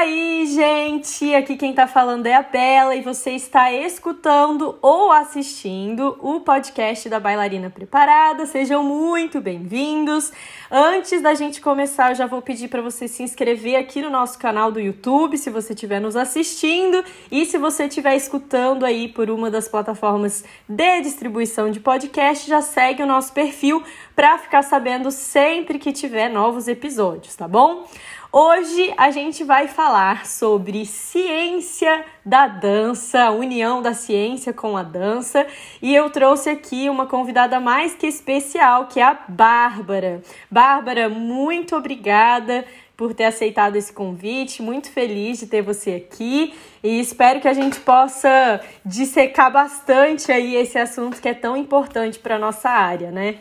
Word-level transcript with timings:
aí, 0.00 0.46
gente? 0.46 1.34
Aqui 1.34 1.56
quem 1.56 1.74
tá 1.74 1.86
falando 1.86 2.24
é 2.24 2.34
a 2.34 2.42
Bela 2.42 2.96
e 2.96 3.02
você 3.02 3.32
está 3.32 3.70
escutando 3.70 4.78
ou 4.80 5.12
assistindo 5.12 6.16
o 6.20 6.40
podcast 6.40 7.06
da 7.06 7.20
Bailarina 7.20 7.68
Preparada. 7.68 8.46
Sejam 8.46 8.82
muito 8.82 9.42
bem-vindos. 9.42 10.32
Antes 10.70 11.20
da 11.20 11.34
gente 11.34 11.60
começar, 11.60 12.12
eu 12.12 12.14
já 12.14 12.26
vou 12.26 12.40
pedir 12.40 12.68
para 12.68 12.80
você 12.80 13.06
se 13.06 13.22
inscrever 13.22 13.76
aqui 13.76 14.00
no 14.00 14.08
nosso 14.08 14.38
canal 14.38 14.72
do 14.72 14.80
YouTube, 14.80 15.36
se 15.36 15.50
você 15.50 15.74
estiver 15.74 16.00
nos 16.00 16.16
assistindo 16.16 17.04
e 17.30 17.44
se 17.44 17.58
você 17.58 17.84
estiver 17.84 18.16
escutando 18.16 18.86
aí 18.86 19.06
por 19.06 19.28
uma 19.28 19.50
das 19.50 19.68
plataformas 19.68 20.42
de 20.66 21.00
distribuição 21.02 21.70
de 21.70 21.78
podcast, 21.78 22.48
já 22.48 22.62
segue 22.62 23.02
o 23.02 23.06
nosso 23.06 23.34
perfil 23.34 23.82
para 24.16 24.38
ficar 24.38 24.62
sabendo 24.62 25.10
sempre 25.10 25.78
que 25.78 25.92
tiver 25.92 26.30
novos 26.30 26.68
episódios, 26.68 27.36
tá 27.36 27.46
bom? 27.46 27.86
Hoje 28.32 28.94
a 28.96 29.10
gente 29.10 29.42
vai 29.42 29.66
falar 29.66 30.24
sobre 30.24 30.86
ciência 30.86 32.04
da 32.24 32.46
dança, 32.46 33.28
união 33.32 33.82
da 33.82 33.92
ciência 33.92 34.52
com 34.52 34.76
a 34.76 34.84
dança, 34.84 35.44
e 35.82 35.92
eu 35.92 36.08
trouxe 36.10 36.48
aqui 36.48 36.88
uma 36.88 37.06
convidada 37.06 37.58
mais 37.58 37.92
que 37.92 38.06
especial, 38.06 38.86
que 38.86 39.00
é 39.00 39.02
a 39.02 39.18
Bárbara. 39.26 40.22
Bárbara, 40.48 41.08
muito 41.08 41.74
obrigada 41.74 42.64
por 42.96 43.14
ter 43.14 43.24
aceitado 43.24 43.74
esse 43.74 43.92
convite, 43.92 44.62
muito 44.62 44.92
feliz 44.92 45.40
de 45.40 45.48
ter 45.48 45.62
você 45.62 45.94
aqui 45.94 46.54
e 46.84 47.00
espero 47.00 47.40
que 47.40 47.48
a 47.48 47.52
gente 47.52 47.80
possa 47.80 48.60
dissecar 48.84 49.50
bastante 49.50 50.30
aí 50.30 50.54
esse 50.54 50.78
assunto 50.78 51.20
que 51.20 51.28
é 51.28 51.34
tão 51.34 51.56
importante 51.56 52.20
para 52.20 52.38
nossa 52.38 52.70
área, 52.70 53.10
né? 53.10 53.38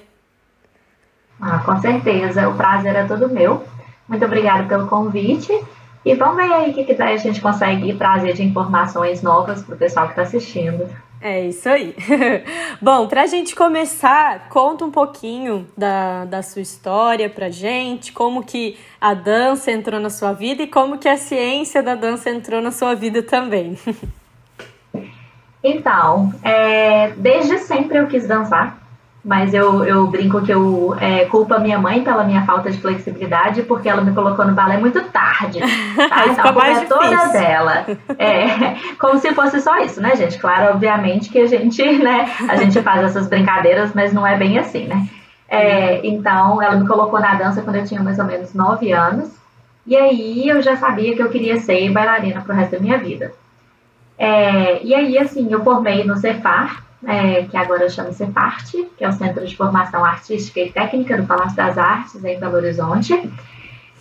Ah, 1.40 1.60
com 1.60 1.80
certeza, 1.80 2.50
o 2.50 2.58
prazer 2.58 2.96
é 2.96 3.04
todo 3.04 3.30
meu. 3.30 3.64
Muito 4.10 4.26
obrigada 4.26 4.64
pelo 4.64 4.88
convite. 4.88 5.54
E 6.04 6.16
vamos 6.16 6.38
ver 6.38 6.52
aí 6.52 6.72
o 6.72 6.74
que, 6.74 6.84
que 6.84 7.02
a 7.02 7.18
gente 7.18 7.40
consegue 7.40 7.94
trazer 7.94 8.34
de 8.34 8.44
informações 8.44 9.22
novas 9.22 9.62
para 9.62 9.76
o 9.76 9.78
pessoal 9.78 10.08
que 10.08 10.14
está 10.14 10.24
assistindo. 10.24 10.90
É 11.22 11.46
isso 11.46 11.68
aí. 11.68 11.94
Bom, 12.82 13.08
para 13.08 13.24
a 13.24 13.28
gente 13.28 13.54
começar, 13.54 14.48
conta 14.48 14.86
um 14.86 14.92
pouquinho 14.92 15.68
da, 15.78 16.24
da 16.24 16.42
sua 16.42 16.62
história 16.62 17.30
para 17.30 17.50
gente, 17.50 18.14
como 18.14 18.44
que 18.44 18.78
a 19.00 19.14
dança 19.14 19.72
entrou 19.72 20.00
na 20.00 20.10
sua 20.10 20.32
vida 20.32 20.64
e 20.64 20.68
como 20.68 20.98
que 20.98 21.10
a 21.10 21.18
ciência 21.18 21.84
da 21.84 21.94
dança 21.94 22.30
entrou 22.30 22.62
na 22.62 22.72
sua 22.72 22.96
vida 22.96 23.22
também. 23.22 23.78
Então, 25.62 26.34
é, 26.42 27.10
desde 27.18 27.58
sempre 27.60 27.98
eu 27.98 28.08
quis 28.08 28.26
dançar. 28.26 28.78
Mas 29.24 29.54
eu, 29.54 29.84
eu 29.84 30.08
brinco 30.08 30.42
que 30.42 30.52
eu 30.52 30.96
é, 31.00 31.26
culpo 31.26 31.54
a 31.54 31.60
minha 31.60 31.78
mãe 31.78 32.02
pela 32.02 32.24
minha 32.24 32.46
falta 32.46 32.72
de 32.72 32.80
flexibilidade, 32.80 33.64
porque 33.64 33.90
ela 33.90 34.02
me 34.02 34.14
colocou 34.14 34.46
no 34.46 34.54
balé 34.54 34.78
muito 34.78 35.02
tarde. 35.06 35.60
Tá? 36.10 36.28
então 36.28 36.46
a 36.46 36.54
culpa 36.54 36.68
é 36.68 36.86
toda 36.86 37.28
dela. 37.28 37.86
É, 38.18 38.76
como 38.98 39.20
se 39.20 39.34
fosse 39.34 39.60
só 39.60 39.78
isso, 39.80 40.02
né, 40.02 40.16
gente? 40.16 40.40
Claro, 40.40 40.74
obviamente 40.74 41.30
que 41.30 41.40
a 41.40 41.46
gente, 41.46 41.84
né, 42.00 42.30
a 42.48 42.56
gente 42.56 42.82
faz 42.82 43.04
essas 43.04 43.28
brincadeiras, 43.28 43.94
mas 43.94 44.14
não 44.14 44.26
é 44.26 44.38
bem 44.38 44.58
assim, 44.58 44.88
né? 44.88 45.08
É, 45.50 46.06
então, 46.06 46.62
ela 46.62 46.76
me 46.76 46.88
colocou 46.88 47.20
na 47.20 47.36
dança 47.36 47.62
quando 47.62 47.78
eu 47.78 47.86
tinha 47.86 48.02
mais 48.02 48.18
ou 48.18 48.26
menos 48.26 48.54
nove 48.54 48.92
anos. 48.94 49.30
E 49.86 49.96
aí 49.96 50.48
eu 50.48 50.62
já 50.62 50.78
sabia 50.78 51.16
que 51.16 51.22
eu 51.22 51.30
queria 51.30 51.60
ser 51.60 51.92
bailarina 51.92 52.42
pro 52.42 52.54
resto 52.54 52.74
da 52.74 52.80
minha 52.80 52.98
vida. 52.98 53.34
É, 54.18 54.84
e 54.84 54.94
aí, 54.94 55.18
assim, 55.18 55.52
eu 55.52 55.64
formei 55.64 56.04
no 56.04 56.16
Cefar, 56.18 56.84
é, 57.06 57.44
que 57.44 57.58
agora 57.58 57.90
chama-se 57.90 58.26
PARTE, 58.28 58.90
que 58.98 59.04
é 59.04 59.10
o 59.10 59.14
Centro 59.14 59.46
de 59.46 59.56
Formação 59.56 60.04
Artística 60.04 60.60
e 60.60 60.72
Técnica 60.72 61.18
do 61.18 61.26
Palácio 61.26 61.56
das 61.56 61.78
Artes, 61.78 62.24
em 62.24 62.40
Belo 62.40 62.56
Horizonte. 62.56 63.30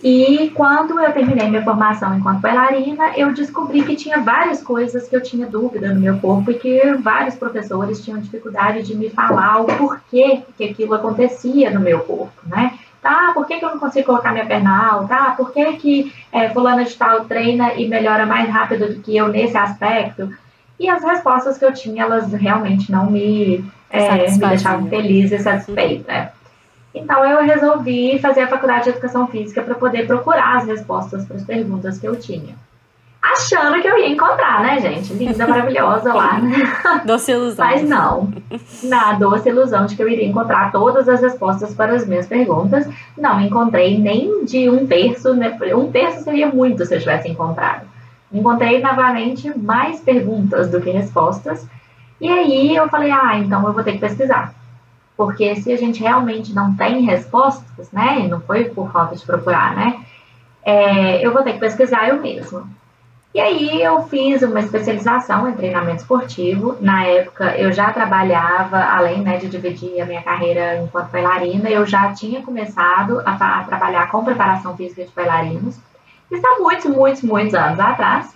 E 0.01 0.49
quando 0.55 0.97
eu 0.99 1.11
terminei 1.11 1.49
minha 1.49 1.63
formação 1.63 2.17
enquanto 2.17 2.39
bailarina, 2.39 3.17
eu 3.17 3.33
descobri 3.33 3.83
que 3.83 3.97
tinha 3.97 4.19
várias 4.19 4.63
coisas 4.63 5.09
que 5.09 5.15
eu 5.15 5.21
tinha 5.21 5.45
dúvida 5.45 5.93
no 5.93 5.99
meu 5.99 6.17
corpo 6.19 6.51
e 6.51 6.53
que 6.53 6.93
vários 6.93 7.35
professores 7.35 8.01
tinham 8.01 8.19
dificuldade 8.19 8.83
de 8.83 8.95
me 8.95 9.09
falar 9.09 9.59
o 9.59 9.65
porquê 9.65 10.41
que 10.57 10.63
aquilo 10.63 10.93
acontecia 10.93 11.69
no 11.69 11.81
meu 11.81 11.99
corpo, 11.99 12.41
né? 12.45 12.79
Tá, 13.01 13.31
por 13.33 13.45
que, 13.45 13.57
que 13.57 13.63
eu 13.63 13.69
não 13.69 13.79
consigo 13.79 14.07
colocar 14.07 14.31
minha 14.31 14.45
perna 14.45 14.91
alta? 14.91 15.07
Tá, 15.07 15.31
por 15.31 15.51
que, 15.51 15.73
que 15.73 16.13
é, 16.31 16.49
fulana 16.49 16.83
de 16.83 16.93
tal 16.95 17.25
treina 17.25 17.73
e 17.73 17.87
melhora 17.87 18.25
mais 18.25 18.49
rápido 18.49 18.93
do 18.93 19.01
que 19.01 19.15
eu 19.15 19.29
nesse 19.29 19.57
aspecto? 19.57 20.33
E 20.79 20.89
as 20.89 21.03
respostas 21.03 21.57
que 21.57 21.65
eu 21.65 21.73
tinha, 21.73 22.03
elas 22.03 22.31
realmente 22.31 22.89
não 22.91 23.11
me, 23.11 23.65
é, 23.89 24.31
me 24.31 24.37
deixavam 24.37 24.87
feliz 24.87 25.31
e 25.31 25.39
satisfeita. 25.39 26.31
Então 26.95 27.23
eu 27.25 27.43
resolvi 27.43 28.17
fazer 28.19 28.41
a 28.41 28.47
faculdade 28.47 28.85
de 28.85 28.89
educação 28.91 29.27
física 29.27 29.61
para 29.61 29.75
poder 29.75 30.07
procurar 30.07 30.57
as 30.57 30.65
respostas 30.65 31.25
para 31.25 31.35
as 31.35 31.43
perguntas 31.43 31.99
que 31.99 32.07
eu 32.07 32.15
tinha. 32.15 32.55
Achando 33.21 33.81
que 33.81 33.87
eu 33.87 33.97
ia 33.97 34.07
encontrar, 34.07 34.61
né, 34.61 34.79
gente? 34.79 35.13
Linda, 35.13 35.45
maravilhosa 35.47 36.13
lá. 36.13 36.39
Né? 36.39 36.73
Doce 37.05 37.33
ilusão. 37.33 37.65
Mas 37.65 37.83
não. 37.83 38.31
Na 38.83 39.13
doce 39.13 39.49
ilusão 39.49 39.85
de 39.85 39.97
que 39.97 40.01
eu 40.01 40.07
iria 40.07 40.25
encontrar 40.25 40.71
todas 40.71 41.07
as 41.09 41.21
respostas 41.21 41.73
para 41.73 41.93
as 41.93 42.07
minhas 42.07 42.27
perguntas. 42.27 42.87
Não 43.17 43.41
encontrei 43.41 43.97
nem 43.97 44.45
de 44.45 44.69
um 44.69 44.87
terço, 44.87 45.33
né? 45.33 45.57
Um 45.75 45.91
terço 45.91 46.23
seria 46.23 46.47
muito 46.47 46.85
se 46.85 46.95
eu 46.95 46.99
tivesse 46.99 47.27
encontrado. 47.27 47.85
Encontrei 48.31 48.81
novamente 48.81 49.57
mais 49.57 49.99
perguntas 49.99 50.69
do 50.69 50.79
que 50.79 50.91
respostas. 50.91 51.67
E 52.21 52.29
aí 52.29 52.75
eu 52.75 52.87
falei, 52.89 53.11
ah, 53.11 53.37
então 53.37 53.65
eu 53.65 53.73
vou 53.73 53.83
ter 53.83 53.93
que 53.93 53.99
pesquisar. 53.99 54.53
Porque 55.17 55.55
se 55.55 55.71
a 55.71 55.77
gente 55.77 56.01
realmente 56.01 56.53
não 56.53 56.75
tem 56.75 57.01
respostas, 57.01 57.91
né, 57.91 58.21
e 58.21 58.27
não 58.27 58.39
foi 58.41 58.65
por 58.65 58.91
falta 58.91 59.15
de 59.15 59.25
procurar, 59.25 59.75
né, 59.75 59.99
é, 60.63 61.25
eu 61.25 61.33
vou 61.33 61.43
ter 61.43 61.53
que 61.53 61.59
pesquisar 61.59 62.07
eu 62.09 62.21
mesma. 62.21 62.67
E 63.33 63.39
aí 63.39 63.81
eu 63.81 64.01
fiz 64.07 64.41
uma 64.41 64.59
especialização 64.59 65.47
em 65.47 65.53
treinamento 65.53 66.01
esportivo. 66.01 66.75
Na 66.81 67.05
época 67.05 67.55
eu 67.57 67.71
já 67.71 67.93
trabalhava, 67.93 68.79
além 68.83 69.21
né, 69.21 69.37
de 69.37 69.47
dividir 69.47 70.01
a 70.01 70.05
minha 70.05 70.21
carreira 70.23 70.77
enquanto 70.81 71.11
bailarina, 71.11 71.69
eu 71.69 71.85
já 71.85 72.11
tinha 72.11 72.41
começado 72.41 73.21
a, 73.23 73.59
a 73.59 73.63
trabalhar 73.65 74.09
com 74.09 74.25
preparação 74.25 74.75
física 74.75 75.03
de 75.03 75.11
bailarinos. 75.11 75.79
Isso 76.31 76.45
há 76.45 76.59
muitos, 76.59 76.85
muitos, 76.85 77.21
muitos 77.23 77.53
anos 77.53 77.79
atrás. 77.79 78.35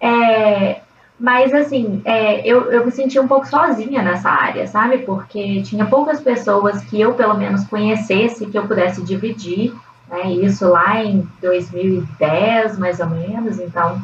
É, 0.00 0.80
mas, 1.18 1.54
assim, 1.54 2.02
é, 2.04 2.46
eu, 2.46 2.70
eu 2.70 2.84
me 2.84 2.92
senti 2.92 3.18
um 3.18 3.26
pouco 3.26 3.46
sozinha 3.46 4.02
nessa 4.02 4.28
área, 4.28 4.66
sabe? 4.66 4.98
Porque 4.98 5.62
tinha 5.62 5.86
poucas 5.86 6.20
pessoas 6.20 6.82
que 6.84 7.00
eu, 7.00 7.14
pelo 7.14 7.34
menos, 7.34 7.64
conhecesse, 7.64 8.46
que 8.46 8.58
eu 8.58 8.66
pudesse 8.66 9.02
dividir. 9.02 9.74
Né? 10.08 10.32
Isso 10.32 10.68
lá 10.68 11.02
em 11.02 11.26
2010, 11.40 12.78
mais 12.78 13.00
ou 13.00 13.06
menos. 13.06 13.58
Então, 13.58 14.00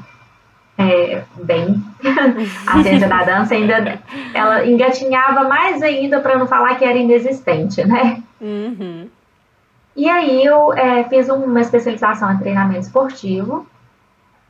é, 0.79 1.23
bem, 1.43 1.83
a 2.67 2.83
ciência 2.83 3.09
da 3.09 3.25
dança 3.25 3.55
ainda 3.55 4.01
ela 4.33 4.67
engatinhava 4.67 5.45
mais 5.45 5.83
ainda 5.83 6.19
para 6.21 6.39
não 6.39 6.47
falar 6.47 6.77
que 6.77 6.85
era 6.85 6.97
inexistente, 6.97 7.85
né? 7.85 8.23
Uhum. 8.41 9.09
E 9.97 10.09
aí 10.09 10.45
eu 10.45 10.73
é, 10.73 11.05
fiz 11.05 11.29
uma 11.29 11.61
especialização 11.61 12.33
em 12.33 12.39
treinamento 12.39 12.81
esportivo 12.81 13.67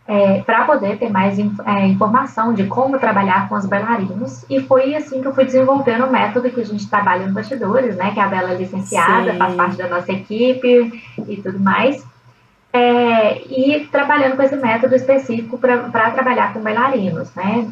é, 0.06 0.42
para 0.42 0.64
poder 0.64 0.98
ter 0.98 1.10
mais 1.10 1.38
é, 1.38 1.86
informação 1.86 2.53
de 2.54 2.66
como 2.66 2.98
trabalhar 2.98 3.48
com 3.48 3.54
os 3.54 3.66
bailarinos. 3.66 4.44
E 4.48 4.60
foi 4.60 4.94
assim 4.94 5.20
que 5.20 5.28
eu 5.28 5.34
fui 5.34 5.44
desenvolvendo 5.44 6.06
o 6.06 6.10
método 6.10 6.50
que 6.50 6.60
a 6.60 6.64
gente 6.64 6.88
trabalha 6.88 7.25
nos 7.25 7.34
bastidores, 7.34 7.97
né? 7.97 8.12
Que 8.12 8.20
a 8.20 8.28
Bela 8.28 8.52
é 8.52 8.56
licenciada, 8.56 9.32
Sim. 9.32 9.38
faz 9.38 9.54
parte 9.54 9.76
da 9.76 9.88
nossa 9.88 10.12
equipe 10.12 11.02
e 11.28 11.36
tudo 11.36 11.58
mais. 11.58 12.04
É, 12.72 13.42
e 13.48 13.86
trabalhando 13.92 14.36
com 14.36 14.42
esse 14.42 14.56
método 14.56 14.94
específico 14.94 15.58
para 15.58 16.10
trabalhar 16.10 16.52
com 16.52 16.60
bailarinos, 16.60 17.32
né? 17.34 17.69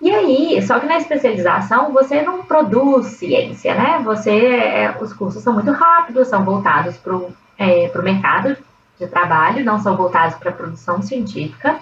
E 0.00 0.10
aí, 0.10 0.62
só 0.62 0.78
que 0.78 0.86
na 0.86 0.98
especialização 0.98 1.92
você 1.92 2.22
não 2.22 2.42
produz 2.42 3.06
ciência, 3.06 3.74
né? 3.74 4.00
Você, 4.04 4.30
é, 4.30 4.94
os 5.00 5.12
cursos 5.12 5.42
são 5.42 5.54
muito 5.54 5.70
rápidos, 5.70 6.28
são 6.28 6.44
voltados 6.44 6.96
para 6.96 7.16
o 7.16 7.32
é, 7.58 7.90
mercado 8.02 8.56
de 8.98 9.06
trabalho, 9.06 9.64
não 9.64 9.78
são 9.78 9.96
voltados 9.96 10.36
para 10.36 10.50
a 10.50 10.54
produção 10.54 11.00
científica. 11.00 11.78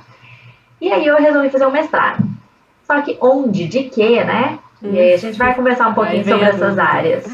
E 0.80 0.92
aí 0.92 1.06
eu 1.06 1.16
resolvi 1.16 1.50
fazer 1.50 1.66
um 1.66 1.72
mestrado. 1.72 2.24
Só 2.86 3.00
que 3.00 3.16
onde, 3.20 3.66
de 3.66 3.84
quê, 3.84 4.22
né? 4.24 4.58
E 4.82 4.98
aí 4.98 5.14
a 5.14 5.16
gente 5.16 5.38
vai 5.38 5.54
conversar 5.54 5.88
um 5.88 5.94
pouquinho 5.94 6.24
sobre 6.24 6.44
essas 6.44 6.78
áreas. 6.78 7.24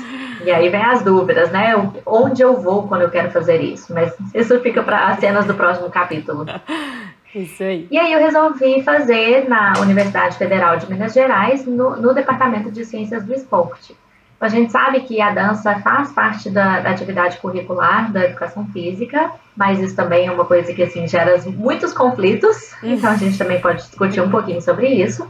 E 0.45 0.51
aí 0.51 0.69
vem 0.69 0.83
as 0.83 1.03
dúvidas, 1.03 1.51
né? 1.51 1.75
Onde 2.07 2.43
eu 2.43 2.61
vou 2.61 2.87
quando 2.87 3.03
eu 3.03 3.11
quero 3.11 3.31
fazer 3.31 3.61
isso? 3.61 3.93
Mas 3.93 4.15
isso 4.35 4.59
fica 4.61 4.83
para 4.83 5.09
as 5.09 5.19
cenas 5.19 5.47
do 5.47 5.55
próximo 5.55 5.91
capítulo. 5.91 6.47
Isso 7.35 7.63
aí. 7.63 7.87
E 7.91 7.99
aí 7.99 8.13
eu 8.13 8.21
resolvi 8.21 8.83
fazer 8.83 9.49
na 9.49 9.75
Universidade 9.81 10.37
Federal 10.37 10.77
de 10.77 10.91
Minas 10.91 11.13
Gerais, 11.13 11.67
no, 11.67 11.97
no 11.97 12.15
Departamento 12.15 12.71
de 12.71 12.85
Ciências 12.85 13.25
do 13.25 13.35
Esporte. 13.35 13.95
A 14.41 14.49
gente 14.49 14.71
sabe 14.71 15.01
que 15.01 15.21
a 15.21 15.33
dança 15.33 15.81
faz 15.81 16.13
parte 16.13 16.49
da, 16.49 16.79
da, 16.79 16.91
atividade 16.91 17.39
curricular 17.39 18.13
da 18.13 18.25
educação 18.25 18.67
física, 18.67 19.33
mas 19.57 19.81
isso 19.81 19.97
também 19.97 20.29
é 20.29 20.31
uma 20.31 20.45
coisa 20.45 20.73
que 20.73 20.83
assim 20.83 21.09
gera 21.09 21.37
muitos 21.47 21.93
conflitos, 21.93 22.73
então 22.81 23.11
a 23.11 23.17
gente 23.17 23.37
também 23.37 23.61
pode 23.61 23.83
discutir 23.83 24.21
um 24.21 24.31
pouquinho 24.31 24.63
sobre 24.63 24.87
isso. 24.87 25.29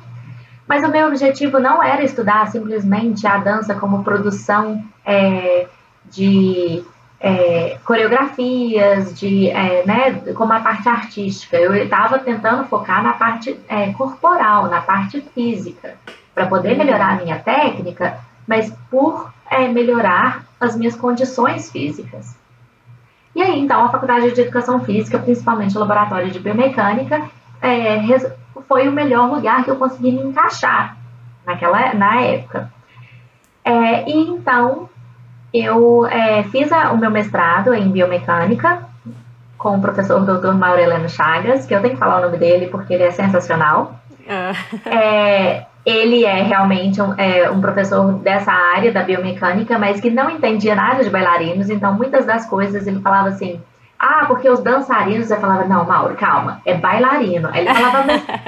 Mas 0.68 0.84
o 0.84 0.90
meu 0.90 1.08
objetivo 1.08 1.58
não 1.58 1.82
era 1.82 2.04
estudar 2.04 2.46
simplesmente 2.48 3.26
a 3.26 3.38
dança 3.38 3.74
como 3.74 4.04
produção 4.04 4.84
é, 5.06 5.66
de 6.10 6.84
é, 7.20 7.78
coreografias, 7.84 9.18
de, 9.18 9.48
é, 9.50 9.84
né, 9.84 10.12
como 10.34 10.52
a 10.52 10.60
parte 10.60 10.88
artística. 10.88 11.56
Eu 11.56 11.74
estava 11.74 12.18
tentando 12.18 12.64
focar 12.64 13.02
na 13.02 13.12
parte 13.14 13.58
é, 13.68 13.92
corporal, 13.92 14.68
na 14.68 14.80
parte 14.80 15.20
física, 15.34 15.96
para 16.34 16.46
poder 16.46 16.76
melhorar 16.76 17.14
a 17.14 17.22
minha 17.22 17.38
técnica, 17.38 18.18
mas 18.46 18.72
por 18.90 19.32
é, 19.50 19.66
melhorar 19.68 20.44
as 20.60 20.76
minhas 20.76 20.94
condições 20.94 21.70
físicas. 21.70 22.36
E 23.34 23.42
aí, 23.42 23.60
então, 23.60 23.84
a 23.84 23.88
Faculdade 23.88 24.32
de 24.32 24.40
Educação 24.40 24.80
Física, 24.80 25.18
principalmente 25.18 25.76
o 25.76 25.80
Laboratório 25.80 26.30
de 26.30 26.40
Biomecânica, 26.40 27.28
é, 27.60 27.98
foi 28.66 28.88
o 28.88 28.92
melhor 28.92 29.30
lugar 29.30 29.64
que 29.64 29.70
eu 29.70 29.76
consegui 29.76 30.12
me 30.12 30.22
encaixar 30.22 30.96
naquela, 31.46 31.94
na 31.94 32.20
época. 32.20 32.72
É, 33.64 34.08
e 34.10 34.28
então, 34.28 34.87
eu 35.64 36.06
é, 36.06 36.42
fiz 36.44 36.72
a, 36.72 36.92
o 36.92 36.98
meu 36.98 37.10
mestrado 37.10 37.74
em 37.74 37.90
biomecânica 37.90 38.82
com 39.56 39.76
o 39.76 39.80
professor 39.80 40.20
Dr. 40.24 40.52
Maurelano 40.52 41.08
Chagas, 41.08 41.66
que 41.66 41.74
eu 41.74 41.80
tenho 41.80 41.94
que 41.94 42.00
falar 42.00 42.18
o 42.18 42.22
nome 42.22 42.38
dele 42.38 42.68
porque 42.68 42.94
ele 42.94 43.02
é 43.02 43.10
sensacional. 43.10 43.98
Ah. 44.28 44.52
É, 44.86 45.66
ele 45.84 46.24
é 46.24 46.42
realmente 46.42 47.00
um, 47.00 47.14
é, 47.16 47.50
um, 47.50 47.60
professor 47.60 48.12
dessa 48.14 48.52
área 48.52 48.92
da 48.92 49.02
biomecânica, 49.02 49.78
mas 49.78 50.00
que 50.00 50.10
não 50.10 50.28
entendia 50.28 50.74
nada 50.74 51.02
de 51.02 51.08
bailarinos, 51.08 51.70
então 51.70 51.94
muitas 51.94 52.26
das 52.26 52.44
coisas 52.46 52.86
ele 52.86 53.00
falava 53.00 53.30
assim, 53.30 53.60
ah, 53.98 54.26
porque 54.28 54.48
os 54.48 54.60
dançarinos, 54.60 55.28
eu 55.28 55.40
falava, 55.40 55.64
não, 55.64 55.84
Mauro, 55.84 56.14
calma, 56.14 56.60
é 56.64 56.72
bailarino. 56.74 57.48
Aí 57.52 57.62
ele 57.66 57.74
falava, 57.74 58.04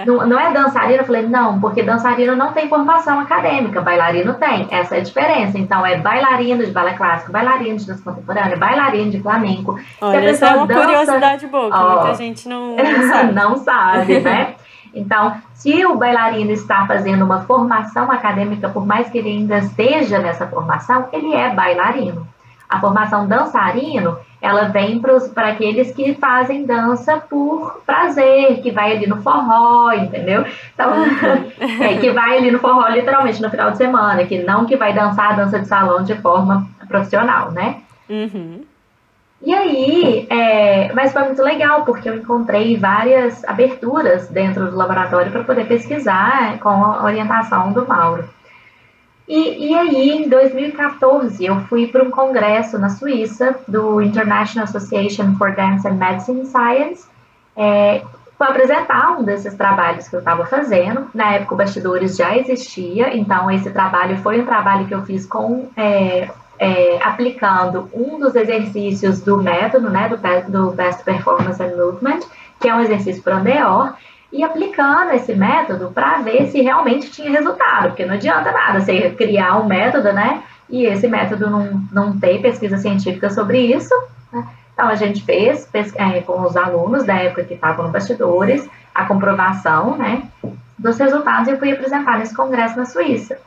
não, 0.06 0.24
não 0.24 0.38
é 0.38 0.52
dançarino? 0.52 1.00
Eu 1.00 1.04
falei, 1.04 1.26
não, 1.26 1.60
porque 1.60 1.82
dançarino 1.82 2.36
não 2.36 2.52
tem 2.52 2.68
formação 2.68 3.18
acadêmica, 3.18 3.80
bailarino 3.80 4.34
tem, 4.34 4.68
essa 4.70 4.94
é 4.94 5.00
a 5.00 5.02
diferença. 5.02 5.58
Então, 5.58 5.84
é 5.84 5.96
bailarino 5.98 6.64
de 6.64 6.70
balé 6.70 6.92
clássico, 6.92 7.32
bailarino 7.32 7.78
de 7.78 7.86
dança 7.86 8.00
contemporânea, 8.00 8.56
bailarino 8.56 9.10
de 9.10 9.20
flamenco. 9.20 9.76
Olha, 10.00 10.30
essa 10.30 10.46
é 10.46 10.54
uma 10.54 10.66
dança, 10.68 10.86
curiosidade 10.86 11.46
boa, 11.48 11.68
que 11.68 11.76
ó, 11.76 11.94
muita 11.96 12.14
gente 12.14 12.48
não, 12.48 12.76
não 12.78 13.08
sabe. 13.08 13.32
não 13.32 13.56
sabe, 13.56 14.20
né? 14.20 14.54
Então, 14.94 15.34
se 15.52 15.84
o 15.84 15.96
bailarino 15.96 16.52
está 16.52 16.86
fazendo 16.86 17.24
uma 17.24 17.40
formação 17.40 18.08
acadêmica, 18.10 18.68
por 18.68 18.86
mais 18.86 19.08
que 19.08 19.18
ele 19.18 19.30
ainda 19.30 19.58
esteja 19.58 20.20
nessa 20.20 20.46
formação, 20.46 21.08
ele 21.12 21.34
é 21.34 21.52
bailarino. 21.52 22.26
A 22.68 22.78
formação 22.78 23.26
dançarino 23.26 24.16
ela 24.40 24.64
vem 24.64 25.00
para 25.34 25.48
aqueles 25.48 25.92
que 25.92 26.14
fazem 26.14 26.64
dança 26.64 27.18
por 27.18 27.82
prazer, 27.84 28.60
que 28.62 28.70
vai 28.70 28.96
ali 28.96 29.06
no 29.06 29.20
forró, 29.20 29.92
entendeu? 29.92 30.44
Então, 30.74 30.92
é, 31.80 31.98
que 31.98 32.10
vai 32.10 32.38
ali 32.38 32.50
no 32.50 32.58
forró 32.58 32.88
literalmente 32.88 33.42
no 33.42 33.50
final 33.50 33.70
de 33.70 33.76
semana, 33.76 34.24
que 34.24 34.38
não 34.38 34.64
que 34.64 34.76
vai 34.76 34.92
dançar 34.92 35.32
a 35.32 35.36
dança 35.36 35.58
de 35.58 35.68
salão 35.68 36.02
de 36.02 36.14
forma 36.16 36.66
profissional, 36.88 37.50
né? 37.52 37.76
Uhum. 38.08 38.62
E 39.42 39.54
aí, 39.54 40.26
é, 40.28 40.92
mas 40.92 41.12
foi 41.12 41.22
muito 41.22 41.42
legal, 41.42 41.84
porque 41.84 42.08
eu 42.08 42.16
encontrei 42.16 42.76
várias 42.76 43.42
aberturas 43.44 44.28
dentro 44.28 44.70
do 44.70 44.76
laboratório 44.76 45.32
para 45.32 45.44
poder 45.44 45.66
pesquisar 45.66 46.58
com 46.58 46.68
a 46.68 47.04
orientação 47.04 47.72
do 47.72 47.86
Mauro. 47.88 48.28
E, 49.30 49.68
e 49.68 49.74
aí, 49.76 50.10
em 50.10 50.28
2014, 50.28 51.44
eu 51.44 51.60
fui 51.68 51.86
para 51.86 52.02
um 52.02 52.10
congresso 52.10 52.76
na 52.80 52.88
Suíça 52.88 53.54
do 53.68 54.02
International 54.02 54.64
Association 54.64 55.36
for 55.36 55.54
Dance 55.54 55.86
and 55.86 55.92
Medicine 55.92 56.46
Science 56.46 57.06
é, 57.56 58.02
para 58.36 58.48
apresentar 58.48 59.12
um 59.12 59.22
desses 59.22 59.54
trabalhos 59.54 60.08
que 60.08 60.16
eu 60.16 60.18
estava 60.18 60.44
fazendo. 60.46 61.06
Na 61.14 61.34
época, 61.34 61.54
o 61.54 61.56
Bastidores 61.56 62.16
já 62.16 62.36
existia, 62.36 63.16
então 63.16 63.48
esse 63.48 63.70
trabalho 63.70 64.16
foi 64.16 64.40
um 64.40 64.44
trabalho 64.44 64.88
que 64.88 64.94
eu 64.96 65.02
fiz 65.02 65.24
com 65.26 65.68
é, 65.76 66.28
é, 66.58 66.98
aplicando 67.00 67.88
um 67.94 68.18
dos 68.18 68.34
exercícios 68.34 69.20
do 69.20 69.40
método, 69.40 69.88
né, 69.90 70.08
do, 70.08 70.16
do 70.50 70.72
Best 70.72 71.04
Performance 71.04 71.62
and 71.62 71.76
Movement, 71.76 72.18
que 72.58 72.68
é 72.68 72.74
um 72.74 72.80
exercício 72.80 73.22
para 73.22 73.36
Andeor, 73.36 73.94
e 74.32 74.44
aplicando 74.44 75.12
esse 75.12 75.34
método 75.34 75.90
para 75.92 76.18
ver 76.18 76.46
se 76.48 76.60
realmente 76.60 77.10
tinha 77.10 77.30
resultado, 77.30 77.88
porque 77.88 78.06
não 78.06 78.14
adianta 78.14 78.52
nada 78.52 78.80
você 78.80 79.10
criar 79.10 79.58
um 79.58 79.66
método, 79.66 80.12
né? 80.12 80.42
E 80.68 80.84
esse 80.84 81.08
método 81.08 81.50
não, 81.50 81.82
não 81.90 82.18
tem 82.18 82.40
pesquisa 82.40 82.76
científica 82.78 83.28
sobre 83.28 83.58
isso. 83.58 83.94
Né? 84.32 84.46
Então 84.72 84.88
a 84.88 84.94
gente 84.94 85.22
fez 85.24 85.68
é, 85.96 86.20
com 86.20 86.42
os 86.42 86.56
alunos 86.56 87.04
da 87.04 87.14
época 87.14 87.44
que 87.44 87.54
estavam 87.54 87.86
no 87.86 87.92
bastidores 87.92 88.68
a 88.94 89.04
comprovação, 89.04 89.96
né, 89.96 90.22
dos 90.78 90.98
resultados 90.98 91.48
e 91.48 91.52
eu 91.52 91.58
fui 91.58 91.72
apresentar 91.72 92.18
nesse 92.18 92.34
congresso 92.34 92.76
na 92.76 92.84
Suíça. 92.84 93.38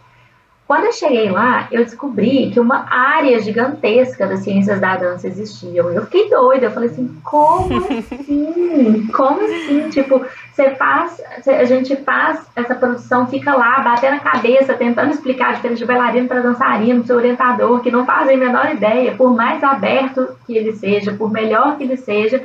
Quando 0.66 0.86
eu 0.86 0.94
cheguei 0.94 1.30
lá, 1.30 1.68
eu 1.72 1.84
descobri 1.84 2.50
que 2.52 2.60
uma 2.60 2.86
área 2.90 3.40
gigantesca 3.42 4.26
das 4.26 4.40
ciências 4.40 4.80
da 4.80 4.96
dança 4.96 5.28
existia. 5.28 5.82
Eu 5.82 6.06
fiquei 6.06 6.30
doida, 6.30 6.68
eu 6.68 6.72
falei 6.72 6.90
assim, 6.90 7.16
como 7.22 7.68
assim? 8.00 9.08
Como 9.14 9.42
assim? 9.42 9.90
Tipo, 9.90 10.26
você 10.54 10.72
faz, 10.76 11.22
a 11.46 11.66
gente 11.66 11.96
faz 11.98 12.48
essa 12.56 12.76
produção, 12.76 13.28
fica 13.28 13.54
lá, 13.54 13.82
batendo 13.82 14.16
a 14.16 14.20
cabeça, 14.20 14.74
tentando 14.74 15.12
explicar 15.12 15.50
a 15.50 15.54
diferença 15.54 15.80
de 15.80 15.86
bailarino 15.86 16.30
para 16.30 16.42
dançarino, 16.42 17.06
seu 17.06 17.18
orientador, 17.18 17.82
que 17.82 17.92
não 17.92 18.06
fazem 18.06 18.36
a 18.36 18.40
menor 18.40 18.72
ideia, 18.72 19.16
por 19.16 19.36
mais 19.36 19.62
aberto 19.64 20.30
que 20.48 20.56
ele 20.56 20.72
seja, 20.74 21.12
por 21.12 21.30
melhor 21.30 21.76
que 21.76 21.84
ele 21.84 21.98
seja, 21.98 22.42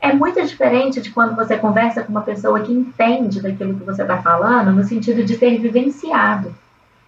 é 0.00 0.12
muito 0.12 0.40
diferente 0.40 1.00
de 1.00 1.10
quando 1.10 1.34
você 1.34 1.56
conversa 1.56 2.04
com 2.04 2.12
uma 2.12 2.22
pessoa 2.22 2.60
que 2.60 2.72
entende 2.72 3.42
daquilo 3.42 3.74
que 3.74 3.84
você 3.84 4.02
está 4.02 4.18
falando, 4.18 4.70
no 4.70 4.84
sentido 4.84 5.24
de 5.24 5.36
ter 5.36 5.58
vivenciado 5.58 6.54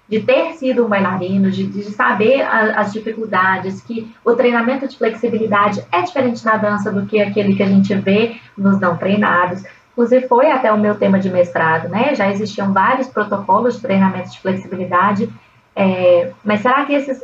de 0.08 0.20
ter 0.20 0.54
sido 0.54 0.86
um 0.86 0.88
bailarino, 0.88 1.50
de, 1.50 1.66
de 1.66 1.82
saber 1.84 2.40
a, 2.42 2.80
as 2.80 2.92
dificuldades, 2.92 3.82
que 3.82 4.10
o 4.24 4.34
treinamento 4.34 4.88
de 4.88 4.96
flexibilidade 4.96 5.84
é 5.92 6.00
diferente 6.02 6.44
na 6.44 6.56
dança 6.56 6.90
do 6.90 7.04
que 7.06 7.20
aquele 7.20 7.54
que 7.54 7.62
a 7.62 7.66
gente 7.66 7.94
vê 7.94 8.36
nos 8.56 8.80
não 8.80 8.96
treinados. 8.96 9.62
Inclusive, 9.92 10.28
foi 10.28 10.50
até 10.50 10.72
o 10.72 10.78
meu 10.78 10.94
tema 10.94 11.18
de 11.18 11.28
mestrado, 11.28 11.88
né? 11.88 12.14
Já 12.14 12.30
existiam 12.30 12.72
vários 12.72 13.08
protocolos 13.08 13.74
de 13.74 13.82
treinamento 13.82 14.30
de 14.30 14.40
flexibilidade, 14.40 15.28
é, 15.74 16.32
mas 16.44 16.60
será 16.60 16.84
que 16.86 16.94
esses 16.94 17.22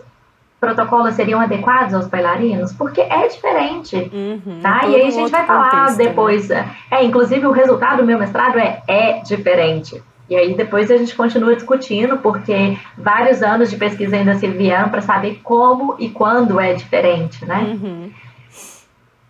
protocolos 0.61 1.15
seriam 1.15 1.41
adequados 1.41 1.95
aos 1.95 2.07
bailarinos? 2.07 2.73
Porque 2.73 3.01
é 3.01 3.29
diferente, 3.29 3.97
uhum, 3.97 4.61
tá? 4.63 4.87
E 4.87 4.97
aí 4.97 5.07
a 5.07 5.11
gente 5.11 5.31
vai 5.31 5.47
falar 5.47 5.71
contexto, 5.71 5.99
né? 5.99 6.05
depois. 6.09 6.49
Né? 6.49 6.71
É, 6.91 7.05
inclusive, 7.05 7.47
o 7.47 7.53
resultado 7.53 7.99
do 7.99 8.05
meu 8.05 8.19
mestrado 8.19 8.59
é, 8.59 8.83
é 8.89 9.21
diferente. 9.23 10.03
E 10.29 10.37
aí 10.37 10.55
depois 10.55 10.91
a 10.91 10.97
gente 10.97 11.15
continua 11.15 11.55
discutindo, 11.55 12.19
porque 12.19 12.79
vários 12.97 13.43
anos 13.43 13.71
de 13.71 13.77
pesquisa 13.77 14.17
ainda 14.17 14.35
se 14.37 14.47
enviam 14.47 14.89
para 14.89 15.03
saber 15.03 15.41
como 15.43 15.97
e 15.99 16.09
quando 16.09 16.59
é 16.59 16.73
diferente, 16.73 17.45
né? 17.45 17.79
Uhum. 17.81 18.11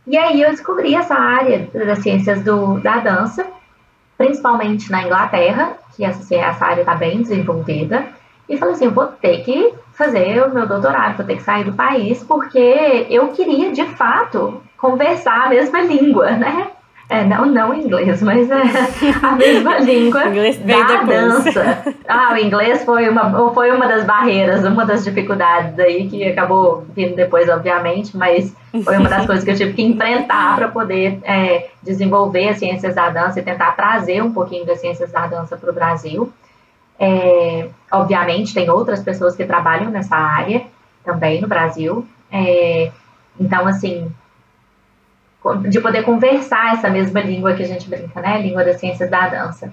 E 0.07 0.16
aí 0.16 0.42
eu 0.42 0.50
descobri 0.50 0.95
essa 0.95 1.14
área 1.14 1.68
das 1.73 1.99
ciências 2.00 2.42
do, 2.42 2.78
da 2.78 2.99
dança, 2.99 3.47
principalmente 4.16 4.90
na 4.90 5.02
Inglaterra, 5.02 5.76
que 5.97 6.04
essa, 6.04 6.35
essa 6.35 6.64
área 6.64 6.83
está 6.83 6.95
bem 6.95 7.23
desenvolvida, 7.23 8.07
e 8.49 8.59
falei 8.59 8.75
assim, 8.75 8.88
vou 8.88 9.07
ter 9.07 9.42
que 9.42 9.73
fazer 9.95 10.42
o 10.45 10.52
meu 10.52 10.66
doutorado, 10.66 11.16
vou 11.16 11.26
ter 11.26 11.37
que 11.37 11.42
sair 11.42 11.64
do 11.64 11.73
país, 11.73 12.23
porque 12.23 13.07
eu 13.09 13.28
queria, 13.28 13.73
de 13.73 13.85
fato, 13.87 14.62
conversar 14.76 15.47
a 15.47 15.49
mesma 15.49 15.80
língua, 15.83 16.33
né? 16.33 16.71
É, 17.08 17.23
não, 17.23 17.44
não 17.44 17.75
inglês, 17.75 18.23
mas 18.23 18.50
é 18.50 18.62
a 19.23 19.32
mesma 19.32 19.78
língua 19.84 20.26
inglês 20.26 20.58
da 20.58 21.02
dança. 21.02 21.94
Ah, 22.08 22.32
o 22.32 22.38
inglês 22.38 22.82
foi 22.84 23.08
uma, 23.08 23.52
foi 23.52 23.70
uma 23.70 23.87
das 23.87 24.04
barreiras, 24.04 24.64
uma 24.64 24.87
das 24.87 25.04
dificuldades 25.04 25.78
aí 25.78 26.08
que 26.08 26.25
acabou 26.25 26.87
vindo 26.94 27.14
depois, 27.14 27.49
obviamente, 27.49 28.16
mas 28.16 28.56
foi 28.82 28.96
uma 28.96 29.08
das 29.08 29.26
coisas 29.26 29.44
que 29.44 29.50
eu 29.50 29.56
tive 29.56 29.75
que 29.75 29.82
enfrentar 29.82 30.56
para 30.56 30.68
poder 30.68 31.20
é, 31.25 31.68
desenvolver 31.82 32.49
as 32.49 32.58
ciências 32.58 32.94
da 32.94 33.11
dança 33.11 33.38
e 33.38 33.42
tentar 33.42 33.73
trazer 33.73 34.23
um 34.23 34.32
pouquinho 34.32 34.64
das 34.64 34.80
ciências 34.80 35.12
da 35.12 35.26
dança 35.26 35.56
para 35.58 35.70
o 35.70 35.75
Brasil. 35.75 36.32
É, 36.99 37.68
obviamente, 37.92 38.54
tem 38.54 38.70
outras 38.70 39.02
pessoas 39.02 39.37
que 39.37 39.44
trabalham 39.44 39.90
nessa 39.90 40.16
área 40.16 40.62
também 41.04 41.40
no 41.40 41.49
Brasil. 41.49 42.06
É, 42.32 42.90
então, 43.38 43.66
assim, 43.66 44.11
de 45.68 45.80
poder 45.80 46.02
conversar 46.02 46.74
essa 46.74 46.88
mesma 46.88 47.20
língua 47.20 47.54
que 47.54 47.62
a 47.62 47.66
gente 47.66 47.88
brinca, 47.88 48.20
né? 48.20 48.40
Língua 48.40 48.64
das 48.64 48.80
ciências 48.80 49.10
da 49.10 49.28
dança. 49.28 49.72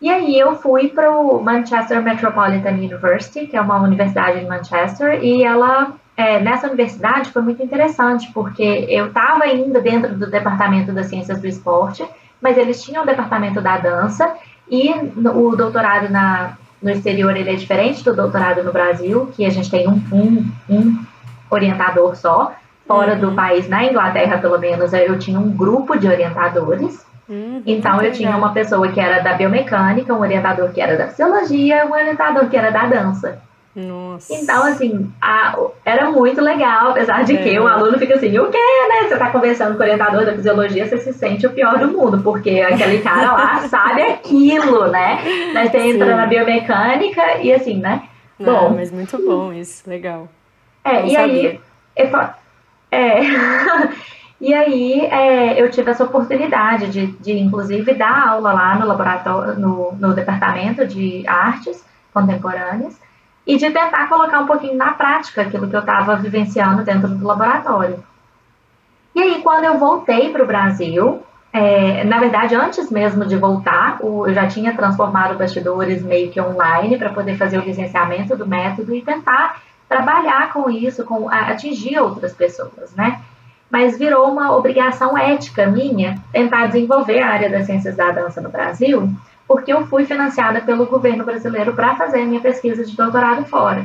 E 0.00 0.08
aí 0.08 0.38
eu 0.38 0.56
fui 0.56 0.88
para 0.88 1.10
o 1.10 1.42
Manchester 1.42 2.02
Metropolitan 2.02 2.70
University, 2.70 3.46
que 3.46 3.56
é 3.56 3.60
uma 3.60 3.80
universidade 3.80 4.38
em 4.38 4.46
Manchester, 4.46 5.22
e 5.22 5.42
ela 5.42 5.94
é, 6.16 6.40
nessa 6.40 6.66
universidade 6.66 7.30
foi 7.30 7.42
muito 7.42 7.62
interessante, 7.62 8.30
porque 8.32 8.86
eu 8.88 9.08
estava 9.08 9.44
ainda 9.44 9.80
dentro 9.80 10.14
do 10.14 10.30
departamento 10.30 10.92
das 10.92 11.06
ciências 11.06 11.40
do 11.40 11.46
esporte, 11.46 12.06
mas 12.40 12.56
eles 12.56 12.82
tinham 12.82 13.02
o 13.02 13.06
departamento 13.06 13.60
da 13.60 13.78
dança 13.78 14.34
e 14.70 14.90
o 15.16 15.56
doutorado 15.56 16.10
na, 16.10 16.56
no 16.82 16.90
exterior 16.90 17.36
ele 17.36 17.50
é 17.50 17.54
diferente 17.54 18.02
do 18.04 18.14
doutorado 18.14 18.62
no 18.62 18.72
Brasil, 18.72 19.30
que 19.36 19.44
a 19.44 19.50
gente 19.50 19.70
tem 19.70 19.88
um, 19.88 20.02
um, 20.12 20.50
um 20.68 21.04
orientador 21.50 22.16
só 22.16 22.54
fora 22.90 23.14
uhum. 23.14 23.20
do 23.20 23.32
país, 23.36 23.68
na 23.68 23.84
Inglaterra 23.84 24.38
pelo 24.38 24.58
menos, 24.58 24.92
eu 24.92 25.16
tinha 25.16 25.38
um 25.38 25.48
grupo 25.48 25.96
de 25.96 26.08
orientadores. 26.08 27.06
Uhum, 27.28 27.62
então 27.64 28.02
eu 28.02 28.10
tinha 28.10 28.36
uma 28.36 28.52
pessoa 28.52 28.88
que 28.88 28.98
era 28.98 29.20
da 29.20 29.34
biomecânica, 29.34 30.12
um 30.12 30.18
orientador 30.18 30.72
que 30.72 30.80
era 30.80 30.96
da 30.96 31.06
fisiologia, 31.06 31.86
um 31.86 31.92
orientador 31.92 32.48
que 32.48 32.56
era 32.56 32.70
da 32.70 32.86
dança. 32.86 33.40
Nossa. 33.76 34.34
Então, 34.34 34.64
assim, 34.64 35.08
a, 35.22 35.56
era 35.84 36.10
muito 36.10 36.40
legal, 36.40 36.90
apesar 36.90 37.22
de 37.22 37.36
é. 37.36 37.40
que 37.40 37.60
o 37.60 37.68
aluno 37.68 37.96
fica 37.96 38.14
assim, 38.14 38.36
o 38.36 38.50
quê, 38.50 38.58
né? 38.88 39.08
Você 39.08 39.16
tá 39.16 39.30
conversando 39.30 39.76
com 39.76 39.78
o 39.78 39.86
orientador 39.86 40.26
da 40.26 40.32
fisiologia, 40.32 40.88
você 40.88 40.98
se 40.98 41.12
sente 41.12 41.46
o 41.46 41.50
pior 41.50 41.78
do 41.78 41.86
mundo, 41.86 42.20
porque 42.20 42.60
aquele 42.60 42.98
cara 43.00 43.30
lá 43.30 43.58
sabe 43.70 44.02
aquilo, 44.02 44.88
né? 44.88 45.20
Mas 45.54 45.70
você 45.70 45.78
entra 45.78 46.16
na 46.16 46.26
biomecânica 46.26 47.38
e 47.40 47.52
assim, 47.52 47.78
né? 47.78 48.02
Bom, 48.40 48.70
mas 48.70 48.90
muito 48.90 49.16
bom 49.24 49.52
isso, 49.52 49.88
legal. 49.88 50.28
É, 50.84 50.94
Não 50.94 51.06
e 51.06 51.12
sabia. 51.12 51.50
aí. 51.50 51.60
É, 52.90 53.20
e 54.40 54.52
aí 54.52 55.00
é, 55.06 55.60
eu 55.60 55.70
tive 55.70 55.90
essa 55.90 56.04
oportunidade 56.04 56.88
de, 56.90 57.06
de, 57.06 57.38
inclusive, 57.38 57.94
dar 57.94 58.28
aula 58.28 58.52
lá 58.52 58.74
no 58.76 58.86
laboratório, 58.86 59.58
no, 59.58 59.92
no 59.92 60.14
departamento 60.14 60.86
de 60.86 61.26
artes 61.26 61.84
contemporâneas 62.12 62.98
e 63.46 63.56
de 63.56 63.70
tentar 63.70 64.08
colocar 64.08 64.40
um 64.40 64.46
pouquinho 64.46 64.76
na 64.76 64.92
prática 64.92 65.42
aquilo 65.42 65.68
que 65.68 65.76
eu 65.76 65.80
estava 65.80 66.16
vivenciando 66.16 66.84
dentro 66.84 67.08
do 67.08 67.26
laboratório. 67.26 68.02
E 69.14 69.20
aí, 69.20 69.42
quando 69.42 69.64
eu 69.64 69.78
voltei 69.78 70.30
para 70.30 70.42
o 70.42 70.46
Brasil, 70.46 71.22
é, 71.52 72.04
na 72.04 72.18
verdade, 72.20 72.54
antes 72.54 72.90
mesmo 72.90 73.26
de 73.26 73.36
voltar, 73.36 73.98
o, 74.00 74.26
eu 74.26 74.34
já 74.34 74.46
tinha 74.46 74.74
transformado 74.74 75.36
bastidores 75.36 76.02
meio 76.02 76.30
que 76.30 76.40
online 76.40 76.96
para 76.96 77.10
poder 77.10 77.36
fazer 77.36 77.58
o 77.58 77.62
licenciamento 77.62 78.36
do 78.36 78.46
método 78.46 78.94
e 78.94 79.02
tentar 79.02 79.60
trabalhar 79.90 80.52
com 80.52 80.70
isso, 80.70 81.04
com 81.04 81.28
atingir 81.28 81.98
outras 81.98 82.32
pessoas, 82.32 82.94
né? 82.96 83.20
Mas 83.68 83.98
virou 83.98 84.30
uma 84.30 84.56
obrigação 84.56 85.18
ética 85.18 85.66
minha 85.66 86.16
tentar 86.32 86.66
desenvolver 86.66 87.18
a 87.18 87.28
área 87.28 87.50
das 87.50 87.66
ciências 87.66 87.96
da 87.96 88.12
dança 88.12 88.40
no 88.40 88.50
Brasil, 88.50 89.12
porque 89.48 89.72
eu 89.72 89.84
fui 89.88 90.04
financiada 90.06 90.60
pelo 90.60 90.86
governo 90.86 91.24
brasileiro 91.24 91.74
para 91.74 91.96
fazer 91.96 92.20
a 92.20 92.24
minha 92.24 92.40
pesquisa 92.40 92.84
de 92.84 92.96
doutorado 92.96 93.44
fora. 93.46 93.84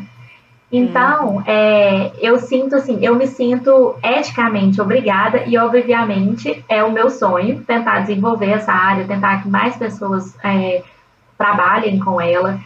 Então, 0.72 1.38
hum. 1.38 1.44
é, 1.48 2.12
eu 2.22 2.38
sinto 2.38 2.76
assim, 2.76 3.00
eu 3.02 3.16
me 3.16 3.26
sinto 3.26 3.96
eticamente 4.04 4.80
obrigada 4.80 5.44
e, 5.48 5.58
obviamente, 5.58 6.64
é 6.70 6.84
o 6.84 6.92
meu 6.92 7.10
sonho 7.10 7.64
tentar 7.64 8.02
desenvolver 8.02 8.52
essa 8.52 8.72
área, 8.72 9.08
tentar 9.08 9.42
que 9.42 9.50
mais 9.50 9.76
pessoas 9.76 10.36
é, 10.44 10.84
trabalhem 11.36 11.98
com 12.00 12.22
ela. 12.22 12.60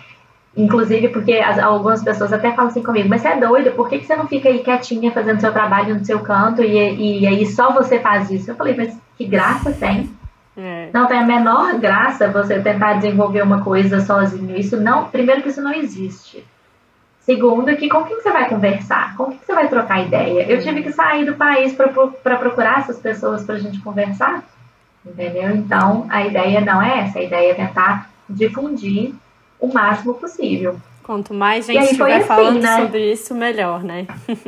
Inclusive, 0.59 1.07
porque 1.07 1.35
as, 1.35 1.57
algumas 1.57 2.03
pessoas 2.03 2.33
até 2.33 2.51
falam 2.51 2.69
assim 2.69 2.83
comigo, 2.83 3.07
mas 3.07 3.21
você 3.21 3.29
é 3.29 3.39
doida, 3.39 3.71
por 3.71 3.87
que, 3.87 3.99
que 3.99 4.05
você 4.05 4.15
não 4.17 4.27
fica 4.27 4.49
aí 4.49 4.59
quietinha 4.59 5.09
fazendo 5.09 5.39
seu 5.39 5.53
trabalho 5.53 5.95
no 5.95 6.03
seu 6.03 6.19
canto 6.19 6.61
e, 6.61 7.21
e 7.21 7.25
aí 7.25 7.45
só 7.45 7.71
você 7.71 7.97
faz 8.01 8.29
isso? 8.29 8.51
Eu 8.51 8.55
falei, 8.55 8.75
mas 8.75 8.93
que 9.17 9.23
graça 9.23 9.71
tem? 9.71 10.09
É. 10.57 10.89
Não 10.93 11.07
tem 11.07 11.17
a 11.17 11.25
menor 11.25 11.79
graça 11.79 12.27
você 12.27 12.59
tentar 12.59 12.95
desenvolver 12.95 13.41
uma 13.41 13.63
coisa 13.63 14.01
sozinho. 14.01 14.57
Isso 14.57 14.75
não, 14.75 15.05
primeiro 15.05 15.41
que 15.41 15.47
isso 15.47 15.61
não 15.61 15.73
existe. 15.73 16.45
Segundo, 17.21 17.73
que 17.77 17.87
com 17.87 18.03
quem 18.03 18.21
você 18.21 18.29
vai 18.29 18.49
conversar? 18.49 19.15
Com 19.15 19.27
quem 19.27 19.39
você 19.41 19.53
vai 19.53 19.69
trocar 19.69 20.05
ideia? 20.05 20.45
Eu 20.51 20.61
tive 20.61 20.83
que 20.83 20.91
sair 20.91 21.25
do 21.25 21.35
país 21.35 21.73
para 21.73 22.37
procurar 22.37 22.79
essas 22.79 22.99
pessoas 22.99 23.45
para 23.45 23.55
a 23.55 23.59
gente 23.59 23.79
conversar, 23.79 24.43
entendeu? 25.05 25.51
Então, 25.51 26.05
a 26.09 26.25
ideia 26.25 26.59
não 26.59 26.81
é 26.81 26.99
essa. 26.99 27.19
A 27.19 27.23
ideia 27.23 27.51
é 27.51 27.55
tentar 27.55 28.09
difundir 28.29 29.13
o 29.59 29.73
máximo 29.73 30.13
possível. 30.13 30.77
Quanto 31.03 31.33
mais 31.33 31.65
gente 31.65 31.83
estiver 31.83 32.17
assim, 32.17 32.27
falando 32.27 32.61
né? 32.61 32.81
sobre 32.81 33.11
isso, 33.11 33.33
melhor, 33.33 33.83
né? 33.83 34.05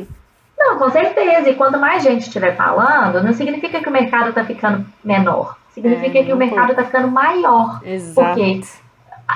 não, 0.58 0.78
com 0.78 0.90
certeza. 0.92 1.50
E 1.50 1.56
quanto 1.56 1.80
mais 1.80 2.04
gente 2.04 2.22
estiver 2.22 2.56
falando, 2.56 3.24
não 3.24 3.34
significa 3.34 3.80
que 3.82 3.90
o 3.90 3.92
mercado 3.92 4.30
está 4.30 4.44
ficando 4.46 4.86
menor. 5.04 5.58
Significa 5.70 6.20
é, 6.20 6.24
que 6.24 6.34
o 6.34 6.38
mercado 6.38 6.72
está 6.72 6.84
ficando 6.84 7.08
maior. 7.08 7.82
Exato. 7.84 8.28
Porque 8.28 8.62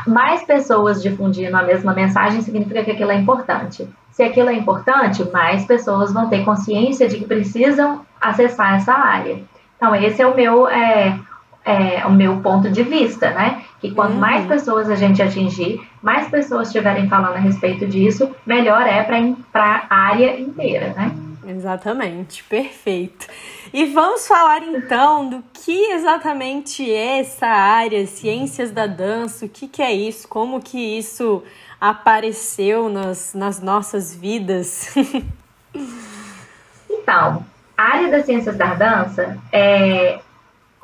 mais 0.05 0.43
pessoas 0.43 1.01
difundindo 1.01 1.55
a 1.55 1.63
mesma 1.63 1.93
mensagem 1.93 2.41
significa 2.41 2.83
que 2.83 2.91
aquilo 2.91 3.11
é 3.11 3.15
importante. 3.15 3.87
Se 4.11 4.23
aquilo 4.23 4.49
é 4.49 4.53
importante, 4.53 5.23
mais 5.31 5.65
pessoas 5.65 6.13
vão 6.13 6.29
ter 6.29 6.43
consciência 6.43 7.07
de 7.07 7.17
que 7.17 7.25
precisam 7.25 8.05
acessar 8.19 8.75
essa 8.75 8.93
área. 8.93 9.41
Então, 9.75 9.95
esse 9.95 10.21
é 10.21 10.27
o 10.27 10.35
meu, 10.35 10.67
é, 10.67 11.19
é, 11.65 12.05
o 12.05 12.11
meu 12.11 12.41
ponto 12.41 12.69
de 12.69 12.83
vista, 12.83 13.31
né? 13.31 13.63
Que 13.81 13.91
quanto 13.91 14.13
uhum. 14.13 14.19
mais 14.19 14.45
pessoas 14.45 14.89
a 14.89 14.95
gente 14.95 15.21
atingir, 15.21 15.81
mais 16.01 16.27
pessoas 16.29 16.67
estiverem 16.67 17.09
falando 17.09 17.35
a 17.35 17.39
respeito 17.39 17.87
disso, 17.87 18.33
melhor 18.45 18.83
é 18.83 19.03
para 19.51 19.87
a 19.89 19.95
área 19.95 20.39
inteira, 20.39 20.93
né? 20.95 21.11
Exatamente, 21.47 22.43
perfeito. 22.43 23.27
E 23.73 23.85
vamos 23.85 24.27
falar 24.27 24.63
então 24.63 25.29
do 25.29 25.43
que 25.53 25.91
exatamente 25.91 26.89
é 26.91 27.19
essa 27.19 27.45
área, 27.47 28.05
ciências 28.07 28.71
da 28.71 28.87
dança, 28.87 29.45
o 29.45 29.49
que, 29.49 29.67
que 29.67 29.81
é 29.81 29.93
isso, 29.93 30.27
como 30.27 30.61
que 30.61 30.97
isso 30.97 31.43
apareceu 31.79 32.89
nas, 32.89 33.33
nas 33.33 33.61
nossas 33.61 34.15
vidas. 34.15 34.95
então, 36.89 37.45
a 37.77 37.83
área 37.83 38.09
das 38.09 38.25
ciências 38.25 38.57
da 38.57 38.73
dança 38.73 39.37
é, 39.51 40.19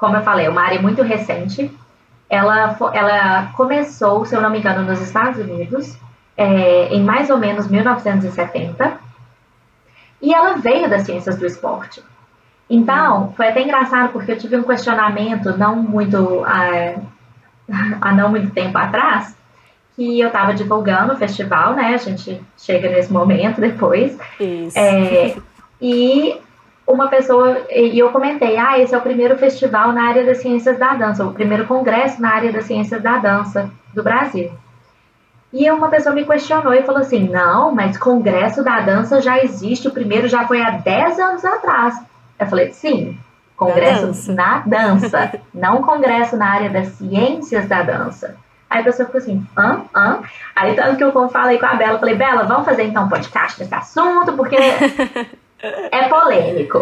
como 0.02 0.18
eu 0.18 0.24
falei, 0.24 0.48
é 0.48 0.50
uma 0.50 0.64
área 0.64 0.82
muito 0.82 1.04
recente. 1.04 1.72
Ela, 2.28 2.76
ela 2.92 3.52
começou, 3.56 4.26
se 4.26 4.36
eu 4.36 4.42
não 4.42 4.50
me 4.50 4.58
engano, 4.58 4.84
nos 4.84 5.00
Estados 5.00 5.40
Unidos, 5.40 5.96
é, 6.36 6.88
em 6.88 7.04
mais 7.04 7.30
ou 7.30 7.38
menos 7.38 7.68
1970 7.68 9.00
e 10.20 10.34
ela 10.34 10.56
veio 10.56 10.90
das 10.90 11.04
ciências 11.04 11.38
do 11.38 11.46
esporte. 11.46 12.02
Então, 12.68 13.32
foi 13.38 13.50
até 13.50 13.62
engraçado 13.62 14.12
porque 14.12 14.32
eu 14.32 14.38
tive 14.40 14.58
um 14.58 14.64
questionamento 14.64 15.56
não 15.56 15.76
muito 15.76 16.44
há, 16.46 16.96
há 18.02 18.12
não 18.12 18.30
muito 18.30 18.50
tempo 18.52 18.76
atrás, 18.80 19.36
que 19.96 20.20
eu 20.20 20.28
estava 20.28 20.56
divulgando 20.56 21.14
o 21.14 21.18
festival, 21.18 21.76
né? 21.76 21.94
A 21.94 21.98
gente 21.98 22.42
chega 22.58 22.90
nesse 22.90 23.14
momento 23.14 23.62
depois. 23.62 24.18
Isso. 24.40 24.80
É, 24.80 25.36
e 25.80 26.42
uma 26.92 27.08
pessoa, 27.08 27.66
e 27.70 27.98
eu 27.98 28.12
comentei, 28.12 28.58
ah, 28.58 28.80
esse 28.80 28.94
é 28.94 28.98
o 28.98 29.02
primeiro 29.02 29.38
festival 29.38 29.92
na 29.92 30.08
área 30.08 30.26
das 30.26 30.38
ciências 30.38 30.78
da 30.78 30.94
dança, 30.94 31.26
o 31.26 31.34
primeiro 31.34 31.66
congresso 31.66 32.22
na 32.22 32.34
área 32.34 32.52
das 32.52 32.66
ciências 32.66 33.02
da 33.02 33.18
dança 33.18 33.70
do 33.94 34.04
Brasil. 34.04 34.52
E 35.54 35.70
uma 35.70 35.90
pessoa 35.90 36.16
me 36.16 36.26
questionou 36.26 36.74
e 36.74 36.84
falou 36.84 37.02
assim: 37.02 37.28
não, 37.28 37.74
mas 37.74 37.98
Congresso 37.98 38.64
da 38.64 38.80
Dança 38.80 39.22
já 39.22 39.44
existe, 39.44 39.88
o 39.88 39.92
primeiro 39.92 40.28
já 40.28 40.48
foi 40.48 40.62
há 40.62 40.72
10 40.72 41.20
anos 41.20 41.44
atrás. 41.44 42.02
Eu 42.40 42.48
falei: 42.48 42.72
sim, 42.72 43.18
Congresso 43.58 44.08
dança. 44.08 44.34
na 44.34 44.60
dança, 44.66 45.40
não 45.54 45.82
Congresso 45.82 46.38
na 46.38 46.50
área 46.50 46.70
das 46.70 46.88
ciências 46.90 47.68
da 47.68 47.84
dança. 47.84 48.38
Aí 48.70 48.80
a 48.80 48.84
pessoa 48.86 49.06
ficou 49.06 49.20
assim, 49.20 49.46
hã? 49.58 49.82
Hã? 49.94 50.22
Aí 50.56 50.74
tanto 50.74 50.96
que 50.96 51.04
eu 51.04 51.30
falei 51.30 51.60
com 51.60 51.66
a 51.66 51.76
Bela, 51.76 52.00
falei, 52.00 52.16
Bela, 52.16 52.44
vamos 52.44 52.64
fazer 52.64 52.84
então 52.84 53.04
um 53.04 53.10
podcast 53.10 53.60
nesse 53.60 53.76
assunto, 53.76 54.32
porque 54.32 54.56
é 55.62 56.10
polêmico. 56.10 56.80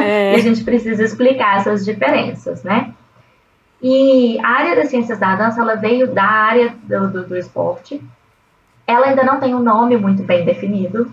É. 0.00 0.34
e 0.34 0.36
a 0.36 0.38
gente 0.38 0.64
precisa 0.64 1.02
explicar 1.02 1.58
essas 1.58 1.84
diferenças, 1.84 2.62
né? 2.62 2.92
E 3.82 4.38
a 4.42 4.48
área 4.48 4.76
das 4.76 4.90
ciências 4.90 5.18
da 5.18 5.34
dança, 5.34 5.60
ela 5.60 5.74
veio 5.74 6.12
da 6.12 6.24
área 6.24 6.74
do, 6.82 7.08
do, 7.08 7.26
do 7.28 7.36
esporte. 7.36 8.02
Ela 8.86 9.06
ainda 9.06 9.24
não 9.24 9.40
tem 9.40 9.54
um 9.54 9.62
nome 9.62 9.96
muito 9.96 10.22
bem 10.22 10.44
definido. 10.44 11.10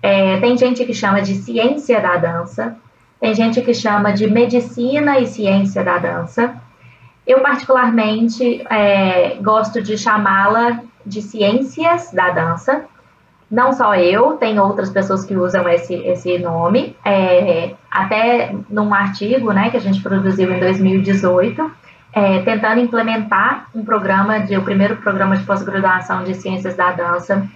É, 0.00 0.38
tem 0.38 0.56
gente 0.56 0.84
que 0.84 0.94
chama 0.94 1.20
de 1.20 1.34
ciência 1.34 2.00
da 2.00 2.16
dança, 2.16 2.76
tem 3.20 3.34
gente 3.34 3.60
que 3.60 3.74
chama 3.74 4.12
de 4.12 4.30
medicina 4.30 5.18
e 5.18 5.26
ciência 5.26 5.82
da 5.82 5.98
dança. 5.98 6.54
Eu, 7.26 7.40
particularmente, 7.40 8.64
é, 8.70 9.36
gosto 9.42 9.82
de 9.82 9.98
chamá-la 9.98 10.82
de 11.04 11.20
ciências 11.20 12.12
da 12.12 12.30
dança. 12.30 12.84
Não 13.50 13.72
só 13.72 13.94
eu, 13.94 14.32
tem 14.32 14.58
outras 14.58 14.90
pessoas 14.90 15.24
que 15.24 15.34
usam 15.34 15.66
esse, 15.68 15.94
esse 15.94 16.38
nome. 16.38 16.94
É, 17.04 17.74
até 17.90 18.54
num 18.68 18.92
artigo 18.92 19.52
né, 19.52 19.70
que 19.70 19.76
a 19.76 19.80
gente 19.80 20.02
produziu 20.02 20.52
em 20.52 20.60
2018, 20.60 21.70
é, 22.12 22.40
tentando 22.40 22.80
implementar 22.80 23.68
um 23.74 23.84
programa, 23.84 24.40
de, 24.40 24.56
o 24.56 24.62
primeiro 24.62 24.96
programa 24.96 25.36
de 25.36 25.44
pós-graduação 25.44 26.24
de 26.24 26.34
Ciências 26.34 26.76
da 26.76 26.92
Dança, 26.92 27.48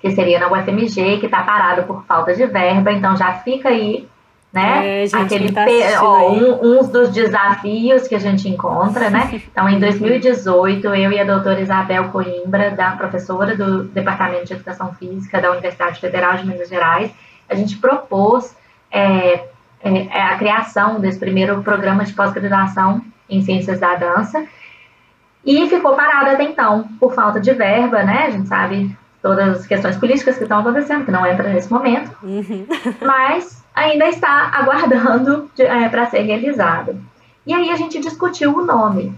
que 0.00 0.10
seria 0.10 0.38
na 0.38 0.48
UFMG, 0.48 1.18
que 1.18 1.26
está 1.26 1.42
parado 1.42 1.84
por 1.84 2.04
falta 2.04 2.34
de 2.34 2.44
verba, 2.46 2.92
então 2.92 3.16
já 3.16 3.34
fica 3.34 3.68
aí, 3.68 4.08
né? 4.52 5.02
É, 5.02 5.06
gente, 5.06 5.16
aquele 5.16 5.52
tá 5.52 5.64
ó, 6.02 6.30
um, 6.30 6.78
uns 6.78 6.88
dos 6.88 7.10
desafios 7.10 8.06
que 8.06 8.14
a 8.14 8.18
gente 8.18 8.48
encontra, 8.48 9.08
né? 9.08 9.42
Então, 9.50 9.68
em 9.68 9.78
2018, 9.78 10.86
eu 10.88 11.12
e 11.12 11.18
a 11.18 11.24
doutora 11.24 11.60
Isabel 11.60 12.10
Coimbra, 12.10 12.70
da 12.70 12.92
professora 12.92 13.56
do 13.56 13.84
Departamento 13.84 14.44
de 14.44 14.52
Educação 14.52 14.92
Física 14.94 15.40
da 15.40 15.50
Universidade 15.50 16.00
Federal 16.00 16.36
de 16.36 16.46
Minas 16.46 16.68
Gerais, 16.68 17.10
a 17.48 17.54
gente 17.54 17.76
propôs 17.78 18.54
é, 18.90 19.44
é, 19.82 20.20
a 20.20 20.36
criação 20.36 21.00
desse 21.00 21.18
primeiro 21.18 21.62
programa 21.62 22.04
de 22.04 22.12
pós-graduação 22.12 23.00
em 23.28 23.42
ciências 23.42 23.80
da 23.80 23.94
dança. 23.94 24.44
E 25.44 25.66
ficou 25.68 25.96
parado 25.96 26.30
até 26.30 26.44
então, 26.44 26.88
por 27.00 27.14
falta 27.14 27.40
de 27.40 27.52
verba, 27.52 28.02
né? 28.02 28.26
A 28.26 28.30
gente 28.30 28.48
sabe 28.48 28.96
todas 29.22 29.60
as 29.60 29.66
questões 29.66 29.96
políticas 29.96 30.36
que 30.36 30.42
estão 30.42 30.60
acontecendo, 30.60 31.04
que 31.04 31.10
não 31.10 31.26
entra 31.26 31.48
nesse 31.48 31.72
momento, 31.72 32.10
uhum. 32.22 32.66
mas 33.00 33.61
ainda 33.74 34.08
está 34.08 34.50
aguardando 34.52 35.50
é, 35.58 35.88
para 35.88 36.06
ser 36.06 36.22
realizado. 36.22 37.00
E 37.46 37.52
aí 37.52 37.70
a 37.70 37.76
gente 37.76 38.00
discutiu 38.00 38.56
o 38.56 38.64
nome. 38.64 39.14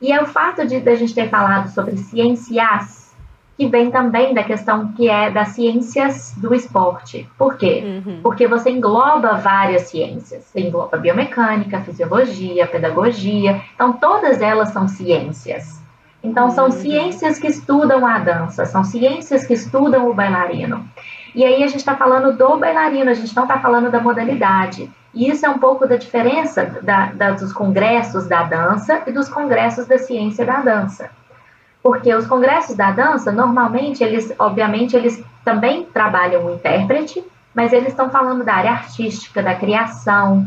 E 0.00 0.12
é 0.12 0.22
o 0.22 0.26
fato 0.26 0.66
de, 0.66 0.80
de 0.80 0.88
a 0.88 0.94
gente 0.94 1.14
ter 1.14 1.28
falado 1.28 1.68
sobre 1.70 1.96
ciências, 1.96 3.14
que 3.56 3.66
vem 3.66 3.90
também 3.90 4.32
da 4.32 4.44
questão 4.44 4.92
que 4.92 5.08
é 5.08 5.30
das 5.30 5.48
ciências 5.48 6.32
do 6.36 6.54
esporte. 6.54 7.28
Por 7.36 7.56
quê? 7.56 7.82
Uhum. 7.84 8.20
Porque 8.22 8.46
você 8.46 8.70
engloba 8.70 9.34
várias 9.34 9.82
ciências. 9.82 10.44
Você 10.44 10.60
engloba 10.60 10.96
biomecânica, 10.96 11.80
fisiologia, 11.80 12.68
pedagogia. 12.68 13.60
Então, 13.74 13.94
todas 13.94 14.40
elas 14.40 14.68
são 14.68 14.86
ciências. 14.86 15.82
Então, 16.22 16.52
são 16.52 16.66
uhum. 16.66 16.70
ciências 16.70 17.38
que 17.38 17.48
estudam 17.48 18.06
a 18.06 18.18
dança, 18.18 18.64
são 18.64 18.84
ciências 18.84 19.44
que 19.44 19.54
estudam 19.54 20.08
o 20.08 20.14
bailarino. 20.14 20.88
E 21.38 21.44
aí 21.44 21.62
a 21.62 21.68
gente 21.68 21.78
está 21.78 21.94
falando 21.94 22.36
do 22.36 22.56
bailarino, 22.56 23.08
a 23.08 23.14
gente 23.14 23.36
não 23.36 23.44
está 23.44 23.60
falando 23.60 23.92
da 23.92 24.00
modalidade. 24.00 24.90
E 25.14 25.30
isso 25.30 25.46
é 25.46 25.48
um 25.48 25.60
pouco 25.60 25.86
da 25.86 25.94
diferença 25.94 26.64
da, 26.82 27.12
da, 27.12 27.30
dos 27.30 27.52
congressos 27.52 28.26
da 28.26 28.42
dança 28.42 29.04
e 29.06 29.12
dos 29.12 29.28
congressos 29.28 29.86
da 29.86 29.98
ciência 29.98 30.44
da 30.44 30.56
dança. 30.56 31.10
Porque 31.80 32.12
os 32.12 32.26
congressos 32.26 32.74
da 32.74 32.90
dança, 32.90 33.30
normalmente, 33.30 34.02
eles, 34.02 34.34
obviamente, 34.36 34.96
eles 34.96 35.24
também 35.44 35.84
trabalham 35.84 36.44
o 36.44 36.54
intérprete, 36.54 37.24
mas 37.54 37.72
eles 37.72 37.90
estão 37.90 38.10
falando 38.10 38.42
da 38.42 38.54
área 38.54 38.72
artística, 38.72 39.40
da 39.40 39.54
criação, 39.54 40.44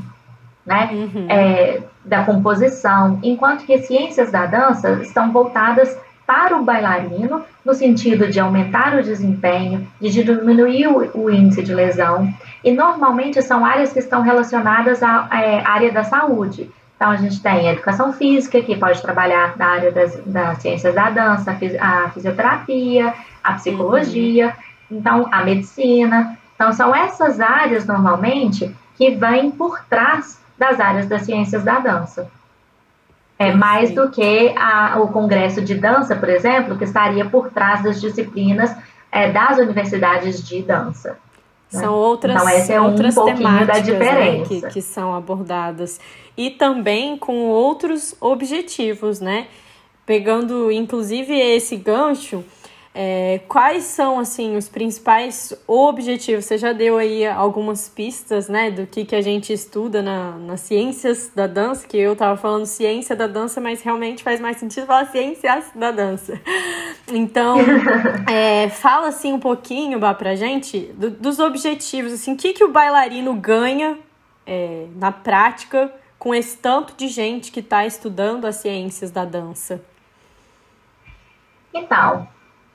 né? 0.66 0.90
Uhum. 0.92 1.26
É, 1.30 1.84
da 2.04 2.26
composição, 2.26 3.18
enquanto 3.24 3.64
que 3.64 3.78
ciências 3.78 4.30
da 4.30 4.46
dança 4.46 5.00
estão 5.02 5.32
voltadas 5.32 5.98
para 6.32 6.56
o 6.56 6.64
bailarino, 6.64 7.44
no 7.66 7.74
sentido 7.74 8.30
de 8.30 8.40
aumentar 8.40 8.96
o 8.96 9.04
desempenho, 9.04 9.86
de 10.00 10.10
diminuir 10.24 10.88
o, 10.88 11.26
o 11.26 11.30
índice 11.30 11.62
de 11.62 11.76
lesão, 11.76 12.34
e 12.64 12.72
normalmente 12.72 13.42
são 13.42 13.66
áreas 13.66 13.92
que 13.92 14.00
estão 14.00 14.22
relacionadas 14.22 15.04
à, 15.04 15.28
à 15.30 15.42
é, 15.42 15.62
área 15.68 15.92
da 15.92 16.06
saúde. 16.06 16.72
Então, 16.96 17.12
a 17.12 17.18
gente 17.18 17.42
tem 17.42 17.68
a 17.68 17.74
educação 17.74 18.14
física, 18.14 18.62
que 18.62 18.78
pode 18.78 19.02
trabalhar 19.02 19.58
na 19.58 19.68
área 19.68 19.92
das, 19.92 20.16
das 20.26 20.60
ciências 20.60 20.96
da 20.96 21.10
dança, 21.10 21.52
a 21.82 22.10
fisioterapia, 22.12 23.14
a 23.44 23.54
psicologia, 23.56 24.56
uhum. 24.90 25.00
então, 25.00 25.28
a 25.34 25.44
medicina. 25.44 26.38
Então, 26.56 26.72
são 26.72 26.96
essas 26.96 27.42
áreas, 27.42 27.86
normalmente, 27.86 28.74
que 28.96 29.12
vêm 29.12 29.52
por 29.52 29.84
trás 29.90 30.40
das 30.58 30.80
áreas 30.80 31.08
das 31.10 31.24
ciências 31.24 31.62
da 31.66 31.80
dança. 31.80 32.32
É 33.42 33.54
mais 33.54 33.92
do 33.92 34.10
que 34.10 34.54
a, 34.56 35.00
o 35.02 35.08
congresso 35.08 35.62
de 35.62 35.76
dança, 35.76 36.16
por 36.16 36.30
exemplo, 36.30 36.78
que 36.78 36.84
estaria 36.84 37.26
por 37.26 37.50
trás 37.50 37.84
das 37.84 38.00
disciplinas 38.00 38.76
é, 39.12 39.32
das 39.32 39.58
universidades 39.58 40.48
de 40.48 40.62
dança. 40.62 41.18
Né? 41.72 41.80
São 41.80 41.94
outras, 41.94 42.36
então, 42.36 42.50
essa 42.50 42.74
é 42.74 42.82
outras 42.82 43.18
um 43.18 43.26
temáticas 43.26 43.68
da 43.68 43.80
diferença. 43.80 44.54
Né, 44.54 44.62
que, 44.62 44.74
que 44.74 44.82
são 44.82 45.16
abordadas. 45.16 46.00
E 46.38 46.50
também 46.52 47.18
com 47.18 47.46
outros 47.46 48.16
objetivos, 48.20 49.20
né? 49.20 49.48
Pegando, 50.06 50.72
inclusive, 50.72 51.34
esse 51.34 51.76
gancho, 51.76 52.44
é, 52.94 53.40
quais 53.48 53.86
são, 53.86 54.20
assim, 54.20 54.58
os 54.58 54.68
principais 54.68 55.54
objetivos? 55.66 56.44
Você 56.44 56.58
já 56.58 56.74
deu 56.74 56.98
aí 56.98 57.26
algumas 57.26 57.88
pistas, 57.88 58.50
né, 58.50 58.70
do 58.70 58.86
que, 58.86 59.06
que 59.06 59.16
a 59.16 59.22
gente 59.22 59.54
estuda 59.54 60.02
na, 60.02 60.32
nas 60.34 60.60
ciências 60.60 61.32
da 61.34 61.48
dança, 61.48 61.88
que 61.88 61.96
eu 61.96 62.16
tava 62.18 62.36
falando 62.36 62.66
ciência 62.66 63.16
da 63.16 63.28
dança, 63.28 63.62
mas 63.62 63.82
realmente 63.82 64.22
faz 64.22 64.42
mais 64.42 64.58
sentido 64.58 64.86
falar 64.88 65.06
ciências 65.06 65.72
da 65.74 65.90
dança. 65.92 66.40
Então, 67.08 67.60
é, 68.30 68.68
fala, 68.68 69.08
assim, 69.08 69.32
um 69.32 69.40
pouquinho, 69.40 69.98
Bá, 69.98 70.14
pra 70.14 70.36
gente, 70.36 70.80
do, 70.94 71.10
dos 71.10 71.40
objetivos, 71.40 72.12
assim, 72.12 72.34
o 72.34 72.38
que, 72.38 72.52
que 72.52 72.64
o 72.64 72.72
bailarino 72.72 73.34
ganha 73.36 73.98
é, 74.46 74.88
na 74.98 75.14
prática 75.14 75.94
com 76.20 76.36
esse 76.36 76.58
tanto 76.58 76.94
de 76.98 77.08
gente 77.08 77.54
que 77.54 77.62
está 77.62 77.86
estudando 77.86 78.46
as 78.46 78.58
ciências 78.58 79.12
da 79.12 79.24
dança? 79.24 79.82
Então, 81.74 82.28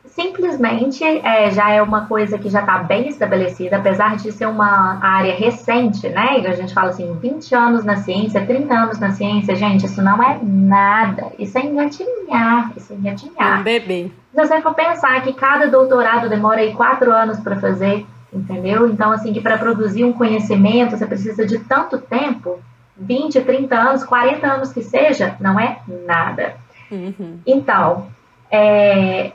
simplesmente 0.09 1.05
é, 1.05 1.51
já 1.51 1.71
é 1.71 1.83
uma 1.83 2.07
coisa 2.07 2.39
que 2.39 2.49
já 2.49 2.61
está 2.61 2.79
bem 2.79 3.09
estabelecida, 3.09 3.77
apesar 3.77 4.17
de 4.17 4.33
ser 4.33 4.47
uma 4.47 4.99
área 5.03 5.35
recente, 5.35 6.09
né? 6.09 6.41
E 6.41 6.47
a 6.47 6.53
gente 6.53 6.73
fala 6.73 6.91
assim, 6.91 7.17
20 7.21 7.55
anos 7.55 7.85
na 7.85 7.97
ciência, 7.97 8.45
30 8.45 8.75
anos 8.75 8.99
na 8.99 9.13
ciência, 9.13 9.55
gente, 9.55 9.87
isso 9.87 10.03
não 10.03 10.23
é 10.23 10.39
nada. 10.43 11.33
Isso 11.39 11.59
é 11.59 11.63
engatinhar, 11.63 12.73
isso 12.77 12.93
é 12.93 12.97
engatinhar. 12.97 13.61
Um 13.61 13.65
bebê. 13.65 14.11
Se 14.33 14.47
você 14.47 14.61
for 14.61 14.75
pensar 14.75 15.23
que 15.23 15.33
cada 15.33 15.67
doutorado 15.67 16.29
demora 16.29 16.61
aí 16.61 16.73
quatro 16.73 17.13
anos 17.13 17.41
para 17.41 17.57
fazer, 17.57 18.07
entendeu? 18.33 18.89
Então, 18.89 19.13
assim, 19.13 19.33
que 19.33 19.41
para 19.41 19.59
produzir 19.59 20.05
um 20.05 20.13
conhecimento 20.13 20.97
você 20.97 21.07
precisa 21.07 21.47
de 21.47 21.59
tanto 21.61 21.99
tempo, 21.99 22.59
20, 22.97 23.41
30 23.41 23.77
anos, 23.77 24.05
40 24.05 24.47
anos 24.47 24.73
que 24.73 24.83
seja, 24.83 25.37
não 25.41 25.59
é 25.59 25.79
nada. 26.07 26.55
Uhum. 26.91 27.39
Então, 27.47 28.07
é, 28.51 29.33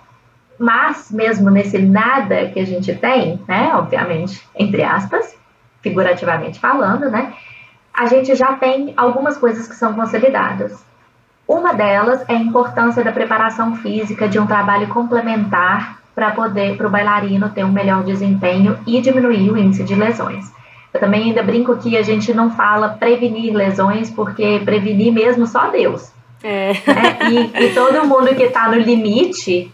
mas 0.61 1.09
mesmo 1.09 1.49
nesse 1.49 1.79
nada 1.79 2.45
que 2.49 2.59
a 2.59 2.65
gente 2.65 2.93
tem, 2.93 3.41
né, 3.47 3.71
obviamente, 3.73 4.47
entre 4.55 4.83
aspas, 4.83 5.35
figurativamente 5.81 6.59
falando, 6.59 7.09
né, 7.09 7.33
a 7.91 8.05
gente 8.05 8.35
já 8.35 8.53
tem 8.53 8.93
algumas 8.95 9.39
coisas 9.39 9.67
que 9.67 9.73
são 9.73 9.95
consolidadas. 9.95 10.85
Uma 11.47 11.73
delas 11.73 12.23
é 12.29 12.33
a 12.33 12.39
importância 12.39 13.03
da 13.03 13.11
preparação 13.11 13.75
física 13.77 14.27
de 14.27 14.37
um 14.37 14.45
trabalho 14.45 14.87
complementar 14.89 15.99
para 16.13 16.29
poder 16.29 16.77
para 16.77 16.87
o 16.87 16.91
bailarino 16.91 17.49
ter 17.49 17.65
um 17.65 17.71
melhor 17.71 18.03
desempenho 18.03 18.77
e 18.85 19.01
diminuir 19.01 19.49
o 19.49 19.57
índice 19.57 19.83
de 19.83 19.95
lesões. 19.95 20.45
Eu 20.93 20.99
também 20.99 21.23
ainda 21.23 21.41
brinco 21.41 21.75
que 21.77 21.97
a 21.97 22.03
gente 22.03 22.35
não 22.35 22.51
fala 22.51 22.89
prevenir 22.89 23.51
lesões, 23.51 24.11
porque 24.11 24.61
prevenir 24.63 25.11
mesmo 25.11 25.47
só 25.47 25.71
Deus. 25.71 26.11
É. 26.43 26.73
Né? 26.73 27.17
E, 27.31 27.63
e 27.65 27.73
todo 27.73 28.05
mundo 28.05 28.35
que 28.35 28.43
está 28.43 28.69
no 28.69 28.77
limite 28.77 29.73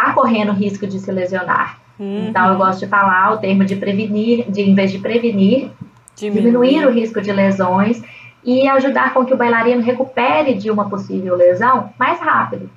está 0.00 0.12
correndo 0.12 0.52
risco 0.52 0.86
de 0.86 0.98
se 0.98 1.12
lesionar. 1.12 1.78
Uhum. 1.98 2.28
Então, 2.28 2.52
eu 2.52 2.56
gosto 2.56 2.80
de 2.80 2.86
falar 2.86 3.32
o 3.32 3.38
termo 3.38 3.64
de 3.64 3.76
prevenir, 3.76 4.50
de 4.50 4.62
em 4.62 4.74
vez 4.74 4.90
de 4.90 4.98
prevenir, 4.98 5.70
diminuir. 6.16 6.42
diminuir 6.42 6.86
o 6.86 6.90
risco 6.90 7.20
de 7.20 7.30
lesões 7.30 8.02
e 8.42 8.66
ajudar 8.68 9.12
com 9.12 9.24
que 9.24 9.34
o 9.34 9.36
bailarino 9.36 9.82
recupere 9.82 10.54
de 10.54 10.70
uma 10.70 10.88
possível 10.88 11.36
lesão 11.36 11.90
mais 11.98 12.18
rápido. 12.20 12.70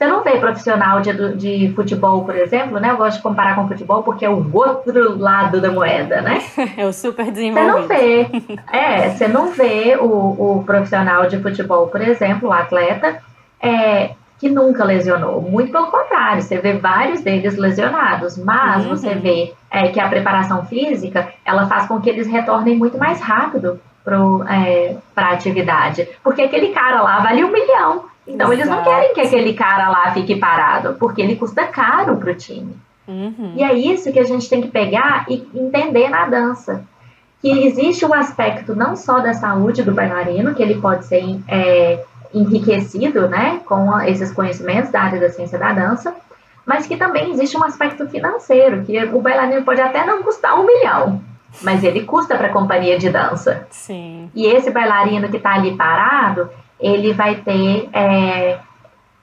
Você 0.00 0.06
não 0.06 0.24
vê 0.24 0.38
profissional 0.38 1.02
de, 1.02 1.34
de 1.36 1.74
futebol, 1.74 2.24
por 2.24 2.34
exemplo, 2.34 2.80
né? 2.80 2.90
Eu 2.90 2.96
gosto 2.96 3.18
de 3.18 3.22
comparar 3.22 3.54
com 3.54 3.68
futebol 3.68 4.02
porque 4.02 4.24
é 4.24 4.30
o 4.30 4.50
outro 4.50 5.18
lado 5.18 5.60
da 5.60 5.70
moeda, 5.70 6.22
né? 6.22 6.42
É 6.74 6.86
o 6.86 6.92
super 6.92 7.30
desenvolvido. 7.30 7.82
Você 7.82 7.82
não 7.82 7.86
vê, 7.86 8.26
é, 8.72 9.10
você 9.10 9.28
não 9.28 9.52
vê 9.52 9.98
o, 10.00 10.06
o 10.60 10.64
profissional 10.64 11.26
de 11.26 11.38
futebol, 11.38 11.88
por 11.88 12.00
exemplo, 12.00 12.48
o 12.48 12.52
atleta, 12.52 13.20
é, 13.60 14.12
que 14.40 14.48
nunca 14.48 14.82
lesionou. 14.84 15.42
Muito 15.42 15.70
pelo 15.70 15.88
contrário, 15.88 16.40
você 16.40 16.58
vê 16.58 16.72
vários 16.72 17.20
deles 17.20 17.58
lesionados, 17.58 18.38
mas 18.38 18.84
uhum. 18.84 18.96
você 18.96 19.14
vê 19.14 19.52
é, 19.70 19.88
que 19.88 20.00
a 20.00 20.08
preparação 20.08 20.64
física 20.64 21.28
ela 21.44 21.66
faz 21.66 21.86
com 21.86 22.00
que 22.00 22.08
eles 22.08 22.26
retornem 22.26 22.76
muito 22.76 22.96
mais 22.96 23.20
rápido 23.20 23.78
para 24.02 24.16
é, 24.48 24.96
a 25.14 25.32
atividade. 25.32 26.08
Porque 26.24 26.40
aquele 26.40 26.68
cara 26.68 27.02
lá 27.02 27.20
vale 27.20 27.44
um 27.44 27.52
milhão. 27.52 28.06
Então 28.26 28.50
Exato. 28.50 28.52
eles 28.52 28.68
não 28.68 28.82
querem 28.82 29.12
que 29.12 29.20
aquele 29.20 29.52
cara 29.52 29.90
lá 29.90 30.10
fique 30.12 30.36
parado, 30.36 30.94
porque 30.94 31.20
ele 31.20 31.36
custa 31.36 31.66
caro 31.66 32.16
para 32.16 32.30
o 32.30 32.34
time. 32.34 32.74
Uhum. 33.06 33.52
E 33.56 33.62
é 33.62 33.74
isso 33.74 34.10
que 34.10 34.18
a 34.18 34.24
gente 34.24 34.48
tem 34.48 34.62
que 34.62 34.68
pegar 34.68 35.26
e 35.28 35.46
entender 35.54 36.08
na 36.08 36.26
dança. 36.26 36.82
Que 37.42 37.66
existe 37.66 38.06
um 38.06 38.14
aspecto 38.14 38.74
não 38.74 38.96
só 38.96 39.18
da 39.18 39.34
saúde 39.34 39.82
do 39.82 39.92
bailarino, 39.92 40.54
que 40.54 40.62
ele 40.62 40.80
pode 40.80 41.04
ser 41.06 41.40
é, 41.48 42.04
enriquecido 42.32 43.28
né, 43.28 43.60
com 43.66 44.00
esses 44.00 44.32
conhecimentos 44.32 44.90
da 44.90 45.02
área 45.02 45.20
da 45.20 45.30
ciência 45.30 45.58
da 45.58 45.72
dança, 45.72 46.14
mas 46.64 46.86
que 46.86 46.96
também 46.96 47.30
existe 47.32 47.56
um 47.56 47.64
aspecto 47.64 48.08
financeiro, 48.08 48.84
que 48.84 49.02
o 49.06 49.20
bailarino 49.20 49.64
pode 49.64 49.80
até 49.80 50.04
não 50.04 50.22
custar 50.22 50.58
um 50.58 50.66
milhão, 50.66 51.20
mas 51.62 51.82
ele 51.82 52.04
custa 52.04 52.36
para 52.36 52.48
a 52.48 52.52
companhia 52.52 52.98
de 52.98 53.10
dança. 53.10 53.66
Sim. 53.70 54.30
E 54.34 54.46
esse 54.46 54.70
bailarino 54.70 55.28
que 55.28 55.36
está 55.36 55.54
ali 55.54 55.76
parado, 55.76 56.48
ele 56.78 57.12
vai 57.12 57.36
ter 57.36 57.88
é, 57.92 58.58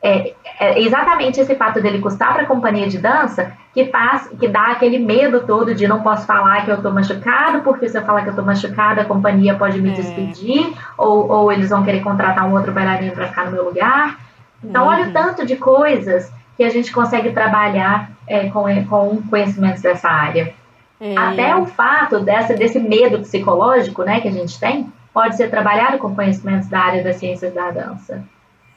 é, 0.02 0.34
é 0.60 0.82
exatamente 0.82 1.40
esse 1.40 1.56
fato 1.56 1.82
dele 1.82 2.00
custar 2.00 2.34
para 2.34 2.44
a 2.44 2.46
companhia 2.46 2.88
de 2.88 2.98
dança 2.98 3.52
que 3.74 3.86
faz, 3.86 4.28
que 4.40 4.48
dá 4.48 4.72
aquele 4.72 5.00
medo 5.00 5.46
todo 5.46 5.74
de 5.74 5.88
não 5.88 6.02
posso 6.02 6.26
falar 6.26 6.66
que 6.66 6.72
eu 6.72 6.76
estou 6.76 6.92
machucado, 6.92 7.62
porque 7.62 7.88
se 7.88 7.98
eu 7.98 8.04
falar 8.04 8.22
que 8.22 8.28
eu 8.28 8.32
estou 8.32 8.46
machucada, 8.46 9.02
a 9.02 9.06
companhia 9.06 9.56
pode 9.56 9.82
me 9.82 9.90
é. 9.90 9.94
despedir, 9.94 10.74
ou, 10.98 11.30
ou 11.30 11.52
eles 11.52 11.70
vão 11.70 11.84
querer 11.84 12.02
contratar 12.02 12.48
um 12.48 12.54
outro 12.54 12.72
bailarino 12.72 13.14
para 13.14 13.28
ficar 13.28 13.46
no 13.46 13.52
meu 13.52 13.66
lugar. 13.66 14.18
Então, 14.64 14.84
uhum. 14.84 14.90
olha 14.90 15.04
o 15.04 15.08
uhum. 15.08 15.14
tanto 15.14 15.46
de 15.46 15.56
coisas 15.56 16.32
que 16.56 16.64
a 16.64 16.70
gente 16.70 16.92
consegue 16.92 17.32
trabalhar 17.32 18.10
é, 18.26 18.50
com, 18.50 18.64
com 18.86 19.22
conhecimentos 19.30 19.82
dessa 19.82 20.10
área. 20.10 20.54
É. 21.00 21.16
Até 21.16 21.56
o 21.56 21.68
fato 21.68 22.20
dessa, 22.20 22.56
desse 22.56 22.80
medo 22.80 23.20
psicológico 23.20 24.04
né, 24.04 24.20
que 24.20 24.28
a 24.28 24.32
gente 24.32 24.60
tem 24.60 24.92
pode 25.14 25.36
ser 25.38 25.50
trabalhado 25.50 26.00
com 26.00 26.16
conhecimentos 26.16 26.68
da 26.68 26.80
área 26.80 27.04
das 27.04 27.18
ciências 27.18 27.54
da 27.54 27.70
dança. 27.70 28.24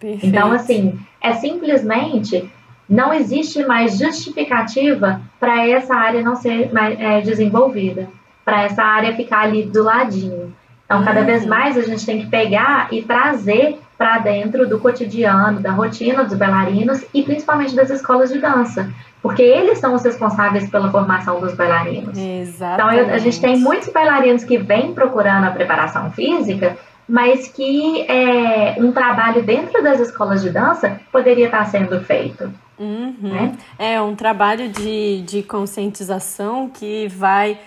Perfeito. 0.00 0.26
Então, 0.26 0.50
assim, 0.50 0.98
é 1.20 1.34
simplesmente 1.34 2.50
não 2.88 3.14
existe 3.14 3.64
mais 3.64 3.98
justificativa 3.98 5.20
para 5.38 5.68
essa 5.68 5.94
área 5.94 6.22
não 6.22 6.34
ser 6.34 6.72
mais, 6.72 6.98
é, 6.98 7.20
desenvolvida, 7.20 8.08
para 8.44 8.62
essa 8.62 8.82
área 8.82 9.14
ficar 9.14 9.42
ali 9.42 9.64
do 9.64 9.84
ladinho. 9.84 10.52
Então, 10.84 11.04
cada 11.04 11.20
uhum. 11.20 11.26
vez 11.26 11.46
mais 11.46 11.78
a 11.78 11.82
gente 11.82 12.04
tem 12.04 12.20
que 12.22 12.26
pegar 12.26 12.88
e 12.90 13.02
trazer 13.02 13.78
para 13.96 14.18
dentro 14.18 14.68
do 14.68 14.80
cotidiano, 14.80 15.60
da 15.60 15.70
rotina 15.70 16.24
dos 16.24 16.36
bailarinos 16.36 17.04
e 17.14 17.22
principalmente 17.22 17.76
das 17.76 17.90
escolas 17.90 18.32
de 18.32 18.40
dança, 18.40 18.90
porque 19.22 19.42
eles 19.42 19.78
são 19.78 19.94
os 19.94 20.02
responsáveis 20.02 20.68
pela 20.68 20.90
formação 20.90 21.38
dos 21.38 21.54
bailarinos. 21.54 22.18
Exatamente. 22.18 22.96
Então, 22.96 23.08
eu, 23.08 23.14
a 23.14 23.18
gente 23.18 23.40
tem 23.40 23.56
muitos 23.56 23.88
bailarinos 23.90 24.42
que 24.42 24.58
vêm 24.58 24.92
procurando 24.92 25.44
a 25.44 25.50
preparação 25.50 26.10
física, 26.10 26.76
mas 27.10 27.48
que 27.48 28.02
é, 28.02 28.76
um 28.78 28.92
trabalho 28.92 29.42
dentro 29.42 29.82
das 29.82 29.98
escolas 29.98 30.40
de 30.42 30.50
dança 30.50 31.00
poderia 31.10 31.46
estar 31.46 31.64
sendo 31.66 32.00
feito. 32.00 32.52
Uhum. 32.78 33.16
Né? 33.20 33.58
É 33.78 34.00
um 34.00 34.14
trabalho 34.14 34.68
de, 34.68 35.22
de 35.22 35.42
conscientização 35.42 36.70
que 36.70 37.08
vai 37.08 37.58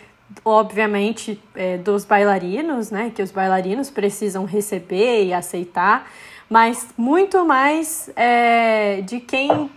obviamente, 0.43 1.39
é, 1.53 1.77
dos 1.77 2.05
bailarinos, 2.05 2.89
né, 2.89 3.11
que 3.13 3.21
os 3.21 3.29
bailarinos 3.29 3.91
precisam 3.91 4.45
receber 4.45 5.25
e 5.25 5.33
aceitar, 5.33 6.09
mas 6.49 6.87
muito 6.97 7.45
mais 7.45 8.09
é, 8.15 9.01
de 9.01 9.19
quem 9.19 9.69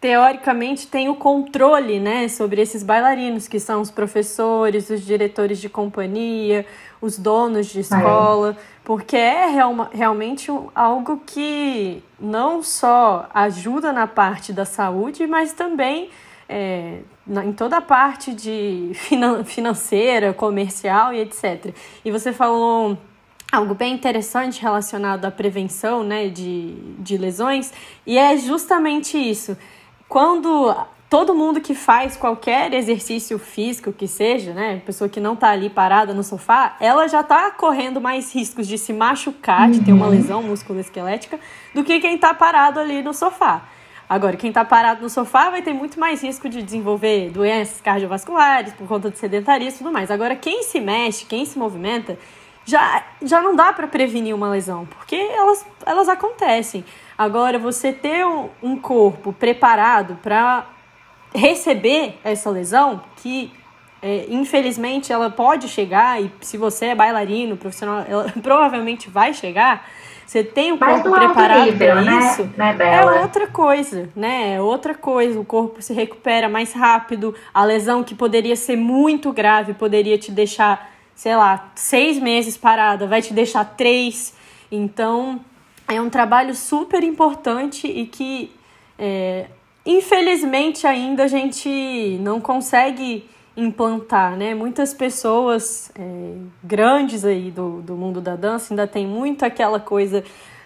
teoricamente 0.00 0.86
tem 0.86 1.08
o 1.10 1.14
controle, 1.14 2.00
né, 2.00 2.26
sobre 2.28 2.62
esses 2.62 2.82
bailarinos, 2.82 3.46
que 3.46 3.60
são 3.60 3.82
os 3.82 3.90
professores, 3.90 4.88
os 4.88 5.04
diretores 5.04 5.60
de 5.60 5.68
companhia, 5.68 6.64
os 7.02 7.18
donos 7.18 7.66
de 7.66 7.80
escola, 7.80 8.56
porque 8.82 9.16
é 9.16 9.46
real, 9.46 9.90
realmente 9.92 10.50
algo 10.74 11.22
que 11.26 12.02
não 12.18 12.62
só 12.62 13.28
ajuda 13.34 13.92
na 13.92 14.06
parte 14.06 14.52
da 14.54 14.64
saúde, 14.64 15.26
mas 15.26 15.52
também 15.52 16.08
é, 16.48 17.00
em 17.44 17.52
toda 17.52 17.76
a 17.76 17.82
parte 17.82 18.32
de 18.32 18.92
financeira, 19.44 20.32
comercial 20.32 21.12
e 21.12 21.20
etc. 21.20 21.74
E 22.02 22.10
você 22.10 22.32
falou 22.32 22.96
algo 23.52 23.74
bem 23.74 23.92
interessante 23.92 24.62
relacionado 24.62 25.26
à 25.26 25.30
prevenção 25.30 26.02
né, 26.02 26.28
de, 26.28 26.74
de 26.98 27.18
lesões, 27.18 27.70
e 28.06 28.16
é 28.16 28.36
justamente 28.38 29.18
isso. 29.18 29.56
Quando 30.10 30.76
todo 31.08 31.36
mundo 31.36 31.60
que 31.60 31.72
faz 31.72 32.16
qualquer 32.16 32.74
exercício 32.74 33.38
físico 33.38 33.92
que 33.92 34.08
seja, 34.08 34.52
né, 34.52 34.82
pessoa 34.84 35.08
que 35.08 35.20
não 35.20 35.34
está 35.34 35.50
ali 35.50 35.70
parada 35.70 36.12
no 36.12 36.24
sofá, 36.24 36.76
ela 36.80 37.06
já 37.06 37.20
está 37.20 37.48
correndo 37.52 38.00
mais 38.00 38.34
riscos 38.34 38.66
de 38.66 38.76
se 38.76 38.92
machucar, 38.92 39.66
uhum. 39.66 39.70
de 39.70 39.84
ter 39.84 39.92
uma 39.92 40.06
uhum. 40.06 40.10
lesão 40.10 40.42
musculoesquelética, 40.42 41.38
do 41.72 41.84
que 41.84 42.00
quem 42.00 42.16
está 42.16 42.34
parado 42.34 42.80
ali 42.80 43.04
no 43.04 43.14
sofá. 43.14 43.62
Agora, 44.08 44.36
quem 44.36 44.48
está 44.48 44.64
parado 44.64 45.00
no 45.00 45.08
sofá 45.08 45.48
vai 45.48 45.62
ter 45.62 45.72
muito 45.72 46.00
mais 46.00 46.24
risco 46.24 46.48
de 46.48 46.60
desenvolver 46.60 47.30
doenças 47.30 47.80
cardiovasculares 47.80 48.72
por 48.72 48.88
conta 48.88 49.12
de 49.12 49.16
sedentarismo 49.16 49.76
e 49.76 49.78
tudo 49.78 49.92
mais. 49.92 50.10
Agora, 50.10 50.34
quem 50.34 50.64
se 50.64 50.80
mexe, 50.80 51.24
quem 51.24 51.44
se 51.44 51.56
movimenta, 51.56 52.18
já, 52.64 53.04
já 53.22 53.40
não 53.40 53.54
dá 53.54 53.72
para 53.72 53.86
prevenir 53.86 54.34
uma 54.34 54.48
lesão, 54.48 54.86
porque 54.86 55.14
elas, 55.14 55.64
elas 55.86 56.08
acontecem. 56.08 56.84
Agora, 57.20 57.58
você 57.58 57.92
ter 57.92 58.24
um, 58.62 58.76
corpo 58.78 59.30
preparado 59.30 60.18
para 60.22 60.66
receber 61.34 62.18
essa 62.24 62.48
lesão, 62.48 63.02
que 63.18 63.52
é, 64.00 64.24
infelizmente 64.30 65.12
ela 65.12 65.28
pode 65.28 65.68
chegar, 65.68 66.18
e 66.18 66.32
se 66.40 66.56
você 66.56 66.86
é 66.86 66.94
bailarino, 66.94 67.58
profissional, 67.58 68.06
ela 68.08 68.32
provavelmente 68.42 69.10
vai 69.10 69.34
chegar 69.34 69.84
você 70.26 70.42
tem 70.44 70.70
o 70.70 70.78
corpo 70.78 71.10
preparado 71.10 71.76
para 71.76 72.02
né? 72.02 72.18
isso, 72.18 72.48
né, 72.56 72.76
é 72.78 73.20
outra 73.20 73.48
coisa, 73.48 74.08
né? 74.14 74.54
É 74.54 74.60
outra 74.60 74.94
coisa. 74.94 75.40
O 75.40 75.44
corpo 75.44 75.82
se 75.82 75.92
recupera 75.92 76.48
mais 76.48 76.72
rápido. 76.72 77.34
A 77.52 77.64
lesão 77.64 78.04
que 78.04 78.14
poderia 78.14 78.54
ser 78.54 78.76
muito 78.76 79.32
grave 79.32 79.74
poderia 79.74 80.16
te 80.16 80.30
deixar, 80.30 80.88
sei 81.16 81.34
lá, 81.34 81.72
seis 81.74 82.20
meses 82.20 82.56
parada, 82.56 83.08
vai 83.08 83.20
te 83.20 83.34
deixar 83.34 83.64
três. 83.64 84.32
Então, 84.70 85.40
é 85.90 86.00
um 86.00 86.08
trabalho 86.08 86.54
super 86.54 87.02
importante 87.02 87.86
e 87.86 88.06
que, 88.06 88.52
é, 88.98 89.46
infelizmente, 89.84 90.86
ainda 90.86 91.24
a 91.24 91.28
gente 91.28 92.16
não 92.20 92.40
consegue 92.40 93.28
implantar, 93.56 94.36
né? 94.36 94.54
Muitas 94.54 94.94
pessoas 94.94 95.90
é, 95.98 96.34
grandes 96.62 97.24
aí 97.24 97.50
do, 97.50 97.82
do 97.82 97.96
mundo 97.96 98.20
da 98.20 98.36
dança 98.36 98.72
ainda 98.72 98.86
tem 98.86 99.06
muito 99.06 99.44
aquela 99.44 99.80
coisa 99.80 100.22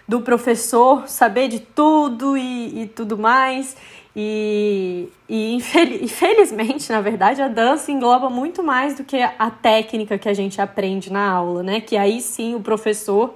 do 0.07 0.21
professor 0.21 1.07
saber 1.07 1.47
de 1.47 1.59
tudo 1.59 2.37
e, 2.37 2.83
e 2.83 2.87
tudo 2.87 3.17
mais. 3.17 3.75
E, 4.15 5.09
e 5.27 5.55
infelizmente, 6.01 6.91
na 6.91 7.01
verdade, 7.01 7.41
a 7.41 7.47
dança 7.47 7.91
engloba 7.91 8.29
muito 8.29 8.61
mais 8.61 8.95
do 8.95 9.03
que 9.03 9.17
a 9.17 9.49
técnica 9.49 10.19
que 10.19 10.29
a 10.29 10.33
gente 10.33 10.61
aprende 10.61 11.11
na 11.11 11.27
aula, 11.27 11.63
né? 11.63 11.81
Que 11.81 11.97
aí 11.97 12.21
sim 12.21 12.53
o 12.53 12.59
professor 12.59 13.33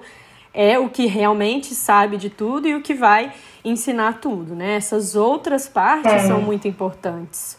é 0.52 0.78
o 0.78 0.88
que 0.88 1.06
realmente 1.06 1.74
sabe 1.74 2.16
de 2.16 2.28
tudo 2.28 2.66
e 2.66 2.74
o 2.74 2.82
que 2.82 2.94
vai 2.94 3.32
ensinar 3.64 4.20
tudo, 4.20 4.54
né? 4.54 4.74
Essas 4.74 5.14
outras 5.14 5.68
partes 5.68 6.12
é. 6.12 6.18
são 6.20 6.40
muito 6.40 6.66
importantes. 6.66 7.58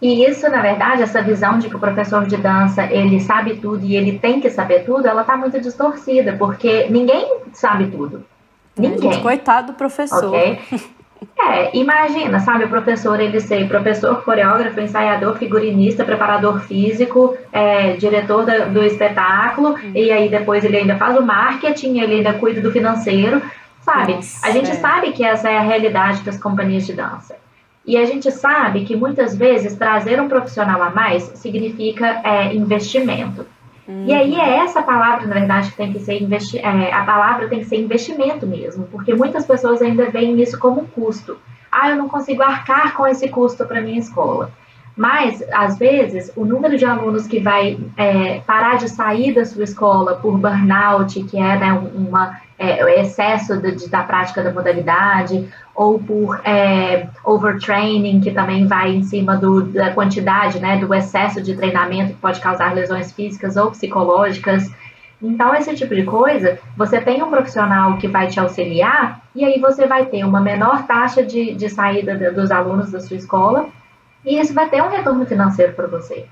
E 0.00 0.24
isso, 0.24 0.48
na 0.48 0.62
verdade, 0.62 1.02
essa 1.02 1.20
visão 1.20 1.58
de 1.58 1.68
que 1.68 1.74
o 1.74 1.78
professor 1.78 2.24
de 2.24 2.36
dança 2.36 2.84
ele 2.84 3.20
sabe 3.20 3.56
tudo 3.56 3.84
e 3.84 3.96
ele 3.96 4.18
tem 4.18 4.40
que 4.40 4.48
saber 4.48 4.84
tudo, 4.84 5.08
ela 5.08 5.22
está 5.22 5.36
muito 5.36 5.60
distorcida, 5.60 6.36
porque 6.38 6.88
ninguém 6.88 7.40
sabe 7.52 7.88
tudo. 7.88 8.24
Ninguém. 8.76 9.12
Gente, 9.12 9.22
coitado 9.22 9.72
do 9.72 9.76
professor. 9.76 10.28
Okay? 10.28 10.60
É, 11.40 11.70
imagina, 11.76 12.40
sabe, 12.40 12.64
o 12.64 12.68
professor 12.68 13.20
ele 13.20 13.40
ser 13.40 13.68
professor, 13.68 14.22
coreógrafo, 14.24 14.80
ensaiador, 14.80 15.36
figurinista, 15.36 16.04
preparador 16.04 16.60
físico, 16.60 17.36
é, 17.52 17.92
diretor 17.92 18.44
da, 18.44 18.64
do 18.64 18.82
espetáculo, 18.84 19.74
hum. 19.74 19.92
e 19.94 20.10
aí 20.10 20.28
depois 20.28 20.64
ele 20.64 20.76
ainda 20.76 20.96
faz 20.96 21.16
o 21.16 21.22
marketing, 21.22 22.00
ele 22.00 22.16
ainda 22.16 22.34
cuida 22.34 22.60
do 22.60 22.72
financeiro, 22.72 23.40
sabe? 23.82 24.14
Nossa, 24.14 24.46
a 24.46 24.50
gente 24.50 24.70
é. 24.70 24.74
sabe 24.74 25.12
que 25.12 25.24
essa 25.24 25.48
é 25.48 25.56
a 25.56 25.62
realidade 25.62 26.22
das 26.22 26.38
companhias 26.40 26.84
de 26.84 26.92
dança. 26.92 27.36
E 27.86 27.96
a 27.96 28.04
gente 28.04 28.30
sabe 28.32 28.84
que 28.84 28.96
muitas 28.96 29.34
vezes 29.34 29.76
trazer 29.76 30.20
um 30.20 30.28
profissional 30.28 30.82
a 30.82 30.90
mais 30.90 31.22
significa 31.36 32.20
é, 32.22 32.52
investimento. 32.52 33.46
Uhum. 33.88 34.04
E 34.06 34.12
aí 34.12 34.38
é 34.38 34.58
essa 34.58 34.82
palavra, 34.82 35.26
na 35.26 35.34
verdade, 35.34 35.70
que 35.70 35.76
tem 35.78 35.92
que 35.92 36.00
ser 36.00 36.22
investi 36.22 36.58
é, 36.58 36.92
a 36.92 37.04
palavra 37.04 37.48
tem 37.48 37.60
que 37.60 37.64
ser 37.64 37.76
investimento 37.76 38.46
mesmo, 38.46 38.86
porque 38.88 39.14
muitas 39.14 39.46
pessoas 39.46 39.80
ainda 39.80 40.10
veem 40.10 40.38
isso 40.42 40.58
como 40.58 40.82
um 40.82 40.86
custo. 40.86 41.38
Ah, 41.72 41.90
eu 41.90 41.96
não 41.96 42.08
consigo 42.08 42.42
arcar 42.42 42.94
com 42.94 43.06
esse 43.06 43.28
custo 43.28 43.64
para 43.64 43.80
minha 43.80 43.98
escola. 43.98 44.52
Mas, 44.98 45.44
às 45.52 45.78
vezes, 45.78 46.32
o 46.34 46.44
número 46.44 46.76
de 46.76 46.84
alunos 46.84 47.28
que 47.28 47.38
vai 47.38 47.78
é, 47.96 48.40
parar 48.40 48.78
de 48.78 48.88
sair 48.88 49.32
da 49.32 49.44
sua 49.44 49.62
escola 49.62 50.16
por 50.16 50.36
burnout, 50.36 51.22
que 51.22 51.38
é 51.38 51.56
né, 51.56 51.80
é, 52.58 53.00
excesso 53.00 53.58
de, 53.58 53.88
da 53.88 54.02
prática 54.02 54.42
da 54.42 54.52
modalidade, 54.52 55.48
ou 55.72 56.00
por 56.00 56.40
é, 56.44 57.06
overtraining, 57.24 58.20
que 58.20 58.32
também 58.32 58.66
vai 58.66 58.92
em 58.92 59.04
cima 59.04 59.36
do, 59.36 59.62
da 59.62 59.92
quantidade, 59.92 60.58
né, 60.58 60.78
do 60.78 60.92
excesso 60.92 61.40
de 61.40 61.54
treinamento 61.54 62.14
que 62.14 62.20
pode 62.20 62.40
causar 62.40 62.74
lesões 62.74 63.12
físicas 63.12 63.56
ou 63.56 63.70
psicológicas. 63.70 64.68
Então, 65.22 65.54
esse 65.54 65.76
tipo 65.76 65.94
de 65.94 66.02
coisa, 66.02 66.58
você 66.76 67.00
tem 67.00 67.22
um 67.22 67.30
profissional 67.30 67.98
que 67.98 68.08
vai 68.08 68.26
te 68.26 68.40
auxiliar, 68.40 69.20
e 69.32 69.44
aí 69.44 69.60
você 69.60 69.86
vai 69.86 70.06
ter 70.06 70.24
uma 70.24 70.40
menor 70.40 70.88
taxa 70.88 71.22
de, 71.22 71.54
de 71.54 71.68
saída 71.68 72.32
dos 72.32 72.50
alunos 72.50 72.90
da 72.90 72.98
sua 72.98 73.16
escola, 73.16 73.68
e 74.24 74.38
isso 74.38 74.54
vai 74.54 74.68
ter 74.68 74.82
um 74.82 74.88
retorno 74.88 75.26
financeiro 75.26 75.72
para 75.72 75.86
você 75.86 76.26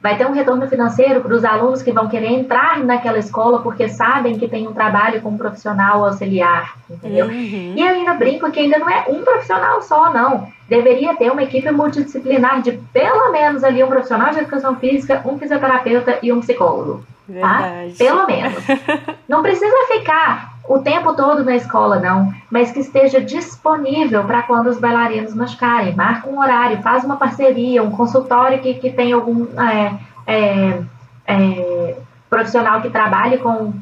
vai 0.00 0.16
ter 0.16 0.26
um 0.26 0.32
retorno 0.32 0.66
financeiro 0.68 1.20
para 1.20 1.34
os 1.34 1.44
alunos 1.44 1.82
que 1.82 1.92
vão 1.92 2.08
querer 2.08 2.28
entrar 2.28 2.78
naquela 2.84 3.18
escola 3.18 3.60
porque 3.60 3.88
sabem 3.88 4.38
que 4.38 4.48
tem 4.48 4.66
um 4.68 4.72
trabalho 4.72 5.20
com 5.20 5.30
um 5.30 5.38
profissional 5.38 6.04
auxiliar, 6.04 6.76
entendeu? 6.88 7.26
Uhum. 7.26 7.74
E 7.76 7.80
eu 7.80 7.88
ainda 7.88 8.14
brinco 8.14 8.50
que 8.50 8.60
ainda 8.60 8.78
não 8.78 8.88
é 8.88 9.06
um 9.08 9.22
profissional 9.22 9.82
só, 9.82 10.12
não. 10.12 10.48
Deveria 10.68 11.16
ter 11.16 11.30
uma 11.32 11.42
equipe 11.42 11.70
multidisciplinar 11.70 12.62
de 12.62 12.72
pelo 12.92 13.32
menos 13.32 13.64
ali 13.64 13.82
um 13.82 13.88
profissional 13.88 14.30
de 14.30 14.38
educação 14.38 14.76
física, 14.76 15.22
um 15.24 15.36
fisioterapeuta 15.36 16.18
e 16.22 16.32
um 16.32 16.40
psicólogo. 16.40 17.04
Tá? 17.40 17.72
Pelo 17.98 18.26
menos. 18.26 18.64
Não 19.28 19.42
precisa 19.42 19.76
ficar 19.88 20.47
o 20.68 20.80
tempo 20.80 21.14
todo 21.14 21.42
na 21.42 21.56
escola, 21.56 21.98
não, 21.98 22.32
mas 22.50 22.70
que 22.70 22.80
esteja 22.80 23.20
disponível 23.20 24.22
para 24.24 24.42
quando 24.42 24.66
os 24.66 24.78
bailarinos 24.78 25.34
machucarem. 25.34 25.96
Marca 25.96 26.28
um 26.28 26.38
horário, 26.38 26.82
faz 26.82 27.04
uma 27.04 27.16
parceria, 27.16 27.82
um 27.82 27.90
consultório 27.90 28.60
que, 28.60 28.74
que 28.74 28.90
tem 28.90 29.12
algum 29.12 29.46
é, 29.58 29.98
é, 30.26 30.80
é, 31.26 31.96
profissional 32.28 32.82
que 32.82 32.90
trabalhe 32.90 33.38
com 33.38 33.72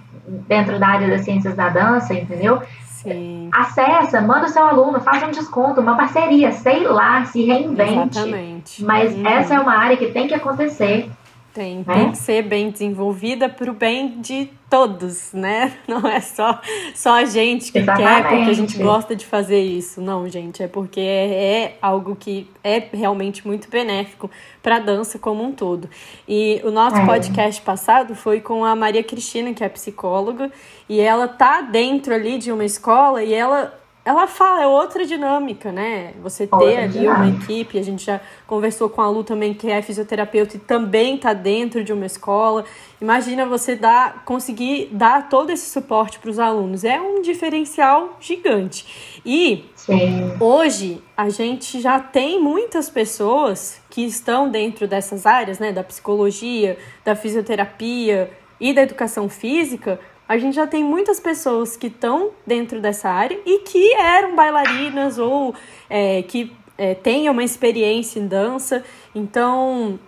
dentro 0.49 0.79
da 0.79 0.87
área 0.87 1.09
das 1.09 1.23
ciências 1.23 1.57
da 1.57 1.69
dança, 1.69 2.15
entendeu? 2.15 2.63
Sim. 2.85 3.51
Acessa, 3.53 4.21
manda 4.21 4.47
o 4.47 4.49
seu 4.49 4.65
aluno, 4.65 5.01
faz 5.01 5.23
um 5.25 5.31
desconto, 5.31 5.81
uma 5.81 5.97
parceria, 5.97 6.53
sei 6.53 6.87
lá, 6.87 7.25
se 7.25 7.45
reinvente. 7.45 8.19
Exatamente. 8.19 8.85
Mas 8.85 9.13
uhum. 9.13 9.27
essa 9.27 9.55
é 9.55 9.61
uma 9.61 9.77
área 9.77 9.97
que 9.97 10.07
tem 10.07 10.29
que 10.29 10.35
acontecer 10.35 11.11
Tem, 11.57 11.83
tem 11.83 12.11
que 12.11 12.19
ser 12.19 12.43
bem 12.43 12.69
desenvolvida 12.69 13.49
para 13.49 13.71
o 13.71 13.73
bem 13.73 14.21
de 14.21 14.51
todos, 14.69 15.33
né? 15.33 15.73
Não 15.89 16.07
é 16.07 16.21
só, 16.21 16.61
só 16.95 17.15
a 17.15 17.25
gente 17.25 17.73
que 17.73 17.79
Exatamente. 17.79 18.13
quer 18.13 18.29
porque 18.29 18.51
a 18.51 18.53
gente 18.53 18.77
gosta 18.77 19.17
de 19.17 19.25
fazer 19.25 19.63
isso. 19.63 20.03
Não, 20.03 20.29
gente, 20.29 20.63
é 20.63 20.69
porque 20.69 21.01
é, 21.01 21.63
é 21.63 21.79
algo 21.81 22.15
que 22.15 22.47
é 22.63 22.79
realmente 22.93 23.47
muito 23.47 23.71
benéfico 23.71 24.31
para 24.63 24.77
a 24.77 24.81
dança 24.81 25.19
como 25.19 25.43
um 25.43 25.51
todo. 25.51 25.89
E 26.29 26.61
o 26.63 26.71
nosso 26.71 26.99
é. 26.99 27.07
podcast 27.07 27.63
passado 27.63 28.15
foi 28.15 28.43
com 28.43 28.63
a 28.63 28.77
Maria 28.77 29.03
Cristina, 29.03 29.55
que 29.55 29.65
é 29.65 29.69
psicóloga, 29.71 30.53
e 30.87 31.01
ela 31.01 31.27
tá 31.27 31.63
dentro 31.63 32.13
ali 32.13 32.37
de 32.37 32.53
uma 32.53 32.67
escola 32.67 33.25
e 33.25 33.33
ela 33.33 33.73
ela 34.07 34.29
fala, 34.29 34.63
é 34.63 34.67
outra 34.69 35.05
dinâmica, 35.05 35.73
né? 35.73 36.15
Você 36.23 36.47
ter 36.47 36.55
outra 36.55 36.85
ali 36.85 37.01
dinâmica. 37.01 37.19
uma 37.19 37.29
equipe, 37.29 37.77
a 37.77 37.83
gente 37.83 38.05
já 38.05 38.21
conversou 38.47 38.89
com 38.89 39.03
a 39.03 39.11
Lu 39.11 39.25
também, 39.25 39.53
que 39.53 39.69
é 39.69 39.83
fisioterapeuta 39.83 40.57
e 40.57 40.61
também 40.61 41.17
está 41.17 41.33
dentro 41.33 41.83
de 41.83 41.93
uma 41.93 42.07
escola. 42.07 42.65
Imagina 43.01 43.45
você 43.45 43.75
dar, 43.75 44.25
conseguir 44.25 44.91
dar 44.93 45.29
todo 45.29 45.51
esse 45.51 45.69
suporte 45.69 46.21
para 46.21 46.31
os 46.31 46.39
alunos. 46.39 46.85
É 46.85 47.01
um 47.01 47.21
diferencial 47.21 48.17
gigante. 48.21 49.21
E 49.27 49.65
Sim. 49.75 50.37
hoje 50.39 51.03
a 51.17 51.29
gente 51.29 51.81
já 51.81 51.99
tem 51.99 52.41
muitas 52.41 52.89
pessoas 52.89 53.81
que 53.91 54.03
estão 54.03 54.49
dentro 54.49 54.87
dessas 54.87 55.27
áreas, 55.27 55.59
né? 55.59 55.73
Da 55.73 55.83
psicologia, 55.83 56.79
da 57.05 57.17
fisioterapia 57.17 58.31
e 58.61 58.73
da 58.73 58.83
educação 58.83 59.29
física, 59.29 59.99
a 60.29 60.39
gente 60.39 60.55
já 60.55 60.67
tem 60.67 60.83
muitas 60.83 61.21
pessoas 61.21 61.77
que 61.77 61.87
estão 61.87 62.31
dentro 62.47 62.81
dessa 62.81 63.09
área 63.09 63.39
e 63.47 63.61
que 63.61 63.95
eram 63.95 64.35
bailarinas 64.35 65.19
ou 65.19 65.55
é, 65.89 66.23
que 66.23 66.53
é, 66.77 66.95
tenham 66.95 67.33
uma 67.33 67.45
experiência 67.45 68.19
em 68.19 68.27
dança. 68.27 68.85
Então, 69.15 69.99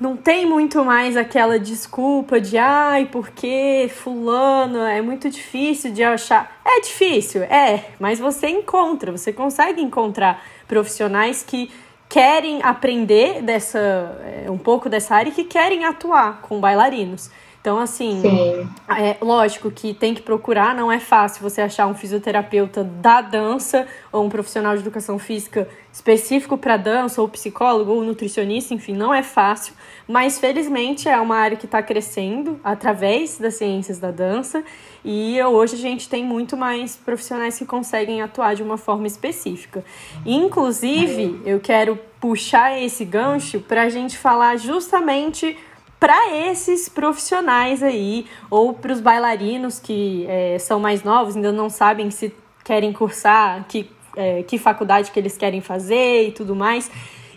não 0.00 0.16
tem 0.16 0.46
muito 0.46 0.82
mais 0.82 1.14
aquela 1.14 1.58
desculpa 1.58 2.40
de 2.40 2.56
ai, 2.56 3.06
porque 3.12 3.90
fulano 3.94 4.78
é 4.78 5.02
muito 5.02 5.28
difícil 5.28 5.92
de 5.92 6.02
achar. 6.02 6.60
É 6.64 6.80
difícil, 6.80 7.42
é, 7.42 7.90
mas 7.98 8.18
você 8.18 8.48
encontra, 8.48 9.12
você 9.12 9.30
consegue 9.30 9.82
encontrar 9.82 10.42
profissionais 10.66 11.42
que 11.42 11.70
querem 12.08 12.60
aprender 12.62 13.42
dessa 13.42 13.78
é, 13.78 14.50
um 14.50 14.58
pouco 14.58 14.88
dessa 14.88 15.14
área 15.14 15.28
e 15.28 15.32
que 15.32 15.44
querem 15.44 15.84
atuar 15.84 16.40
com 16.40 16.58
bailarinos. 16.58 17.30
Então, 17.60 17.78
assim, 17.78 18.22
Sim. 18.22 18.68
é 18.88 19.18
lógico 19.20 19.70
que 19.70 19.92
tem 19.92 20.14
que 20.14 20.22
procurar, 20.22 20.74
não 20.74 20.90
é 20.90 20.98
fácil 20.98 21.42
você 21.42 21.60
achar 21.60 21.86
um 21.86 21.94
fisioterapeuta 21.94 22.82
da 22.82 23.20
dança 23.20 23.86
ou 24.10 24.24
um 24.24 24.30
profissional 24.30 24.74
de 24.74 24.80
educação 24.80 25.18
física 25.18 25.68
específico 25.92 26.56
para 26.56 26.78
dança, 26.78 27.20
ou 27.20 27.28
psicólogo, 27.28 27.92
ou 27.92 28.02
nutricionista, 28.02 28.72
enfim, 28.72 28.94
não 28.94 29.12
é 29.12 29.22
fácil, 29.22 29.74
mas 30.08 30.38
felizmente 30.38 31.08
é 31.08 31.20
uma 31.20 31.36
área 31.36 31.56
que 31.56 31.66
está 31.66 31.82
crescendo 31.82 32.58
através 32.64 33.36
das 33.36 33.54
ciências 33.54 33.98
da 33.98 34.10
dança 34.10 34.64
e 35.04 35.42
hoje 35.42 35.74
a 35.74 35.78
gente 35.78 36.08
tem 36.08 36.24
muito 36.24 36.56
mais 36.56 36.96
profissionais 36.96 37.58
que 37.58 37.66
conseguem 37.66 38.22
atuar 38.22 38.54
de 38.54 38.62
uma 38.62 38.78
forma 38.78 39.06
específica. 39.06 39.84
Inclusive, 40.24 41.42
eu 41.44 41.60
quero 41.60 41.98
puxar 42.20 42.80
esse 42.80 43.04
gancho 43.04 43.60
para 43.60 43.82
a 43.82 43.88
gente 43.88 44.16
falar 44.16 44.56
justamente 44.56 45.56
para 46.00 46.34
esses 46.34 46.88
profissionais 46.88 47.82
aí, 47.82 48.24
ou 48.48 48.72
para 48.72 48.90
os 48.90 49.00
bailarinos 49.02 49.78
que 49.78 50.24
é, 50.26 50.58
são 50.58 50.80
mais 50.80 51.04
novos, 51.04 51.36
ainda 51.36 51.52
não 51.52 51.68
sabem 51.68 52.10
se 52.10 52.34
querem 52.64 52.90
cursar, 52.90 53.66
que, 53.68 53.90
é, 54.16 54.42
que 54.42 54.56
faculdade 54.56 55.10
que 55.10 55.20
eles 55.20 55.36
querem 55.36 55.60
fazer 55.60 56.28
e 56.28 56.32
tudo 56.32 56.56
mais. 56.56 56.90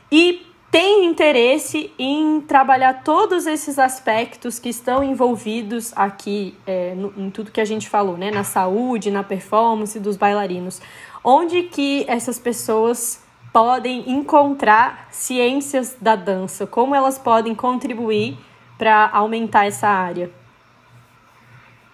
E 0.10 0.47
tem 0.71 1.06
interesse 1.06 1.91
em 1.99 2.39
trabalhar 2.39 3.04
todos 3.04 3.45
esses 3.45 3.78
aspectos 3.78 4.60
que 4.60 4.69
estão 4.69 5.04
envolvidos 5.04 5.91
aqui 5.95 6.56
é, 6.65 6.95
no, 6.95 7.13
em 7.17 7.30
tudo 7.30 7.52
que 7.52 7.60
a 7.60 7.65
gente 7.65 7.89
falou, 7.89 8.17
né? 8.17 8.32
Na 8.32 8.45
saúde, 8.45 9.12
na 9.12 9.23
performance 9.23 9.99
dos 9.99 10.15
bailarinos. 10.15 10.82
Onde 11.21 11.63
que 11.63 12.06
essas 12.08 12.39
pessoas 12.39 13.21
podem 13.52 14.10
encontrar 14.10 15.10
ciências 15.12 15.97
da 16.02 16.15
dança? 16.15 16.65
Como 16.65 16.95
elas 16.95 17.19
podem 17.19 17.54
contribuir 17.54 18.38
para 18.77 19.09
aumentar 19.13 19.65
essa 19.65 19.88
área? 19.88 20.29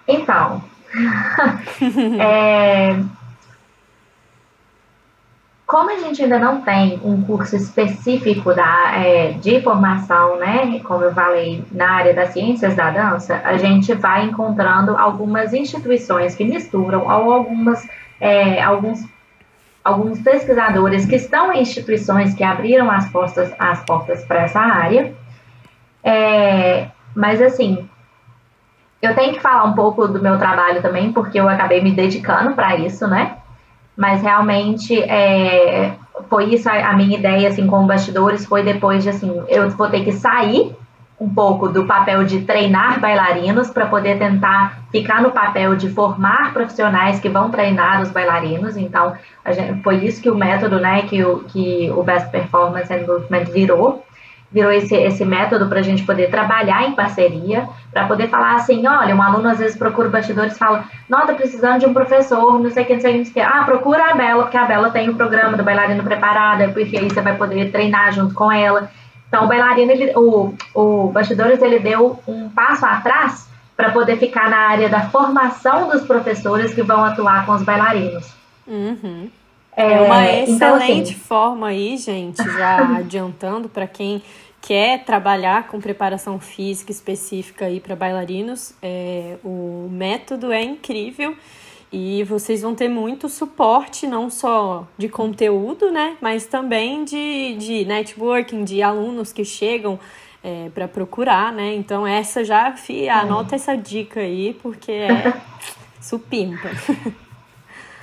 Então, 0.07 0.63
é, 2.19 2.95
como 5.69 5.91
a 5.91 5.99
gente 5.99 6.23
ainda 6.23 6.39
não 6.39 6.61
tem 6.61 6.99
um 7.03 7.21
curso 7.21 7.55
específico 7.55 8.55
da, 8.55 8.91
é, 8.95 9.33
de 9.33 9.61
formação, 9.61 10.37
né, 10.37 10.79
como 10.79 11.03
eu 11.03 11.13
falei, 11.13 11.63
na 11.71 11.91
área 11.91 12.11
das 12.11 12.29
ciências 12.29 12.75
da 12.75 12.89
dança, 12.89 13.39
a 13.43 13.55
gente 13.55 13.93
vai 13.93 14.25
encontrando 14.25 14.97
algumas 14.97 15.53
instituições 15.53 16.33
que 16.33 16.43
misturam 16.43 17.01
ou 17.01 17.31
algumas, 17.31 17.87
é, 18.19 18.59
alguns, 18.63 19.05
alguns 19.83 20.19
pesquisadores 20.21 21.05
que 21.05 21.17
estão 21.17 21.53
em 21.53 21.61
instituições 21.61 22.33
que 22.33 22.43
abriram 22.43 22.89
as 22.89 23.07
portas, 23.11 23.53
as 23.59 23.85
portas 23.85 24.25
para 24.25 24.41
essa 24.45 24.59
área 24.59 25.13
é, 26.03 26.87
mas 27.15 27.41
assim, 27.41 27.89
eu 29.01 29.15
tenho 29.15 29.33
que 29.33 29.39
falar 29.39 29.63
um 29.63 29.73
pouco 29.73 30.07
do 30.07 30.21
meu 30.21 30.37
trabalho 30.37 30.81
também, 30.81 31.11
porque 31.11 31.39
eu 31.39 31.47
acabei 31.47 31.81
me 31.81 31.91
dedicando 31.91 32.53
para 32.53 32.75
isso, 32.75 33.07
né? 33.07 33.37
Mas 33.95 34.21
realmente 34.21 35.01
é, 35.01 35.95
foi 36.29 36.53
isso 36.53 36.69
a, 36.69 36.89
a, 36.89 36.93
minha 36.93 37.17
ideia 37.17 37.49
assim 37.49 37.67
com 37.67 37.85
bastidores 37.85 38.45
foi 38.45 38.63
depois 38.63 39.03
de 39.03 39.09
assim, 39.09 39.41
eu 39.47 39.69
vou 39.71 39.89
ter 39.89 40.03
que 40.03 40.11
sair 40.11 40.75
um 41.19 41.29
pouco 41.29 41.67
do 41.67 41.85
papel 41.85 42.23
de 42.23 42.41
treinar 42.41 42.99
bailarinos 42.99 43.69
para 43.69 43.85
poder 43.85 44.17
tentar 44.17 44.79
ficar 44.89 45.21
no 45.21 45.31
papel 45.31 45.75
de 45.75 45.89
formar 45.89 46.53
profissionais 46.53 47.19
que 47.19 47.27
vão 47.27 47.49
treinar 47.49 48.01
os 48.01 48.09
bailarinos. 48.09 48.77
Então, 48.77 49.13
gente, 49.49 49.83
foi 49.83 49.97
isso 49.97 50.21
que 50.21 50.31
o 50.31 50.35
método, 50.35 50.79
né, 50.79 51.01
que 51.01 51.21
o, 51.21 51.39
que 51.39 51.91
o 51.91 52.03
Best 52.03 52.31
Performance 52.31 52.93
and 52.93 53.05
Movement 53.05 53.45
virou 53.51 54.05
virou 54.51 54.71
esse, 54.71 54.95
esse 54.95 55.23
método 55.23 55.67
para 55.67 55.79
a 55.79 55.83
gente 55.83 56.03
poder 56.03 56.29
trabalhar 56.29 56.87
em 56.87 56.93
parceria, 56.93 57.67
para 57.91 58.07
poder 58.07 58.29
falar 58.29 58.55
assim, 58.55 58.85
olha, 58.87 59.15
um 59.15 59.21
aluno 59.21 59.49
às 59.49 59.59
vezes 59.59 59.77
procura 59.77 60.09
bastidores 60.09 60.55
e 60.55 60.59
fala, 60.59 60.85
não, 61.07 61.27
tô 61.27 61.35
precisando 61.35 61.79
de 61.79 61.85
um 61.85 61.93
professor, 61.93 62.59
não 62.59 62.69
sei 62.71 62.83
quem, 62.83 62.95
não 62.95 63.01
sei 63.01 63.23
quem, 63.25 63.43
ah, 63.43 63.63
procura 63.63 64.11
a 64.11 64.15
Bela, 64.15 64.43
porque 64.43 64.57
a 64.57 64.65
Bela 64.65 64.89
tem 64.89 65.09
o 65.09 65.15
programa 65.15 65.55
do 65.55 65.63
bailarino 65.63 66.03
preparada, 66.03 66.69
porque 66.69 66.97
aí 66.97 67.07
você 67.07 67.21
vai 67.21 67.35
poder 67.35 67.71
treinar 67.71 68.11
junto 68.11 68.33
com 68.33 68.51
ela. 68.51 68.89
Então, 69.27 69.45
o 69.45 69.47
bailarino, 69.47 69.91
ele, 69.91 70.11
o, 70.15 70.55
o 70.73 71.11
Bastidores, 71.11 71.61
ele 71.61 71.79
deu 71.79 72.19
um 72.27 72.49
passo 72.49 72.85
atrás 72.85 73.47
para 73.77 73.91
poder 73.91 74.17
ficar 74.17 74.49
na 74.49 74.57
área 74.57 74.89
da 74.89 75.01
formação 75.01 75.87
dos 75.89 76.01
professores 76.01 76.73
que 76.73 76.81
vão 76.81 77.05
atuar 77.05 77.45
com 77.45 77.53
os 77.53 77.61
bailarinos. 77.61 78.33
Uhum. 78.67 79.29
É 79.81 80.01
uma 80.01 80.29
excelente 80.29 80.53
então, 80.55 80.75
assim, 80.75 81.13
forma 81.13 81.67
aí, 81.67 81.95
gente, 81.95 82.43
já 82.43 82.97
adiantando 82.99 83.69
para 83.69 83.87
quem 83.87 84.21
quer 84.61 85.05
trabalhar 85.05 85.67
com 85.67 85.79
preparação 85.79 86.37
física 86.37 86.91
específica 86.91 87.65
aí 87.65 87.79
para 87.79 87.95
bailarinos, 87.95 88.73
é, 88.81 89.37
o 89.43 89.87
método 89.89 90.51
é 90.51 90.61
incrível 90.61 91.33
e 91.93 92.23
vocês 92.25 92.61
vão 92.61 92.75
ter 92.75 92.89
muito 92.89 93.29
suporte, 93.29 94.05
não 94.05 94.29
só 94.29 94.85
de 94.97 95.07
conteúdo, 95.07 95.89
né, 95.91 96.17
mas 96.19 96.45
também 96.45 97.05
de, 97.05 97.55
de 97.57 97.85
networking, 97.85 98.65
de 98.65 98.81
alunos 98.83 99.31
que 99.31 99.45
chegam 99.45 99.97
é, 100.43 100.69
para 100.73 100.87
procurar, 100.87 101.51
né? 101.51 101.73
Então, 101.75 102.07
essa 102.07 102.43
já, 102.45 102.71
fi, 102.71 103.09
anota 103.09 103.55
essa 103.55 103.75
dica 103.75 104.21
aí, 104.21 104.57
porque 104.61 104.91
é 104.91 105.33
supimpa. 105.99 106.69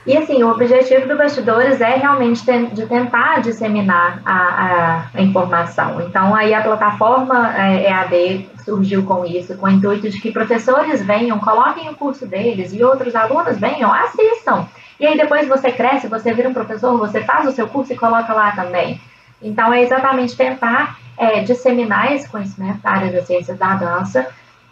E 0.07 0.17
assim, 0.17 0.41
o 0.45 0.51
objetivo 0.53 1.09
do 1.09 1.17
Bastidores 1.17 1.81
é 1.81 1.97
realmente 1.97 2.41
de 2.73 2.87
tentar 2.87 3.41
disseminar 3.41 4.23
a, 4.25 5.09
a, 5.13 5.21
informação. 5.21 6.01
Então, 6.01 6.33
aí 6.33 6.55
a 6.55 6.63
plataforma 6.63 7.53
é, 7.59 7.91
EAD 7.91 8.49
surgiu 8.65 9.05
com 9.05 9.25
isso, 9.25 9.57
com 9.57 9.67
o 9.67 9.69
intuito 9.69 10.09
de 10.09 10.21
que 10.21 10.31
professores 10.31 11.05
venham, 11.05 11.41
coloquem 11.41 11.89
o 11.89 11.97
curso 11.97 12.25
deles 12.25 12.73
e 12.73 12.85
outros 12.85 13.17
alunos 13.17 13.59
venham, 13.59 13.93
assistam. 13.93 14.69
E 15.01 15.07
aí 15.07 15.17
depois 15.17 15.49
você 15.49 15.73
cresce, 15.73 16.07
você 16.07 16.33
vira 16.33 16.49
um 16.49 16.55
professor, 16.55 16.97
você 16.97 17.25
faz 17.25 17.49
o 17.49 17.53
seu 17.53 17.67
curso 17.67 17.93
e 17.93 17.97
coloca 17.97 18.33
lá 18.33 18.53
também. 18.53 19.01
Então, 19.43 19.73
é 19.73 19.83
exatamente 19.83 20.37
tentar 20.37 20.99
é, 21.19 21.41
disseminar 21.41 22.13
esse 22.13 22.29
conhecimento 22.29 22.79
da 22.79 22.91
área 22.91 23.11
das 23.11 23.27
ciências 23.27 23.59
da 23.59 23.75
dança, 23.75 24.29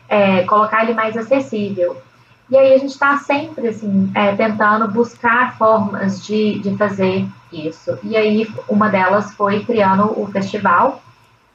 é, 0.08 0.44
colocar 0.44 0.84
ele 0.84 0.94
mais 0.94 1.16
acessível. 1.16 1.96
E 2.50 2.56
aí 2.56 2.74
a 2.74 2.78
gente 2.78 2.90
está 2.90 3.16
sempre 3.18 3.68
assim, 3.68 4.10
é, 4.14 4.34
tentando 4.34 4.86
buscar 4.88 5.56
formas 5.56 6.24
de, 6.24 6.58
de 6.58 6.76
fazer 6.76 7.26
isso. 7.52 7.98
E 8.02 8.16
aí 8.16 8.46
uma 8.68 8.88
delas 8.88 9.32
foi 9.34 9.64
criando 9.64 10.20
o 10.20 10.26
festival, 10.26 11.02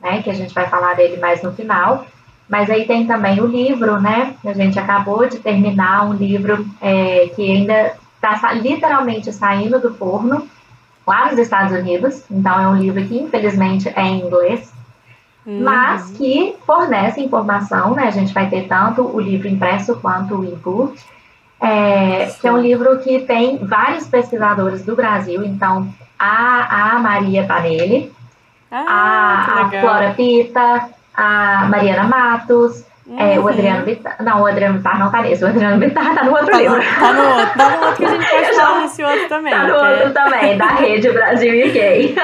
né? 0.01 0.21
Que 0.23 0.29
a 0.29 0.33
gente 0.33 0.53
vai 0.53 0.67
falar 0.67 0.95
dele 0.95 1.17
mais 1.17 1.43
no 1.43 1.51
final. 1.51 2.05
Mas 2.47 2.69
aí 2.69 2.87
tem 2.87 3.05
também 3.05 3.39
o 3.39 3.45
livro, 3.45 4.01
né? 4.01 4.35
A 4.43 4.53
gente 4.53 4.79
acabou 4.79 5.27
de 5.27 5.37
terminar 5.37 6.09
um 6.09 6.13
livro 6.13 6.65
é, 6.81 7.27
que 7.35 7.51
ainda 7.51 7.95
está 8.15 8.51
literalmente 8.53 9.31
saindo 9.31 9.79
do 9.79 9.93
forno 9.93 10.47
lá 11.05 11.29
nos 11.29 11.37
Estados 11.37 11.77
Unidos. 11.77 12.23
Então 12.31 12.59
é 12.59 12.67
um 12.67 12.75
livro 12.75 13.05
que 13.05 13.19
infelizmente 13.19 13.87
é 13.95 14.01
em 14.01 14.21
inglês. 14.21 14.73
Uhum. 15.49 15.63
mas 15.63 16.11
que 16.11 16.55
fornece 16.65 17.21
informação, 17.21 17.95
né? 17.95 18.07
A 18.07 18.11
gente 18.11 18.33
vai 18.33 18.49
ter 18.49 18.67
tanto 18.67 19.01
o 19.01 19.19
livro 19.19 19.47
impresso 19.47 19.95
quanto 19.99 20.35
o 20.35 20.45
e-book, 20.45 20.99
é, 21.61 22.27
que 22.39 22.47
é 22.47 22.51
um 22.51 22.59
livro 22.59 22.99
que 22.99 23.19
tem 23.19 23.57
vários 23.57 24.07
pesquisadores 24.07 24.85
do 24.85 24.95
Brasil, 24.95 25.43
então 25.43 25.91
a, 26.17 26.95
a 26.95 26.99
Maria 26.99 27.43
Panelli, 27.45 28.11
ah, 28.71 28.85
a, 28.87 29.61
a 29.63 29.81
Flora 29.81 30.13
Pita, 30.15 30.89
a 31.13 31.65
Mariana 31.65 32.03
Matos, 32.03 32.85
uhum. 33.05 33.19
é, 33.19 33.39
o 33.39 33.41
uhum. 33.41 33.47
Adriano 33.49 33.85
Bittar. 33.85 34.15
Não, 34.21 34.41
o 34.41 34.45
Adriano 34.45 34.75
Bittar 34.75 34.99
não 34.99 35.11
tá 35.11 35.21
nesse. 35.21 35.43
O 35.43 35.47
Adriano 35.47 35.77
Bittar 35.77 36.15
tá 36.15 36.23
no 36.23 36.31
outro 36.31 36.51
tá 36.51 36.57
livro. 36.57 36.81
Tá 36.99 37.13
no 37.13 37.29
outro. 37.29 37.57
Tá 37.57 37.69
no 37.69 37.85
outro 37.85 37.95
que 37.97 38.05
a 38.05 38.09
gente 38.09 38.29
pode 38.29 38.55
falar 38.55 38.79
nesse 38.81 39.03
outro 39.03 39.27
também. 39.27 39.53
Tá 39.53 39.63
no 39.63 39.73
outro 39.73 40.13
também, 40.13 40.57
da 40.57 40.67
Rede 40.67 41.11
Brasil 41.11 41.67
UK. 41.67 42.15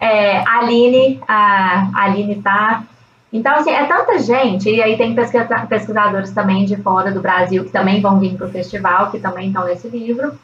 É, 0.00 0.38
a 0.38 0.58
Aline, 0.58 1.20
a, 1.26 1.90
Aline 2.04 2.42
tá. 2.42 2.84
Então, 3.32 3.54
assim, 3.56 3.70
é 3.70 3.84
tanta 3.84 4.18
gente, 4.18 4.70
e 4.70 4.80
aí 4.80 4.96
tem 4.96 5.14
pesquisadores 5.14 6.30
também 6.30 6.64
de 6.64 6.76
fora 6.76 7.12
do 7.12 7.20
Brasil 7.20 7.64
que 7.64 7.70
também 7.70 8.00
vão 8.00 8.18
vir 8.18 8.36
para 8.36 8.46
o 8.46 8.50
festival, 8.50 9.10
que 9.10 9.18
também 9.18 9.48
estão 9.48 9.64
nesse 9.64 9.88
livro. 9.88 10.38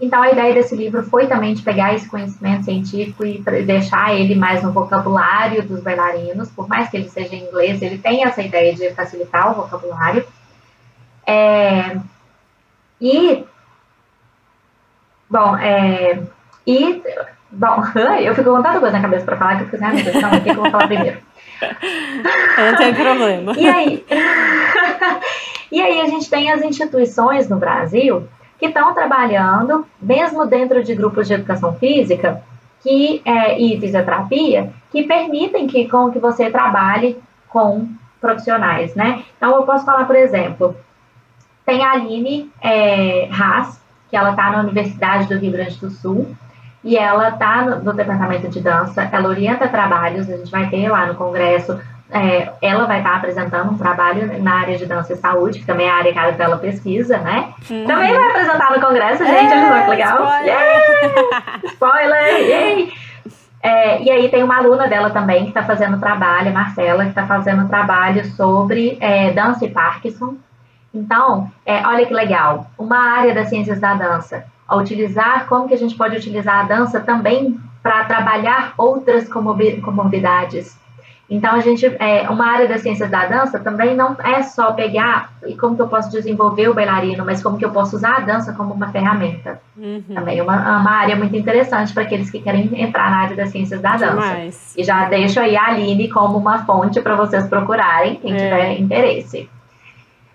Então, 0.00 0.22
a 0.22 0.30
ideia 0.30 0.54
desse 0.54 0.74
livro 0.74 1.02
foi 1.02 1.26
também 1.26 1.52
de 1.52 1.62
pegar 1.62 1.92
esse 1.92 2.08
conhecimento 2.08 2.64
científico 2.64 3.22
e 3.26 3.38
deixar 3.64 4.14
ele 4.14 4.34
mais 4.34 4.62
no 4.62 4.72
vocabulário 4.72 5.62
dos 5.62 5.82
bailarinos, 5.82 6.48
por 6.48 6.66
mais 6.66 6.88
que 6.88 6.96
ele 6.96 7.10
seja 7.10 7.34
em 7.34 7.44
inglês, 7.44 7.82
ele 7.82 7.98
tem 7.98 8.24
essa 8.24 8.40
ideia 8.40 8.74
de 8.74 8.94
facilitar 8.94 9.50
o 9.50 9.62
vocabulário. 9.62 10.24
É, 11.26 11.98
e, 12.98 13.44
bom, 15.28 15.56
é, 15.58 16.22
e, 16.66 17.02
bom, 17.52 17.82
eu 18.20 18.34
fico 18.34 18.50
com 18.50 18.62
tanta 18.62 18.80
coisa 18.80 18.96
na 18.96 19.02
cabeça 19.02 19.24
para 19.24 19.36
falar 19.36 19.56
que 19.56 19.62
eu 19.62 19.68
fico 19.68 19.84
assim, 19.84 19.98
ah, 19.98 20.02
Deus, 20.02 20.22
não, 20.22 20.38
o 20.38 20.40
que 20.40 20.48
eu 20.50 20.54
vou 20.54 20.70
falar 20.70 20.86
primeiro? 20.86 21.18
Não 22.56 22.76
tem 22.76 22.94
problema. 22.94 23.52
E 23.58 23.68
aí, 23.68 24.04
e 25.70 25.82
aí 25.82 26.00
a 26.00 26.06
gente 26.06 26.30
tem 26.30 26.50
as 26.50 26.62
instituições 26.62 27.50
no 27.50 27.58
Brasil 27.58 28.26
que 28.58 28.66
estão 28.66 28.94
trabalhando, 28.94 29.86
mesmo 30.00 30.46
dentro 30.46 30.82
de 30.82 30.94
grupos 30.94 31.26
de 31.26 31.34
educação 31.34 31.74
física 31.74 32.42
que, 32.82 33.20
é, 33.24 33.58
e 33.58 33.78
fisioterapia, 33.78 34.72
que 34.90 35.02
permitem 35.02 35.66
que, 35.66 35.88
com 35.88 36.10
que 36.10 36.18
você 36.18 36.50
trabalhe 36.50 37.18
com 37.48 37.88
profissionais, 38.20 38.94
né? 38.94 39.24
Então, 39.36 39.54
eu 39.56 39.62
posso 39.62 39.84
falar, 39.84 40.04
por 40.06 40.16
exemplo, 40.16 40.76
tem 41.64 41.84
a 41.84 41.92
Aline 41.92 42.50
é, 42.60 43.28
Haas, 43.30 43.80
que 44.10 44.16
ela 44.16 44.30
está 44.30 44.50
na 44.50 44.60
Universidade 44.60 45.26
do 45.28 45.38
Rio 45.38 45.52
Grande 45.52 45.78
do 45.78 45.90
Sul, 45.90 46.34
e 46.82 46.96
ela 46.96 47.28
está 47.30 47.62
no, 47.62 47.84
no, 47.84 47.92
departamento 47.92 48.48
de 48.48 48.60
dança, 48.60 49.08
ela 49.12 49.28
orienta 49.28 49.68
trabalhos, 49.68 50.28
a 50.30 50.36
gente 50.36 50.50
vai 50.50 50.68
ter 50.68 50.88
lá 50.88 51.06
no 51.06 51.14
congresso 51.14 51.78
é, 52.12 52.52
ela 52.60 52.86
vai 52.86 52.98
estar 52.98 53.16
apresentando 53.16 53.70
um 53.70 53.78
trabalho 53.78 54.42
na 54.42 54.60
área 54.60 54.76
de 54.76 54.84
dança 54.84 55.12
e 55.12 55.16
saúde, 55.16 55.60
que 55.60 55.64
também 55.64 55.86
é 55.86 55.90
a 55.90 55.94
área 55.94 56.12
que 56.12 56.42
ela 56.42 56.58
pesquisa, 56.58 57.18
né? 57.18 57.50
Uhum. 57.70 57.86
Também 57.86 58.12
vai 58.12 58.28
apresentar 58.28 58.72
no 58.72 58.80
congresso, 58.80 59.24
gente, 59.24 59.52
olha 59.52 59.68
só 59.68 59.84
que 59.84 59.90
legal. 59.90 60.16
Spoiler! 60.16 60.44
Yeah! 60.44 61.60
Spoiler! 61.64 62.40
Yay! 62.40 62.92
É, 63.62 64.02
e 64.02 64.10
aí 64.10 64.28
tem 64.28 64.42
uma 64.42 64.56
aluna 64.56 64.88
dela 64.88 65.10
também 65.10 65.42
que 65.44 65.50
está 65.50 65.62
fazendo 65.62 66.00
trabalho, 66.00 66.52
Marcela, 66.52 67.04
que 67.04 67.10
está 67.10 67.26
fazendo 67.26 67.68
trabalho 67.68 68.24
sobre 68.32 68.96
é, 69.00 69.30
dança 69.32 69.64
e 69.64 69.70
Parkinson. 69.70 70.34
Então, 70.92 71.50
é, 71.64 71.86
olha 71.86 72.06
que 72.06 72.14
legal, 72.14 72.66
uma 72.76 72.98
área 72.98 73.32
das 73.32 73.48
ciências 73.48 73.78
da 73.78 73.94
dança, 73.94 74.44
a 74.70 74.76
utilizar, 74.76 75.46
como 75.46 75.68
que 75.68 75.74
a 75.74 75.78
gente 75.78 75.96
pode 75.96 76.16
utilizar 76.16 76.60
a 76.60 76.62
dança 76.62 77.00
também 77.00 77.58
para 77.82 78.04
trabalhar 78.04 78.72
outras 78.78 79.28
comorbidades, 79.28 80.78
então, 81.30 81.54
a 81.54 81.60
gente, 81.60 81.86
é, 81.86 82.28
uma 82.28 82.44
área 82.44 82.66
das 82.66 82.80
ciências 82.80 83.08
da 83.08 83.24
dança 83.24 83.60
também 83.60 83.94
não 83.94 84.16
é 84.18 84.42
só 84.42 84.72
pegar 84.72 85.30
e 85.46 85.56
como 85.56 85.76
que 85.76 85.82
eu 85.82 85.86
posso 85.86 86.10
desenvolver 86.10 86.68
o 86.68 86.74
bailarino, 86.74 87.24
mas 87.24 87.40
como 87.40 87.56
que 87.56 87.64
eu 87.64 87.70
posso 87.70 87.94
usar 87.94 88.16
a 88.16 88.20
dança 88.20 88.52
como 88.52 88.74
uma 88.74 88.88
ferramenta. 88.88 89.60
Uhum. 89.76 90.02
Também 90.12 90.40
é 90.40 90.42
uma, 90.42 90.80
uma 90.80 90.90
área 90.90 91.14
muito 91.14 91.36
interessante 91.36 91.94
para 91.94 92.02
aqueles 92.02 92.28
que 92.28 92.40
querem 92.40 92.68
entrar 92.82 93.08
na 93.12 93.18
área 93.18 93.36
das 93.36 93.50
ciências 93.50 93.80
da 93.80 93.92
dança. 93.92 94.10
Demais. 94.10 94.74
E 94.76 94.82
já 94.82 95.04
deixo 95.04 95.38
aí 95.38 95.56
a 95.56 95.66
Aline 95.66 96.08
como 96.08 96.36
uma 96.36 96.64
fonte 96.64 97.00
para 97.00 97.14
vocês 97.14 97.46
procurarem, 97.46 98.16
quem 98.16 98.32
é. 98.32 98.36
tiver 98.36 98.80
interesse. 98.80 99.48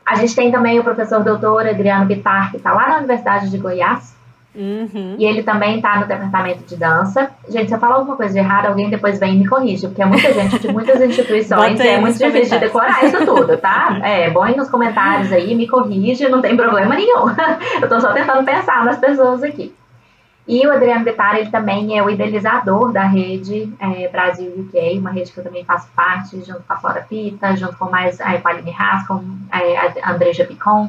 A 0.06 0.16
gente 0.16 0.34
tem 0.34 0.50
também 0.50 0.80
o 0.80 0.84
professor 0.84 1.22
doutor 1.22 1.68
Adriano 1.68 2.06
Bittar, 2.06 2.52
que 2.52 2.58
está 2.58 2.72
lá 2.72 2.88
na 2.88 2.98
Universidade 3.00 3.50
de 3.50 3.58
Goiás, 3.58 4.16
Uhum. 4.56 5.16
E 5.20 5.26
ele 5.26 5.44
também 5.44 5.78
está 5.78 6.00
no 6.00 6.08
departamento 6.08 6.64
de 6.64 6.78
dança. 6.78 7.30
Gente, 7.50 7.68
se 7.68 7.76
eu 7.76 7.80
falar 7.80 7.96
alguma 7.96 8.16
coisa 8.16 8.34
de 8.34 8.40
errado, 8.40 8.68
alguém 8.68 8.90
depois 8.90 9.20
vem 9.20 9.36
e 9.36 9.40
me 9.40 9.48
corrige, 9.48 9.88
porque 9.88 10.02
é 10.02 10.06
muita 10.06 10.34
gente 10.34 10.60
de 10.60 10.72
muitas 10.72 11.02
instituições 11.04 11.80
e 11.80 11.88
é 11.88 12.00
muito 12.00 12.18
difícil 12.18 12.58
de 12.58 12.66
decorar 12.66 13.04
isso 13.04 13.26
tudo, 13.26 13.58
tá? 13.58 14.00
É, 14.06 14.30
bom 14.30 14.46
nos 14.56 14.70
comentários 14.70 15.32
aí, 15.32 15.56
me 15.56 15.68
corrige, 15.68 16.30
não 16.30 16.42
tem 16.42 16.56
problema 16.56 16.96
nenhum. 16.96 17.28
eu 17.82 17.90
tô 17.90 18.00
só 18.00 18.14
tentando 18.14 18.44
pensar 18.46 18.86
nas 18.86 18.98
pessoas 18.98 19.44
aqui. 19.44 19.74
E 20.48 20.66
o 20.68 20.72
Adriano 20.72 21.04
Bettari, 21.04 21.40
ele 21.40 21.50
também 21.50 21.98
é 21.98 22.04
o 22.04 22.10
idealizador 22.10 22.92
da 22.92 23.04
rede 23.04 23.74
é, 23.80 24.08
Brasil 24.08 24.48
UK, 24.60 25.00
uma 25.00 25.10
rede 25.10 25.32
que 25.32 25.40
eu 25.40 25.44
também 25.44 25.66
faço 25.66 25.88
parte, 25.96 26.38
junto 26.44 26.62
com 26.62 26.74
a 26.74 26.78
Flora 26.78 27.02
Pita, 27.02 27.56
junto 27.58 27.76
com 27.78 27.90
mais 27.90 28.22
a 28.22 28.36
Equaline 28.36 28.76
Haas, 28.78 29.08
com 29.08 29.24
é, 29.52 30.02
a 30.04 30.12
Andreja 30.12 30.46
Picon, 30.46 30.88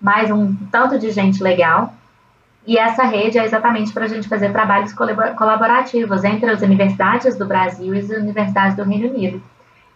mais 0.00 0.30
um 0.30 0.54
tanto 0.70 0.98
de 0.98 1.10
gente 1.10 1.42
legal. 1.42 1.94
E 2.70 2.78
essa 2.78 3.02
rede 3.02 3.36
é 3.36 3.44
exatamente 3.44 3.92
para 3.92 4.04
a 4.04 4.08
gente 4.08 4.28
fazer 4.28 4.52
trabalhos 4.52 4.92
colaborativos 4.92 6.22
entre 6.22 6.48
as 6.48 6.62
universidades 6.62 7.36
do 7.36 7.44
Brasil 7.44 7.92
e 7.92 7.98
as 7.98 8.08
universidades 8.10 8.76
do 8.76 8.84
Reino 8.84 9.08
Unido. 9.08 9.42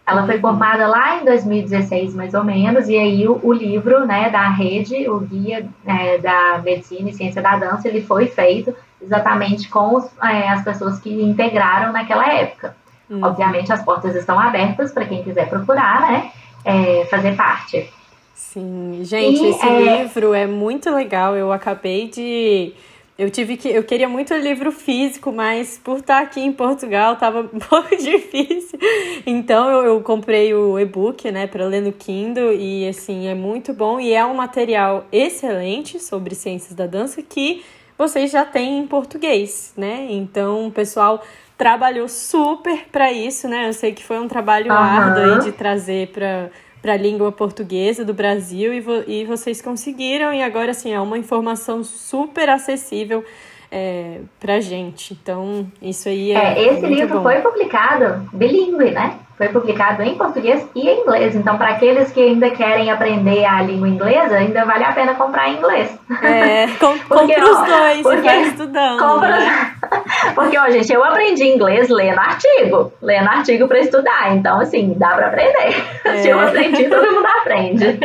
Ela 0.05 0.25
foi 0.25 0.41
formada 0.41 0.85
lá 0.85 1.21
em 1.21 1.23
2016, 1.23 2.13
mais 2.13 2.33
ou 2.33 2.43
menos, 2.43 2.89
e 2.89 2.97
aí 2.97 3.25
o, 3.29 3.39
o 3.41 3.53
livro 3.53 4.05
né, 4.05 4.29
da 4.29 4.49
rede, 4.49 5.09
o 5.09 5.21
Guia 5.21 5.65
é, 5.85 6.17
da 6.17 6.61
Medicina 6.61 7.09
e 7.09 7.13
Ciência 7.13 7.41
da 7.41 7.55
Dança, 7.55 7.87
ele 7.87 8.01
foi 8.01 8.27
feito 8.27 8.75
exatamente 9.01 9.69
com 9.69 9.95
os, 9.95 10.11
é, 10.21 10.49
as 10.49 10.61
pessoas 10.61 10.99
que 10.99 11.09
integraram 11.23 11.93
naquela 11.93 12.27
época. 12.27 12.75
Uhum. 13.09 13.21
Obviamente, 13.23 13.71
as 13.71 13.85
portas 13.85 14.13
estão 14.17 14.37
abertas 14.37 14.91
para 14.91 15.05
quem 15.05 15.23
quiser 15.23 15.47
procurar, 15.47 16.01
né, 16.01 16.29
é, 16.65 17.05
fazer 17.05 17.37
parte. 17.37 17.89
Sim, 18.35 18.99
gente, 19.03 19.41
e, 19.41 19.47
esse 19.47 19.65
é... 19.65 20.03
livro 20.03 20.33
é 20.33 20.45
muito 20.45 20.93
legal. 20.93 21.37
Eu 21.37 21.53
acabei 21.53 22.09
de. 22.09 22.73
Eu 23.17 23.31
tive 23.31 23.55
que. 23.55 23.69
Eu 23.69 23.81
queria 23.81 24.09
muito 24.09 24.33
o 24.33 24.37
livro 24.37 24.73
físico, 24.73 25.31
mas 25.31 25.79
por 25.81 25.99
estar 25.99 26.21
aqui 26.21 26.41
em 26.41 26.51
Portugal 26.51 27.13
estava 27.13 27.39
um 27.51 27.59
pouco 27.59 27.95
difícil. 27.95 28.77
Então 29.25 29.69
eu, 29.69 29.85
eu 29.85 30.01
comprei 30.01 30.53
o 30.53 30.77
e-book, 30.77 31.31
né, 31.31 31.47
para 31.47 31.65
ler 31.65 31.81
no 31.81 31.93
Kindle 31.93 32.51
e 32.51 32.85
assim, 32.89 33.27
é 33.27 33.33
muito 33.33 33.73
bom 33.73 34.01
e 34.01 34.11
é 34.11 34.25
um 34.25 34.33
material 34.33 35.05
excelente 35.13 35.97
sobre 35.97 36.35
ciências 36.35 36.73
da 36.73 36.85
dança 36.85 37.21
que 37.21 37.63
vocês 37.97 38.29
já 38.29 38.43
têm 38.43 38.79
em 38.79 38.87
português, 38.87 39.73
né? 39.77 40.07
Então 40.09 40.67
o 40.67 40.71
pessoal 40.71 41.23
trabalhou 41.57 42.09
super 42.09 42.85
para 42.91 43.13
isso, 43.13 43.47
né? 43.47 43.69
Eu 43.69 43.73
sei 43.73 43.93
que 43.93 44.03
foi 44.03 44.19
um 44.19 44.27
trabalho 44.27 44.69
uhum. 44.69 44.77
árduo 44.77 45.23
aí 45.23 45.39
de 45.39 45.51
trazer 45.53 46.09
para 46.09 46.49
para 46.85 46.93
a 46.93 46.97
língua 46.97 47.31
portuguesa 47.31 48.05
do 48.05 48.13
Brasil 48.13 48.71
e, 48.71 48.79
vo 48.79 49.03
e 49.07 49.25
vocês 49.25 49.59
conseguiram 49.59 50.31
e 50.31 50.43
agora 50.43 50.69
assim 50.69 50.93
é 50.93 51.01
uma 51.01 51.17
informação 51.17 51.83
super 51.83 52.47
acessível 52.47 53.25
é, 53.71 54.19
para 54.39 54.59
gente. 54.59 55.13
Então 55.13 55.67
isso 55.81 56.09
aí 56.09 56.31
é, 56.31 56.59
é 56.59 56.73
esse 56.73 56.85
livro 56.85 57.17
bom. 57.17 57.23
foi 57.23 57.41
publicado 57.41 58.29
bilíngue, 58.33 58.91
né? 58.91 59.19
Foi 59.37 59.49
publicado 59.49 60.01
em 60.01 60.15
português 60.15 60.65
e 60.73 60.87
em 60.87 61.01
inglês. 61.01 61.35
Então, 61.35 61.57
para 61.57 61.71
aqueles 61.71 62.09
que 62.09 62.21
ainda 62.21 62.49
querem 62.51 62.89
aprender 62.89 63.43
a 63.43 63.61
língua 63.61 63.89
inglesa, 63.89 64.37
ainda 64.37 64.63
vale 64.63 64.85
a 64.85 64.93
pena 64.93 65.13
comprar 65.15 65.49
em 65.49 65.57
inglês. 65.57 65.99
É, 66.23 66.67
com, 66.79 66.97
porque, 66.99 67.35
compra 67.35 67.51
os 67.51 67.67
dois 67.67 68.01
porque, 68.01 68.21
vai 68.21 68.41
estudando. 68.43 68.99
Compra, 68.99 69.39
né? 69.39 69.71
Porque, 70.33 70.57
ó, 70.57 70.69
gente, 70.69 70.91
eu 70.91 71.03
aprendi 71.03 71.43
inglês 71.43 71.89
lendo 71.89 72.19
artigo. 72.19 72.91
Lendo 73.01 73.27
artigo 73.29 73.67
para 73.67 73.79
estudar. 73.79 74.35
Então, 74.35 74.59
assim, 74.59 74.95
dá 74.97 75.09
para 75.09 75.27
aprender. 75.27 75.83
É. 76.05 76.17
Se 76.23 76.29
eu 76.29 76.39
aprendi, 76.39 76.85
todo 76.85 77.11
mundo 77.11 77.27
aprende. 77.27 77.99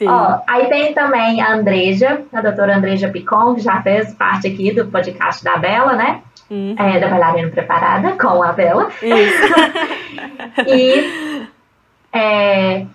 Sim. 0.00 0.08
Ó, 0.08 0.38
aí 0.46 0.66
tem 0.70 0.94
também 0.94 1.42
a 1.42 1.52
Andreja, 1.52 2.22
a 2.32 2.40
doutora 2.40 2.74
Andreja 2.74 3.10
Picon, 3.10 3.54
que 3.54 3.60
já 3.60 3.82
fez 3.82 4.14
parte 4.14 4.46
aqui 4.46 4.72
do 4.72 4.86
podcast 4.86 5.44
da 5.44 5.58
Bela, 5.58 5.92
né? 5.92 6.22
Uhum. 6.50 6.74
É, 6.78 6.98
da 6.98 7.06
bailarina 7.06 7.50
preparada 7.50 8.12
com 8.12 8.42
a 8.42 8.50
Bela. 8.50 8.88
Isso. 9.02 9.44
e, 10.66 11.46
é, 12.14 12.86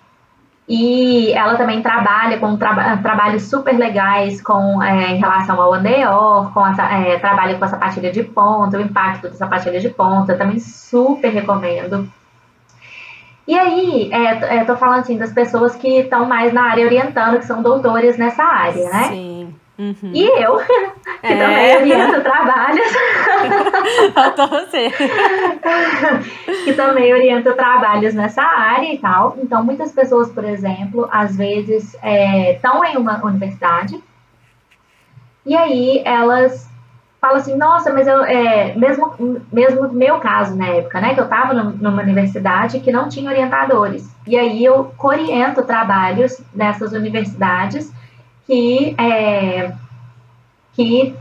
e 0.68 1.32
ela 1.34 1.56
também 1.58 1.80
trabalha 1.84 2.40
com 2.40 2.58
tra 2.58 2.98
trabalhos 2.98 3.44
super 3.44 3.78
legais 3.78 4.42
com, 4.42 4.82
é, 4.82 5.12
em 5.12 5.20
relação 5.20 5.62
ao 5.62 5.76
andeor, 5.76 6.52
com 6.56 6.66
essa, 6.66 6.86
é, 6.86 7.20
trabalha 7.20 7.56
com 7.56 7.66
a 7.66 7.68
sapatilha 7.68 8.12
de 8.12 8.24
ponta, 8.24 8.80
o 8.80 8.82
impacto 8.82 9.30
da 9.30 9.36
sapatilha 9.36 9.80
de 9.80 9.90
ponta, 9.90 10.36
também 10.36 10.58
super 10.58 11.30
recomendo. 11.30 12.12
E 13.48 13.58
aí, 13.58 14.10
é, 14.12 14.64
tô 14.66 14.76
falando 14.76 15.02
assim 15.02 15.18
das 15.18 15.32
pessoas 15.32 15.76
que 15.76 16.00
estão 16.00 16.26
mais 16.26 16.52
na 16.52 16.64
área 16.64 16.86
orientando, 16.86 17.38
que 17.38 17.46
são 17.46 17.62
doutores 17.62 18.18
nessa 18.18 18.44
área, 18.44 18.90
né? 18.90 19.04
Sim. 19.10 19.56
Uhum. 19.78 20.12
E 20.14 20.24
eu, 20.24 20.58
que 21.22 21.28
é. 21.28 21.38
também 21.38 21.78
oriento 21.78 22.22
trabalhos. 22.22 22.88
Faltou 24.16 24.48
você. 24.48 24.90
que 26.64 26.74
também 26.74 27.14
oriento 27.14 27.54
trabalhos 27.54 28.14
nessa 28.14 28.42
área 28.42 28.94
e 28.94 28.98
tal. 28.98 29.38
Então, 29.42 29.64
muitas 29.64 29.92
pessoas, 29.92 30.32
por 30.32 30.46
exemplo, 30.46 31.08
às 31.12 31.36
vezes 31.36 31.94
estão 31.94 32.84
é, 32.84 32.94
em 32.94 32.98
uma 32.98 33.24
universidade 33.26 34.02
e 35.46 35.56
aí 35.56 36.02
elas 36.04 36.68
falam 37.26 37.38
assim, 37.38 37.58
nossa, 37.58 37.92
mas 37.92 38.08
eu, 38.08 38.24
é, 38.24 38.76
mesmo, 38.76 39.42
mesmo 39.52 39.92
meu 39.92 40.20
caso 40.20 40.56
na 40.56 40.68
época, 40.68 41.02
né, 41.02 41.16
que 41.16 41.20
eu 41.20 41.24
estava 41.24 41.54
numa 41.54 42.04
universidade 42.04 42.80
que 42.80 42.92
não 42.92 43.10
tinha 43.10 43.32
orientadores. 43.32 44.08
E 44.28 44.38
aí 44.38 44.64
eu 44.64 44.94
oriento 45.00 45.64
trabalhos 45.64 46.40
nessas 46.54 46.94
universidades 46.94 47.92
que, 48.46 48.96
é, 49.00 49.72
que 50.74 51.16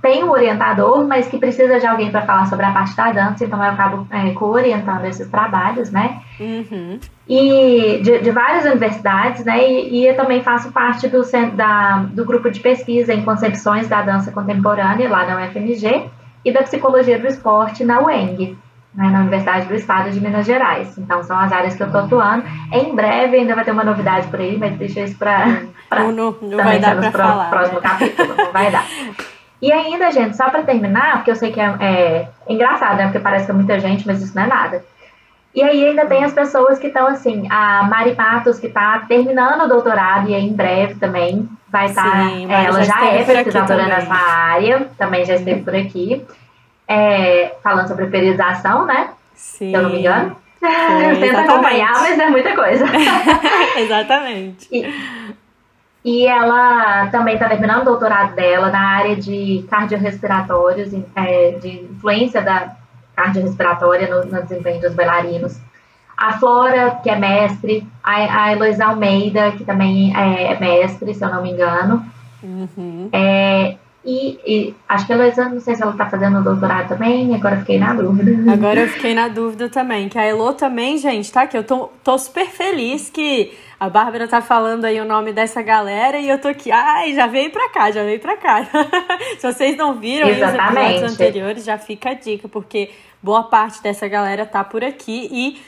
tem 0.00 0.24
um 0.24 0.30
orientador, 0.30 1.06
mas 1.06 1.28
que 1.28 1.38
precisa 1.38 1.78
de 1.78 1.86
alguém 1.86 2.10
para 2.10 2.22
falar 2.22 2.46
sobre 2.46 2.64
a 2.64 2.72
parte 2.72 2.96
da 2.96 3.10
dança, 3.10 3.44
então 3.44 3.62
eu 3.62 3.70
acabo 3.70 4.06
é, 4.10 4.30
co-orientando 4.32 5.04
esses 5.04 5.28
trabalhos, 5.28 5.90
né? 5.90 6.20
Uhum. 6.38 6.98
E 7.28 8.00
de, 8.02 8.18
de, 8.20 8.30
várias 8.30 8.64
universidades, 8.64 9.44
né? 9.44 9.58
E, 9.58 10.00
e, 10.00 10.06
eu 10.06 10.16
também 10.16 10.42
faço 10.42 10.72
parte 10.72 11.08
do, 11.08 11.22
da, 11.54 12.06
do 12.10 12.24
grupo 12.24 12.50
de 12.50 12.60
pesquisa 12.60 13.12
em 13.12 13.22
concepções 13.22 13.88
da 13.88 14.02
dança 14.02 14.32
contemporânea 14.32 15.08
lá 15.08 15.26
na 15.26 15.44
UFMG 15.44 16.08
e 16.44 16.52
da 16.52 16.62
psicologia 16.62 17.18
do 17.18 17.26
esporte 17.26 17.84
na 17.84 18.00
UENG, 18.00 18.56
né, 18.94 19.10
na 19.10 19.20
Universidade 19.20 19.66
do 19.66 19.74
Estado 19.74 20.10
de 20.10 20.20
Minas 20.20 20.46
Gerais. 20.46 20.96
Então, 20.96 21.22
são 21.22 21.38
as 21.38 21.52
áreas 21.52 21.74
que 21.74 21.82
eu 21.82 21.86
estou 21.86 22.02
atuando. 22.02 22.44
Em 22.72 22.94
breve 22.94 23.36
ainda 23.36 23.54
vai 23.54 23.64
ter 23.64 23.72
uma 23.72 23.84
novidade 23.84 24.26
por 24.28 24.40
aí, 24.40 24.56
mas 24.56 24.76
deixa 24.76 25.00
isso 25.00 25.18
para. 25.18 25.62
Não, 25.90 26.12
não, 26.12 26.36
não 26.40 26.58
vai 26.58 26.78
dar 26.78 26.96
para 26.96 27.12
falar. 27.12 27.50
Próximo 27.50 27.80
né? 27.80 27.88
capítulo, 27.88 28.34
não 28.36 28.52
vai 28.52 28.70
dar. 28.70 28.86
E 29.60 29.72
ainda, 29.72 30.10
gente, 30.10 30.36
só 30.36 30.48
para 30.50 30.62
terminar, 30.62 31.16
porque 31.16 31.30
eu 31.30 31.36
sei 31.36 31.50
que 31.50 31.60
é, 31.60 31.74
é, 31.80 32.28
engraçado, 32.48 32.96
né? 32.96 33.04
Porque 33.04 33.18
parece 33.18 33.46
que 33.46 33.50
é 33.50 33.54
muita 33.54 33.78
gente, 33.80 34.06
mas 34.06 34.22
isso 34.22 34.34
não 34.36 34.44
é 34.44 34.46
nada. 34.46 34.84
E 35.54 35.62
aí 35.62 35.84
ainda 35.84 36.06
tem 36.06 36.22
as 36.22 36.32
pessoas 36.32 36.78
que 36.78 36.86
estão 36.86 37.06
assim, 37.08 37.48
a 37.50 37.82
Mari 37.84 38.14
Patos, 38.14 38.60
que 38.60 38.68
está 38.68 39.00
terminando 39.08 39.62
o 39.62 39.68
doutorado 39.68 40.28
e 40.28 40.34
em 40.34 40.52
breve 40.52 40.94
também 40.96 41.48
vai 41.68 41.86
estar. 41.86 42.04
Tá, 42.04 42.30
é, 42.30 42.64
ela 42.66 42.82
já, 42.82 42.94
já 42.94 43.06
é 43.06 43.24
pesquisadora 43.24 43.86
nessa 43.86 44.14
área, 44.14 44.88
também 44.96 45.24
já 45.24 45.34
esteve 45.34 45.62
por 45.62 45.74
aqui, 45.74 46.24
é, 46.86 47.56
falando 47.62 47.88
sobre 47.88 48.06
periodização, 48.06 48.86
né? 48.86 49.10
Sim. 49.34 49.70
Se 49.70 49.76
eu 49.76 49.82
não 49.82 49.90
me 49.90 49.98
engano. 49.98 50.36
Sim, 50.60 51.20
Tenta 51.20 51.40
acompanhar, 51.40 51.92
mas 51.92 52.18
é 52.18 52.28
muita 52.28 52.54
coisa. 52.54 52.84
exatamente. 53.78 54.68
E, 54.70 54.86
e 56.04 56.26
ela 56.26 57.08
também 57.08 57.34
está 57.34 57.48
terminando 57.48 57.82
o 57.82 57.84
doutorado 57.84 58.34
dela 58.34 58.70
na 58.70 58.80
área 58.80 59.16
de 59.16 59.64
cardiorrespiratórios, 59.68 60.92
é, 61.14 61.52
de 61.60 61.82
influência 61.84 62.40
da 62.40 62.76
cardiorrespiratória 63.14 64.08
no, 64.08 64.24
no 64.30 64.42
desempenho 64.42 64.80
dos 64.80 64.94
bailarinos. 64.94 65.60
A 66.16 66.38
Flora, 66.38 66.98
que 67.02 67.10
é 67.10 67.16
mestre, 67.16 67.86
a, 68.02 68.44
a 68.44 68.52
Heloísa 68.52 68.86
Almeida, 68.86 69.52
que 69.52 69.64
também 69.64 70.12
é 70.16 70.58
mestre, 70.58 71.14
se 71.14 71.24
eu 71.24 71.28
não 71.28 71.42
me 71.42 71.52
engano. 71.52 72.04
Uhum. 72.42 73.08
É, 73.12 73.76
e, 74.10 74.40
e, 74.46 74.74
acho 74.88 75.06
que 75.06 75.12
a 75.12 75.16
Heloísa, 75.16 75.50
não 75.50 75.60
sei 75.60 75.74
se 75.74 75.82
ela 75.82 75.92
está 75.92 76.08
fazendo 76.08 76.42
doutorado 76.42 76.88
também, 76.88 77.34
agora 77.34 77.58
fiquei 77.58 77.78
na 77.78 77.92
dúvida. 77.92 78.30
Agora 78.50 78.80
eu 78.80 78.88
fiquei 78.88 79.12
na 79.12 79.28
dúvida 79.28 79.68
também, 79.68 80.08
que 80.08 80.18
a 80.18 80.24
Elo 80.24 80.54
também, 80.54 80.96
gente, 80.96 81.30
tá? 81.30 81.46
Que 81.46 81.58
eu 81.58 81.62
tô, 81.62 81.90
tô 82.02 82.16
super 82.16 82.46
feliz 82.46 83.10
que 83.10 83.52
a 83.78 83.90
Bárbara 83.90 84.26
tá 84.26 84.40
falando 84.40 84.86
aí 84.86 84.98
o 84.98 85.04
nome 85.04 85.34
dessa 85.34 85.60
galera 85.60 86.18
e 86.18 86.26
eu 86.26 86.40
tô 86.40 86.48
aqui, 86.48 86.70
ai, 86.70 87.12
já 87.12 87.26
veio 87.26 87.50
pra 87.50 87.68
cá, 87.68 87.90
já 87.90 88.02
veio 88.02 88.18
pra 88.18 88.38
cá. 88.38 88.66
Se 89.38 89.52
vocês 89.52 89.76
não 89.76 89.92
viram 89.92 90.30
os 90.30 90.38
episódios 90.38 91.12
anteriores, 91.12 91.64
já 91.64 91.76
fica 91.76 92.08
a 92.08 92.14
dica, 92.14 92.48
porque 92.48 92.88
boa 93.22 93.42
parte 93.42 93.82
dessa 93.82 94.08
galera 94.08 94.46
tá 94.46 94.64
por 94.64 94.82
aqui 94.82 95.28
e 95.30 95.60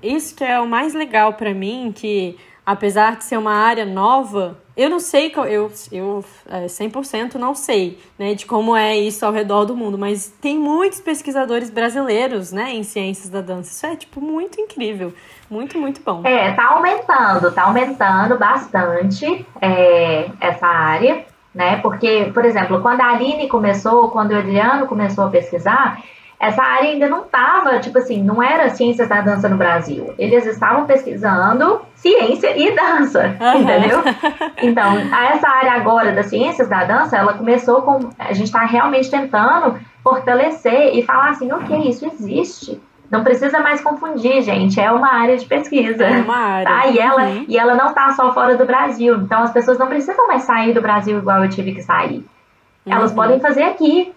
isso 0.00 0.36
que 0.36 0.44
é 0.44 0.60
o 0.60 0.68
mais 0.68 0.94
legal 0.94 1.32
para 1.32 1.52
mim, 1.52 1.92
que 1.92 2.38
apesar 2.68 3.16
de 3.16 3.24
ser 3.24 3.38
uma 3.38 3.54
área 3.54 3.86
nova, 3.86 4.58
eu 4.76 4.90
não 4.90 5.00
sei, 5.00 5.32
eu, 5.34 5.72
eu 5.90 6.24
é, 6.46 6.66
100% 6.66 7.36
não 7.36 7.54
sei, 7.54 7.98
né, 8.18 8.34
de 8.34 8.44
como 8.44 8.76
é 8.76 8.94
isso 8.94 9.24
ao 9.24 9.32
redor 9.32 9.64
do 9.64 9.74
mundo, 9.74 9.96
mas 9.96 10.28
tem 10.38 10.58
muitos 10.58 11.00
pesquisadores 11.00 11.70
brasileiros, 11.70 12.52
né, 12.52 12.74
em 12.74 12.82
ciências 12.82 13.30
da 13.30 13.40
dança. 13.40 13.70
Isso 13.70 13.86
é, 13.86 13.96
tipo, 13.96 14.20
muito 14.20 14.60
incrível. 14.60 15.14
Muito, 15.50 15.78
muito 15.78 16.02
bom. 16.04 16.20
É, 16.26 16.52
tá 16.52 16.74
aumentando, 16.74 17.50
tá 17.52 17.62
aumentando 17.62 18.36
bastante 18.36 19.46
é, 19.62 20.28
essa 20.38 20.66
área, 20.66 21.24
né? 21.54 21.78
Porque, 21.78 22.30
por 22.34 22.44
exemplo, 22.44 22.82
quando 22.82 23.00
a 23.00 23.12
Aline 23.12 23.48
começou, 23.48 24.10
quando 24.10 24.32
o 24.32 24.36
Adriano 24.36 24.86
começou 24.86 25.24
a 25.24 25.30
pesquisar, 25.30 26.02
essa 26.40 26.62
área 26.62 26.90
ainda 26.90 27.08
não 27.08 27.22
estava, 27.22 27.80
tipo 27.80 27.98
assim, 27.98 28.22
não 28.22 28.40
era 28.40 28.70
ciências 28.70 29.08
da 29.08 29.20
dança 29.20 29.48
no 29.48 29.56
Brasil. 29.56 30.14
Eles 30.16 30.46
estavam 30.46 30.86
pesquisando 30.86 31.80
ciência 31.96 32.56
e 32.56 32.74
dança, 32.76 33.36
uhum. 33.40 33.62
entendeu? 33.62 34.02
Então, 34.60 34.98
essa 34.98 35.48
área 35.48 35.72
agora 35.72 36.12
das 36.12 36.26
ciências 36.26 36.68
da 36.68 36.84
dança, 36.84 37.16
ela 37.16 37.34
começou 37.34 37.82
com. 37.82 38.10
A 38.18 38.32
gente 38.32 38.46
está 38.46 38.64
realmente 38.64 39.10
tentando 39.10 39.78
fortalecer 40.02 40.96
e 40.96 41.02
falar 41.02 41.30
assim, 41.30 41.50
ok, 41.52 41.88
isso 41.88 42.06
existe. 42.06 42.80
Não 43.10 43.24
precisa 43.24 43.60
mais 43.60 43.80
confundir, 43.80 44.42
gente. 44.42 44.78
É 44.80 44.90
uma 44.90 45.12
área 45.12 45.36
de 45.36 45.46
pesquisa. 45.46 46.04
É 46.04 46.20
uma 46.20 46.36
área. 46.36 46.66
Tá? 46.66 46.86
E, 46.88 46.98
ela, 46.98 47.22
uhum. 47.22 47.44
e 47.48 47.56
ela 47.56 47.74
não 47.74 47.88
está 47.88 48.12
só 48.12 48.32
fora 48.32 48.56
do 48.56 48.66
Brasil. 48.66 49.16
Então 49.16 49.42
as 49.42 49.52
pessoas 49.52 49.78
não 49.78 49.86
precisam 49.86 50.26
mais 50.26 50.42
sair 50.42 50.74
do 50.74 50.82
Brasil 50.82 51.18
igual 51.18 51.42
eu 51.42 51.48
tive 51.48 51.72
que 51.72 51.82
sair. 51.82 52.26
Uhum. 52.84 52.92
Elas 52.92 53.12
podem 53.12 53.40
fazer 53.40 53.62
aqui. 53.62 54.12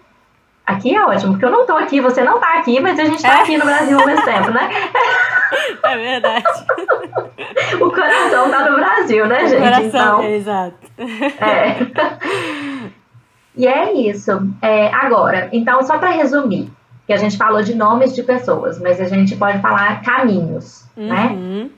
Aqui 0.66 0.94
é 0.94 1.04
ótimo, 1.04 1.32
porque 1.32 1.44
eu 1.44 1.50
não 1.50 1.62
estou 1.62 1.76
aqui, 1.76 2.00
você 2.00 2.22
não 2.22 2.36
está 2.36 2.58
aqui, 2.58 2.80
mas 2.80 2.98
a 2.98 3.04
gente 3.04 3.16
está 3.16 3.38
é. 3.38 3.42
aqui 3.42 3.58
no 3.58 3.64
Brasil 3.64 3.98
ao 3.98 4.06
mesmo 4.06 4.24
tempo, 4.24 4.50
né? 4.50 4.70
É 5.84 5.96
verdade. 5.96 6.44
o 7.78 7.90
coração 7.90 8.46
está 8.46 8.70
no 8.70 8.76
Brasil, 8.76 9.26
né, 9.26 9.46
gente? 9.46 9.60
O 9.60 9.64
coração, 9.64 9.88
então, 9.90 10.22
é, 10.22 10.36
exato. 10.36 10.76
É. 11.38 11.76
E 13.54 13.66
é 13.66 13.92
isso. 13.92 14.30
É, 14.62 14.88
agora, 14.94 15.50
então, 15.52 15.82
só 15.82 15.98
para 15.98 16.10
resumir, 16.10 16.72
que 17.06 17.12
a 17.12 17.18
gente 17.18 17.36
falou 17.36 17.62
de 17.62 17.74
nomes 17.74 18.14
de 18.14 18.22
pessoas, 18.22 18.80
mas 18.80 18.98
a 19.00 19.04
gente 19.04 19.36
pode 19.36 19.58
falar 19.60 20.00
caminhos, 20.02 20.86
né? 20.96 21.28
uhum. 21.32 21.64
né? 21.64 21.70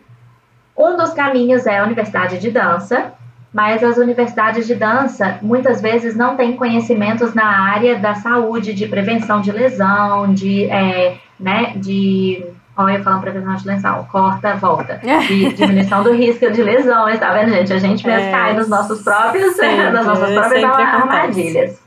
Um 0.77 0.97
dos 0.97 1.13
caminhos 1.13 1.67
é 1.67 1.79
a 1.79 1.85
universidade 1.85 2.39
de 2.39 2.51
dança, 2.51 3.13
mas 3.55 3.85
as 3.85 3.97
universidades 3.99 4.67
de 4.67 4.75
dança 4.75 5.39
muitas 5.41 5.81
vezes 5.81 6.17
não 6.17 6.35
têm 6.35 6.57
conhecimentos 6.57 7.35
na 7.35 7.47
área 7.47 7.97
da 7.97 8.17
saúde, 8.17 8.75
de 8.75 8.89
prevenção 8.89 9.41
de 9.41 9.53
lesão, 9.53 10.35
de, 10.35 10.65
é, 10.65 11.19
né, 11.39 11.73
de 11.77 12.45
Olha, 12.77 12.99
eu 12.99 13.05
falando 13.05 13.21
prevenção 13.21 13.55
de 13.55 13.67
lesão, 13.69 14.05
corta, 14.11 14.57
volta. 14.57 14.99
De 15.29 15.53
diminuição 15.53 16.03
do 16.03 16.13
risco 16.13 16.51
de 16.51 16.61
lesões, 16.61 17.21
tá 17.21 17.33
vendo, 17.33 17.51
gente? 17.51 17.73
A 17.73 17.79
gente 17.79 18.05
mesmo 18.05 18.27
é, 18.27 18.31
cai 18.33 18.55
nos 18.55 18.69
nossos 18.69 19.01
próprios, 19.01 19.55
sempre, 19.55 19.91
nas 19.95 20.05
nossas 20.05 20.33
próprias 20.33 20.65
armadilhas. 20.65 21.81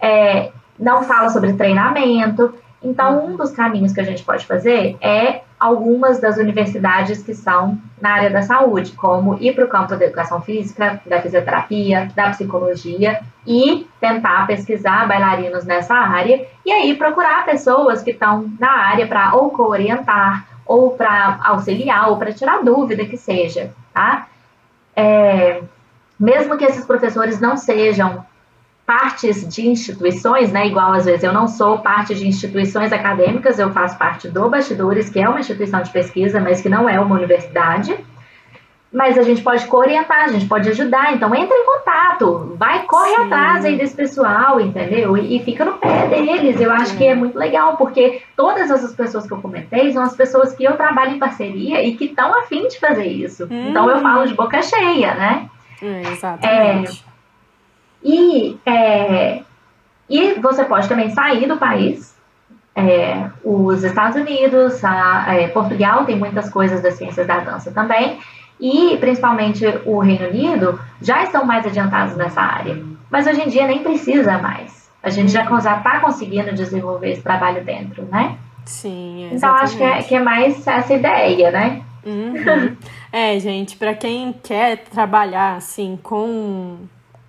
É, 0.00 0.50
não 0.76 1.04
fala 1.04 1.30
sobre 1.30 1.52
treinamento. 1.52 2.52
Então, 2.82 3.24
um 3.24 3.36
dos 3.36 3.52
caminhos 3.52 3.92
que 3.92 4.00
a 4.00 4.04
gente 4.04 4.24
pode 4.24 4.44
fazer 4.46 4.96
é 5.00 5.42
algumas 5.58 6.20
das 6.20 6.36
universidades 6.36 7.22
que 7.22 7.34
são 7.34 7.78
na 8.00 8.10
área 8.10 8.30
da 8.30 8.42
saúde, 8.42 8.92
como 8.92 9.36
ir 9.40 9.54
para 9.54 9.64
o 9.64 9.68
campo 9.68 9.96
da 9.96 10.04
educação 10.04 10.40
física, 10.40 11.00
da 11.04 11.20
fisioterapia, 11.20 12.10
da 12.14 12.30
psicologia 12.30 13.20
e 13.46 13.86
tentar 14.00 14.46
pesquisar 14.46 15.08
bailarinos 15.08 15.64
nessa 15.64 15.94
área 15.94 16.46
e 16.64 16.70
aí 16.70 16.94
procurar 16.94 17.44
pessoas 17.44 18.02
que 18.02 18.12
estão 18.12 18.50
na 18.58 18.70
área 18.70 19.06
para 19.06 19.34
ou 19.34 19.50
co-orientar, 19.50 20.46
ou 20.64 20.90
para 20.92 21.40
auxiliar, 21.44 22.10
ou 22.10 22.18
para 22.18 22.32
tirar 22.32 22.62
dúvida 22.62 23.04
que 23.06 23.16
seja, 23.16 23.72
tá? 23.92 24.28
É, 24.94 25.62
mesmo 26.18 26.56
que 26.56 26.64
esses 26.64 26.84
professores 26.84 27.40
não 27.40 27.56
sejam 27.56 28.24
partes 28.88 29.46
de 29.46 29.68
instituições, 29.68 30.50
né? 30.50 30.66
Igual 30.66 30.94
às 30.94 31.04
vezes 31.04 31.22
eu 31.22 31.30
não 31.30 31.46
sou 31.46 31.78
parte 31.80 32.14
de 32.14 32.26
instituições 32.26 32.90
acadêmicas, 32.90 33.58
eu 33.58 33.70
faço 33.70 33.98
parte 33.98 34.28
do 34.28 34.48
Bastidores, 34.48 35.10
que 35.10 35.20
é 35.20 35.28
uma 35.28 35.40
instituição 35.40 35.82
de 35.82 35.90
pesquisa, 35.90 36.40
mas 36.40 36.62
que 36.62 36.70
não 36.70 36.88
é 36.88 36.98
uma 36.98 37.14
universidade. 37.14 37.94
Mas 38.90 39.18
a 39.18 39.22
gente 39.22 39.42
pode 39.42 39.68
orientar, 39.70 40.24
a 40.24 40.28
gente 40.28 40.46
pode 40.46 40.70
ajudar. 40.70 41.12
Então 41.12 41.34
entra 41.34 41.54
em 41.54 41.66
contato, 41.66 42.56
vai, 42.58 42.84
corre 42.84 43.14
Sim. 43.14 43.22
atrás 43.24 43.64
aí 43.66 43.76
desse 43.76 43.94
pessoal, 43.94 44.58
entendeu? 44.58 45.18
E, 45.18 45.36
e, 45.36 45.44
fica 45.44 45.66
no 45.66 45.74
pé 45.74 46.06
deles. 46.06 46.58
Eu 46.58 46.72
acho 46.72 46.96
que 46.96 47.04
é 47.04 47.14
muito 47.14 47.38
legal, 47.38 47.76
porque 47.76 48.22
todas 48.34 48.70
essas 48.70 48.94
pessoas 48.94 49.26
que 49.26 49.34
eu 49.34 49.42
comentei 49.42 49.92
são 49.92 50.02
as 50.02 50.16
pessoas 50.16 50.54
que 50.54 50.64
eu 50.64 50.78
trabalho 50.78 51.16
em 51.16 51.18
parceria 51.18 51.82
e 51.82 51.94
que 51.94 52.06
estão 52.06 52.32
afim 52.38 52.66
de 52.66 52.80
fazer 52.80 53.04
isso. 53.04 53.44
Hum. 53.50 53.68
Então 53.68 53.90
eu 53.90 54.00
falo 54.00 54.26
de 54.26 54.32
boca 54.32 54.62
cheia, 54.62 55.14
né? 55.14 55.50
É, 55.82 56.00
exatamente. 56.10 57.04
É, 57.04 57.07
e, 58.02 58.58
é, 58.64 59.42
e 60.08 60.34
você 60.34 60.64
pode 60.64 60.88
também 60.88 61.10
sair 61.10 61.46
do 61.46 61.56
país. 61.56 62.16
É, 62.74 63.28
os 63.42 63.82
Estados 63.82 64.16
Unidos, 64.16 64.84
a, 64.84 65.34
é, 65.34 65.48
Portugal 65.48 66.04
tem 66.04 66.16
muitas 66.16 66.48
coisas 66.48 66.80
das 66.80 66.94
ciências 66.94 67.26
da 67.26 67.40
dança 67.40 67.70
também. 67.72 68.18
e 68.60 68.96
principalmente 68.98 69.64
o 69.86 70.00
Reino 70.00 70.28
Unido 70.28 70.80
já 71.00 71.22
estão 71.22 71.44
mais 71.44 71.64
adiantados 71.64 72.16
nessa 72.16 72.40
área. 72.40 72.82
Mas 73.10 73.26
hoje 73.26 73.40
em 73.40 73.48
dia 73.48 73.66
nem 73.66 73.82
precisa 73.82 74.38
mais. 74.38 74.90
A 75.02 75.10
gente 75.10 75.30
já 75.30 75.44
está 75.44 76.00
conseguindo 76.00 76.52
desenvolver 76.52 77.12
esse 77.12 77.22
trabalho 77.22 77.64
dentro, 77.64 78.04
né? 78.10 78.36
Sim, 78.64 79.30
exatamente. 79.32 79.36
Então 79.36 79.54
acho 79.54 79.76
que 79.76 79.82
é, 79.82 80.02
que 80.02 80.14
é 80.14 80.20
mais 80.20 80.66
essa 80.66 80.92
ideia, 80.92 81.50
né? 81.50 81.82
Uhum. 82.04 82.76
é, 83.12 83.38
gente, 83.38 83.76
para 83.76 83.94
quem 83.94 84.32
quer 84.42 84.84
trabalhar 84.84 85.56
assim 85.56 85.98
com, 86.02 86.78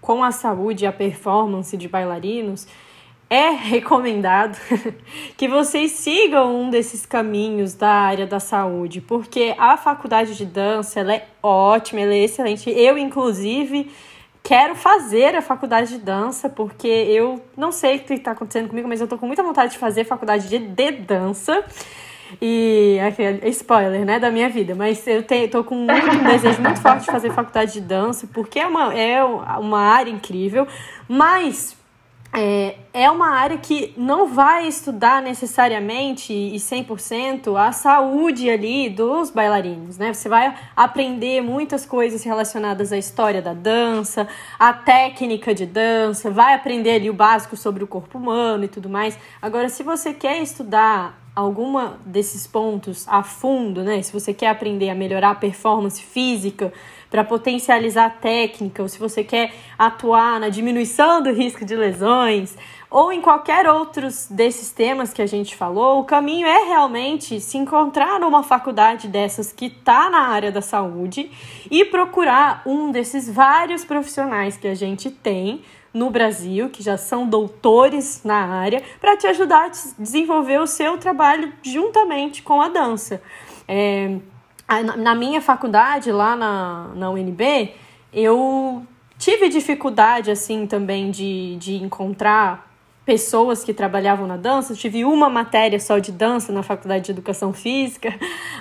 com 0.10 0.24
a 0.24 0.32
saúde 0.32 0.86
e 0.86 0.88
a 0.88 0.92
performance 0.92 1.78
de 1.78 1.88
bailarinos, 1.88 2.68
é 3.30 3.50
recomendado 3.50 4.58
que 5.38 5.48
vocês 5.48 5.92
sigam 5.92 6.64
um 6.64 6.72
desses 6.72 7.06
caminhos 7.06 7.76
da 7.76 7.92
área 7.92 8.26
da 8.26 8.40
saúde, 8.40 9.02
porque 9.02 9.54
a 9.56 9.78
faculdade 9.78 10.36
de 10.36 10.48
dança 10.48 11.00
ela 11.00 11.14
é 11.14 11.28
ótima, 11.44 12.02
ela 12.02 12.16
é 12.16 12.24
excelente. 12.24 12.72
Eu, 12.72 12.98
inclusive, 12.98 13.92
quero 14.42 14.74
fazer 14.74 15.36
a 15.36 15.44
faculdade 15.44 15.92
de 15.92 16.00
dança, 16.00 16.50
porque 16.50 16.88
eu 16.88 17.40
não 17.56 17.72
sei 17.72 17.98
o 17.98 18.00
que 18.00 18.16
está 18.16 18.32
acontecendo 18.32 18.68
comigo, 18.68 18.88
mas 18.88 19.00
eu 19.00 19.08
tô 19.08 19.16
com 19.16 19.28
muita 19.28 19.44
vontade 19.44 19.74
de 19.74 19.78
fazer 19.78 20.06
faculdade 20.06 20.50
de, 20.50 20.58
de 20.58 20.92
dança. 20.92 21.64
E 22.42 23.00
aquele 23.06 23.48
spoiler, 23.50 24.06
né, 24.06 24.20
da 24.20 24.30
minha 24.30 24.50
vida, 24.50 24.76
mas 24.76 25.06
eu 25.08 25.24
tenho, 25.24 25.50
tô 25.50 25.64
com 25.64 25.76
muito, 25.76 26.08
um 26.16 26.24
desejo 26.24 26.62
muito 26.62 26.82
forte 26.82 27.02
de 27.02 27.06
fazer 27.08 27.32
faculdade 27.32 27.74
de 27.74 27.82
dança, 27.82 28.28
porque 28.34 28.60
é 28.60 28.68
uma, 28.68 28.94
é 28.94 29.24
uma 29.24 29.80
área 29.80 30.12
incrível, 30.12 30.68
mas 31.08 31.78
é, 32.32 32.76
é 32.94 33.10
uma 33.10 33.30
área 33.30 33.58
que 33.58 33.94
não 33.98 34.28
vai 34.28 34.68
estudar 34.68 35.22
necessariamente 35.22 36.32
e 36.32 36.56
100% 36.58 37.56
a 37.58 37.72
saúde 37.72 38.48
ali 38.50 38.88
dos 38.88 39.32
bailarinos, 39.32 39.98
né? 39.98 40.14
Você 40.14 40.30
vai 40.30 40.54
aprender 40.76 41.42
muitas 41.42 41.88
coisas 41.88 42.24
relacionadas 42.24 42.92
à 42.92 42.98
história 42.98 43.42
da 43.42 43.54
dança, 43.54 44.28
à 44.60 44.72
técnica 44.74 45.56
de 45.56 45.66
dança, 45.66 46.30
vai 46.30 46.54
aprender 46.54 46.92
ali 46.92 47.10
o 47.10 47.14
básico 47.14 47.58
sobre 47.58 47.84
o 47.84 47.88
corpo 47.88 48.20
humano 48.20 48.64
e 48.64 48.68
tudo 48.68 48.88
mais. 48.90 49.18
Agora, 49.42 49.68
se 49.68 49.82
você 49.82 50.14
quer 50.14 50.40
estudar 50.42 51.19
alguma 51.40 52.00
desses 52.06 52.46
pontos 52.46 53.08
a 53.08 53.24
fundo, 53.24 53.84
né? 53.84 54.02
Se 54.02 54.12
você 54.12 54.34
quer 54.34 54.50
aprender 54.50 54.90
a 54.90 54.96
melhorar 54.96 55.32
a 55.32 55.36
performance 55.36 56.02
física, 56.02 56.74
para 57.10 57.24
potencializar 57.24 58.06
a 58.06 58.10
técnica, 58.10 58.84
ou 58.84 58.88
se 58.88 59.00
você 59.00 59.24
quer 59.24 59.52
atuar 59.78 60.40
na 60.40 60.50
diminuição 60.50 61.24
do 61.24 61.34
risco 61.34 61.66
de 61.66 61.76
lesões, 61.76 62.56
ou 62.92 63.12
em 63.12 63.22
qualquer 63.22 63.68
outros 63.68 64.28
desses 64.30 64.72
temas 64.72 65.12
que 65.12 65.22
a 65.22 65.26
gente 65.26 65.56
falou, 65.56 66.00
o 66.00 66.04
caminho 66.04 66.46
é 66.46 66.66
realmente 66.66 67.40
se 67.40 67.58
encontrar 67.58 68.20
numa 68.20 68.44
faculdade 68.44 69.08
dessas 69.08 69.52
que 69.52 69.66
está 69.66 70.10
na 70.10 70.28
área 70.30 70.52
da 70.52 70.62
saúde 70.62 71.32
e 71.70 71.86
procurar 71.86 72.62
um 72.66 72.92
desses 72.92 73.30
vários 73.30 73.84
profissionais 73.84 74.58
que 74.58 74.68
a 74.68 74.76
gente 74.76 75.10
tem 75.10 75.62
no 75.94 76.10
Brasil, 76.10 76.70
que 76.70 76.84
já 76.84 76.98
são 76.98 77.28
doutores 77.28 78.22
na 78.24 78.36
área, 78.36 78.84
para 79.00 79.18
te 79.18 79.28
ajudar 79.28 79.66
a 79.66 79.72
desenvolver 79.98 80.60
o 80.60 80.68
seu 80.68 80.98
trabalho 80.98 81.52
juntamente 81.64 82.44
com 82.44 82.62
a 82.62 82.70
dança. 82.70 83.22
É, 83.68 84.18
na 84.98 85.16
minha 85.16 85.42
faculdade, 85.42 86.12
lá 86.12 86.36
na, 86.36 86.92
na 86.96 87.10
UNB, 87.10 87.74
eu 88.14 88.86
tive 89.18 89.50
dificuldade, 89.50 90.30
assim, 90.32 90.68
também 90.68 91.10
de, 91.12 91.56
de 91.58 91.76
encontrar 91.76 92.69
pessoas 93.10 93.64
que 93.64 93.74
trabalhavam 93.74 94.28
na 94.28 94.38
dança. 94.38 94.74
Eu 94.74 94.78
tive 94.78 95.04
uma 95.04 95.28
matéria 95.32 95.80
só 95.80 95.98
de 95.98 96.12
dança 96.12 96.54
na 96.54 96.62
faculdade 96.62 97.06
de 97.06 97.12
educação 97.12 97.52
física, 97.52 98.14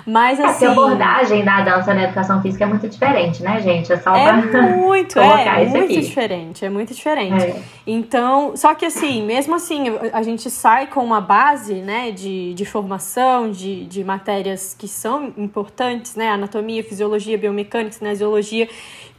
mas 0.07 0.39
assim. 0.39 0.65
a 0.65 0.71
abordagem 0.71 1.45
da 1.45 1.61
dança 1.61 1.93
na 1.93 2.05
educação 2.05 2.41
física 2.41 2.63
é 2.63 2.67
muito 2.67 2.89
diferente, 2.89 3.43
né, 3.43 3.61
gente? 3.61 3.93
É 3.93 3.97
só 3.99 4.15
é 4.15 4.33
muito, 4.33 4.57
é, 5.21 5.65
muito 5.67 5.77
aqui. 5.77 6.01
diferente, 6.01 6.65
é 6.65 6.69
muito 6.69 6.95
diferente. 6.95 7.43
É. 7.43 7.61
Então, 7.85 8.57
só 8.57 8.73
que 8.73 8.87
assim, 8.87 9.23
mesmo 9.23 9.53
assim, 9.53 9.83
a 10.11 10.23
gente 10.23 10.49
sai 10.49 10.87
com 10.87 11.03
uma 11.03 11.21
base, 11.21 11.75
né, 11.75 12.09
de, 12.09 12.55
de 12.55 12.65
formação, 12.65 13.51
de, 13.51 13.85
de 13.85 14.03
matérias 14.03 14.75
que 14.75 14.87
são 14.87 15.31
importantes, 15.37 16.15
né, 16.15 16.29
anatomia, 16.29 16.83
fisiologia, 16.83 17.37
biomecânica, 17.37 17.91
cinesiologia 17.91 18.67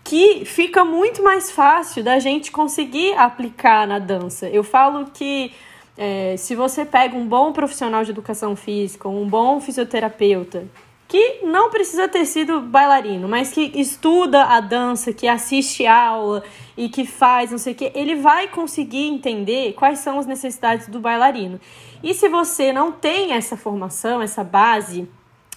que 0.02 0.44
fica 0.44 0.84
muito 0.84 1.22
mais 1.22 1.50
fácil 1.50 2.02
da 2.02 2.18
gente 2.18 2.50
conseguir 2.50 3.14
aplicar 3.14 3.86
na 3.86 3.98
dança. 3.98 4.48
Eu 4.48 4.64
falo 4.64 5.06
que 5.12 5.52
é, 5.96 6.34
se 6.36 6.54
você 6.54 6.84
pega 6.84 7.16
um 7.16 7.26
bom 7.26 7.52
profissional 7.52 8.04
de 8.04 8.10
educação 8.10 8.56
física, 8.56 9.08
um 9.08 9.28
bom 9.28 9.60
fisioterapeuta, 9.60 10.66
que 11.06 11.40
não 11.42 11.70
precisa 11.70 12.08
ter 12.08 12.24
sido 12.24 12.60
bailarino, 12.60 13.28
mas 13.28 13.50
que 13.50 13.72
estuda 13.74 14.44
a 14.44 14.60
dança, 14.60 15.12
que 15.12 15.26
assiste 15.26 15.84
aula 15.84 16.44
e 16.76 16.88
que 16.88 17.04
faz 17.04 17.50
não 17.50 17.58
sei 17.58 17.72
o 17.72 17.76
que, 17.76 17.90
ele 17.96 18.14
vai 18.14 18.46
conseguir 18.46 19.08
entender 19.08 19.72
quais 19.72 19.98
são 19.98 20.20
as 20.20 20.26
necessidades 20.26 20.86
do 20.86 21.00
bailarino. 21.00 21.60
E 22.00 22.14
se 22.14 22.28
você 22.28 22.72
não 22.72 22.92
tem 22.92 23.32
essa 23.32 23.56
formação, 23.56 24.22
essa 24.22 24.44
base 24.44 25.08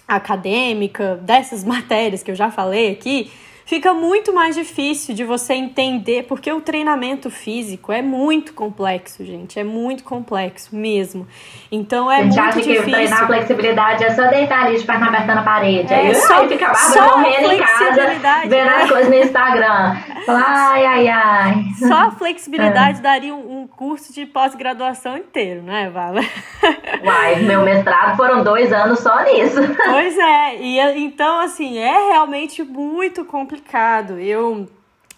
acadêmica 0.08 1.14
dessas 1.16 1.62
matérias 1.64 2.22
que 2.22 2.32
eu 2.32 2.34
já 2.34 2.50
falei 2.50 2.90
aqui, 2.90 3.30
fica 3.64 3.94
muito 3.94 4.32
mais 4.32 4.54
difícil 4.54 5.14
de 5.14 5.24
você 5.24 5.54
entender, 5.54 6.24
porque 6.24 6.52
o 6.52 6.60
treinamento 6.60 7.30
físico 7.30 7.90
é 7.90 8.02
muito 8.02 8.52
complexo, 8.52 9.24
gente. 9.24 9.58
É 9.58 9.64
muito 9.64 10.04
complexo 10.04 10.74
mesmo. 10.76 11.26
Então 11.70 12.10
é 12.10 12.22
muito 12.22 12.38
acha 12.38 12.58
difícil. 12.60 12.84
que 12.84 12.90
treinar 12.90 13.26
flexibilidade 13.26 14.04
é 14.04 14.10
só 14.10 14.26
deitar 14.28 14.66
ali 14.66 14.78
de 14.78 14.84
perna 14.84 15.06
aberta 15.06 15.34
na 15.34 15.42
parede. 15.42 15.92
É, 15.92 15.96
aí 15.96 16.14
só, 16.14 16.46
fica 16.46 16.74
só 16.74 17.18
morrendo 17.18 17.52
em 17.52 17.58
casa, 17.58 18.48
vendo 18.48 18.66
né? 18.66 18.82
as 18.82 18.90
coisas 18.90 19.08
no 19.08 19.14
Instagram. 19.14 19.96
Ai, 20.28 20.86
ai, 20.86 21.08
ai. 21.08 21.64
Só 21.78 21.94
a 21.94 22.10
flexibilidade 22.10 22.98
é. 22.98 23.02
daria 23.02 23.34
um, 23.34 23.62
um, 23.62 23.66
curso 23.66 24.12
de 24.12 24.26
pós-graduação 24.26 25.16
inteiro, 25.16 25.62
né, 25.62 25.90
Vala? 25.90 26.20
Uai, 27.04 27.36
meu 27.42 27.62
mestrado 27.62 28.16
foram 28.16 28.42
dois 28.42 28.72
anos 28.72 29.00
só 29.00 29.22
nisso. 29.24 29.60
Pois 29.84 30.16
é, 30.16 30.56
e 30.60 30.78
então, 31.04 31.40
assim, 31.40 31.78
é 31.78 32.12
realmente 32.12 32.62
muito 32.62 33.24
complicado 33.24 33.53
complicado. 33.54 34.18
Eu, 34.18 34.68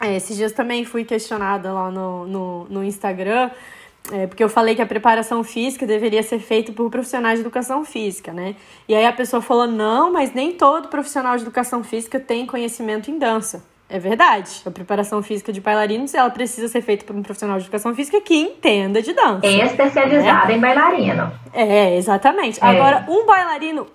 é, 0.00 0.16
esses 0.16 0.36
dias 0.36 0.52
também 0.52 0.84
fui 0.84 1.04
questionada 1.04 1.72
lá 1.72 1.90
no, 1.90 2.26
no, 2.26 2.64
no 2.68 2.84
Instagram, 2.84 3.50
é, 4.12 4.26
porque 4.26 4.44
eu 4.44 4.48
falei 4.48 4.74
que 4.74 4.82
a 4.82 4.86
preparação 4.86 5.42
física 5.42 5.86
deveria 5.86 6.22
ser 6.22 6.38
feita 6.38 6.72
por 6.72 6.90
profissionais 6.90 7.38
de 7.38 7.44
educação 7.44 7.84
física, 7.84 8.32
né? 8.32 8.54
E 8.88 8.94
aí 8.94 9.06
a 9.06 9.12
pessoa 9.12 9.40
falou: 9.42 9.66
não, 9.66 10.12
mas 10.12 10.32
nem 10.32 10.52
todo 10.52 10.88
profissional 10.88 11.36
de 11.36 11.42
educação 11.42 11.82
física 11.82 12.20
tem 12.20 12.46
conhecimento 12.46 13.10
em 13.10 13.18
dança. 13.18 13.64
É 13.88 14.00
verdade. 14.00 14.62
A 14.66 14.70
preparação 14.70 15.22
física 15.22 15.52
de 15.52 15.60
bailarinos 15.60 16.12
ela 16.12 16.28
precisa 16.28 16.66
ser 16.66 16.82
feita 16.82 17.04
por 17.04 17.14
um 17.14 17.22
profissional 17.22 17.56
de 17.56 17.64
educação 17.64 17.94
física 17.94 18.20
que 18.20 18.34
entenda 18.34 19.00
de 19.00 19.12
dança. 19.12 19.46
Especializado 19.46 20.48
né? 20.48 20.56
em 20.56 20.60
bailarino. 20.60 21.32
É, 21.52 21.96
exatamente. 21.96 22.58
É. 22.60 22.66
Agora, 22.66 23.06
um 23.08 23.24
bailarino 23.24 23.86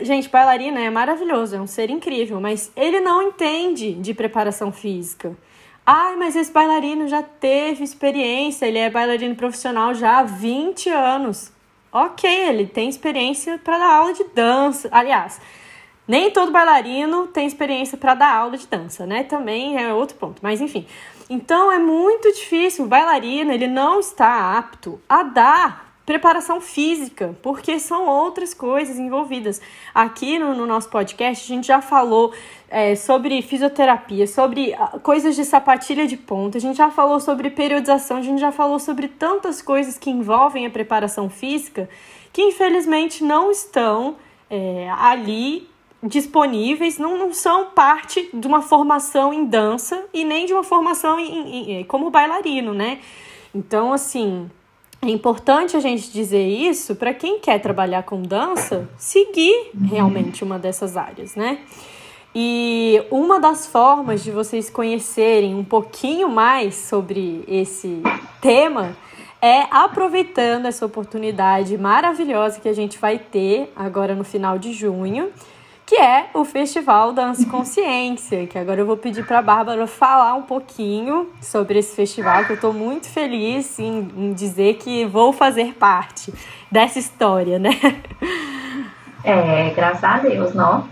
Gente, 0.00 0.28
bailarina 0.28 0.80
é 0.80 0.90
maravilhoso, 0.90 1.56
é 1.56 1.60
um 1.60 1.66
ser 1.66 1.90
incrível, 1.90 2.40
mas 2.40 2.70
ele 2.76 3.00
não 3.00 3.22
entende 3.22 3.94
de 3.94 4.14
preparação 4.14 4.72
física. 4.72 5.36
Ai, 5.84 6.16
mas 6.16 6.36
esse 6.36 6.52
bailarino 6.52 7.08
já 7.08 7.22
teve 7.22 7.82
experiência, 7.82 8.66
ele 8.66 8.78
é 8.78 8.88
bailarino 8.90 9.34
profissional 9.34 9.94
já 9.94 10.18
há 10.18 10.22
20 10.22 10.88
anos. 10.90 11.52
Ok, 11.92 12.30
ele 12.30 12.66
tem 12.66 12.88
experiência 12.88 13.58
para 13.58 13.78
dar 13.78 13.94
aula 13.94 14.12
de 14.12 14.24
dança. 14.34 14.88
Aliás, 14.92 15.40
nem 16.06 16.30
todo 16.30 16.52
bailarino 16.52 17.26
tem 17.26 17.46
experiência 17.46 17.98
para 17.98 18.14
dar 18.14 18.34
aula 18.34 18.56
de 18.56 18.66
dança, 18.66 19.06
né? 19.06 19.24
Também 19.24 19.82
é 19.82 19.92
outro 19.92 20.16
ponto, 20.16 20.40
mas 20.42 20.60
enfim. 20.60 20.86
Então 21.28 21.70
é 21.72 21.78
muito 21.78 22.32
difícil. 22.32 22.84
O 22.84 22.88
bailarino, 22.88 23.52
ele 23.52 23.66
não 23.66 24.00
está 24.00 24.58
apto 24.58 25.00
a 25.08 25.22
dar 25.22 25.89
preparação 26.10 26.60
física, 26.60 27.38
porque 27.40 27.78
são 27.78 28.08
outras 28.08 28.52
coisas 28.52 28.98
envolvidas. 28.98 29.60
Aqui 29.94 30.40
no, 30.40 30.56
no 30.56 30.66
nosso 30.66 30.88
podcast, 30.88 31.44
a 31.44 31.54
gente 31.54 31.68
já 31.68 31.80
falou 31.80 32.32
é, 32.68 32.96
sobre 32.96 33.40
fisioterapia, 33.42 34.26
sobre 34.26 34.74
ah, 34.74 34.98
coisas 35.00 35.36
de 35.36 35.44
sapatilha 35.44 36.08
de 36.08 36.16
ponta, 36.16 36.58
a 36.58 36.60
gente 36.60 36.76
já 36.76 36.90
falou 36.90 37.20
sobre 37.20 37.48
periodização, 37.48 38.16
a 38.16 38.22
gente 38.22 38.40
já 38.40 38.50
falou 38.50 38.80
sobre 38.80 39.06
tantas 39.06 39.62
coisas 39.62 39.96
que 39.96 40.10
envolvem 40.10 40.66
a 40.66 40.70
preparação 40.70 41.30
física 41.30 41.88
que 42.32 42.42
infelizmente 42.42 43.22
não 43.22 43.50
estão 43.52 44.16
é, 44.48 44.90
ali 44.90 45.68
disponíveis, 46.02 46.98
não, 46.98 47.16
não 47.16 47.32
são 47.32 47.66
parte 47.66 48.30
de 48.32 48.46
uma 48.48 48.62
formação 48.62 49.32
em 49.32 49.44
dança 49.44 50.04
e 50.12 50.24
nem 50.24 50.46
de 50.46 50.52
uma 50.52 50.64
formação 50.64 51.20
em, 51.20 51.80
em, 51.80 51.84
como 51.84 52.10
bailarino, 52.10 52.72
né? 52.72 52.98
Então, 53.54 53.92
assim, 53.92 54.50
é 55.02 55.08
importante 55.08 55.76
a 55.76 55.80
gente 55.80 56.10
dizer 56.10 56.46
isso 56.46 56.94
para 56.94 57.14
quem 57.14 57.40
quer 57.40 57.58
trabalhar 57.58 58.02
com 58.02 58.20
dança, 58.20 58.88
seguir 58.98 59.70
realmente 59.88 60.44
uma 60.44 60.58
dessas 60.58 60.96
áreas, 60.96 61.34
né? 61.34 61.60
E 62.34 63.02
uma 63.10 63.40
das 63.40 63.66
formas 63.66 64.22
de 64.22 64.30
vocês 64.30 64.68
conhecerem 64.68 65.54
um 65.54 65.64
pouquinho 65.64 66.28
mais 66.28 66.74
sobre 66.74 67.42
esse 67.48 68.02
tema 68.40 68.96
é 69.42 69.62
aproveitando 69.70 70.66
essa 70.66 70.84
oportunidade 70.84 71.76
maravilhosa 71.78 72.60
que 72.60 72.68
a 72.68 72.74
gente 72.74 72.98
vai 72.98 73.18
ter 73.18 73.72
agora 73.74 74.14
no 74.14 74.22
final 74.22 74.58
de 74.58 74.72
junho, 74.72 75.30
que 75.90 75.96
é 75.96 76.26
o 76.34 76.44
Festival 76.44 77.12
Dança 77.12 77.44
Consciência, 77.50 78.46
que 78.46 78.56
agora 78.56 78.80
eu 78.80 78.86
vou 78.86 78.96
pedir 78.96 79.26
para 79.26 79.40
a 79.40 79.42
Bárbara 79.42 79.88
falar 79.88 80.34
um 80.34 80.42
pouquinho 80.42 81.30
sobre 81.42 81.80
esse 81.80 81.96
festival, 81.96 82.44
que 82.44 82.52
eu 82.52 82.54
estou 82.54 82.72
muito 82.72 83.08
feliz 83.08 83.76
em, 83.76 84.08
em, 84.16 84.32
dizer 84.32 84.74
que 84.74 85.04
vou 85.04 85.32
fazer 85.32 85.74
parte 85.74 86.32
dessa 86.70 87.00
história, 87.00 87.58
né? 87.58 87.70
É, 89.24 89.70
graças 89.70 90.04
a 90.04 90.18
Deus, 90.18 90.54
não? 90.54 90.88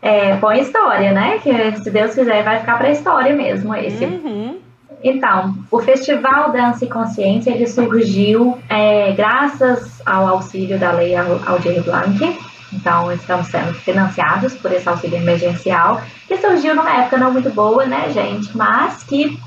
É, 0.00 0.36
boa 0.36 0.56
história, 0.58 1.12
né? 1.12 1.38
Que 1.38 1.76
se 1.82 1.90
Deus 1.90 2.14
quiser 2.14 2.44
vai 2.44 2.60
ficar 2.60 2.78
para 2.78 2.86
a 2.86 2.92
história 2.92 3.34
mesmo 3.34 3.74
esse. 3.74 4.04
Uhum. 4.04 4.60
Então, 5.02 5.56
o 5.72 5.80
Festival 5.80 6.52
Dança 6.52 6.84
e 6.84 6.88
Consciência 6.88 7.50
ele 7.50 7.66
surgiu 7.66 8.58
é, 8.68 9.10
graças 9.10 10.00
ao 10.06 10.28
auxílio 10.28 10.78
da 10.78 10.92
Lei 10.92 11.16
Aldir 11.16 11.82
Blanc. 11.82 12.53
Então, 12.74 13.12
estamos 13.12 13.46
sendo 13.48 13.72
financiados 13.74 14.54
por 14.54 14.72
esse 14.72 14.88
auxílio 14.88 15.18
emergencial, 15.18 16.02
que 16.26 16.36
surgiu 16.36 16.74
numa 16.74 16.90
época 16.90 17.16
não 17.16 17.32
muito 17.32 17.50
boa, 17.50 17.86
né, 17.86 18.10
gente? 18.10 18.56
Mas 18.56 19.02
que 19.02 19.40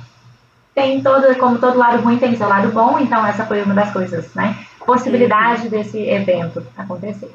tem 0.73 1.01
todo, 1.01 1.35
como 1.37 1.57
todo 1.57 1.77
lado 1.77 2.01
ruim 2.03 2.17
tem 2.17 2.35
seu 2.35 2.47
lado 2.47 2.69
bom, 2.69 2.99
então 2.99 3.25
essa 3.25 3.45
foi 3.45 3.63
uma 3.63 3.73
das 3.73 3.91
coisas, 3.91 4.33
né? 4.35 4.55
Possibilidade 4.85 5.63
uhum. 5.63 5.69
desse 5.69 5.99
evento 5.99 6.65
acontecer. 6.77 7.33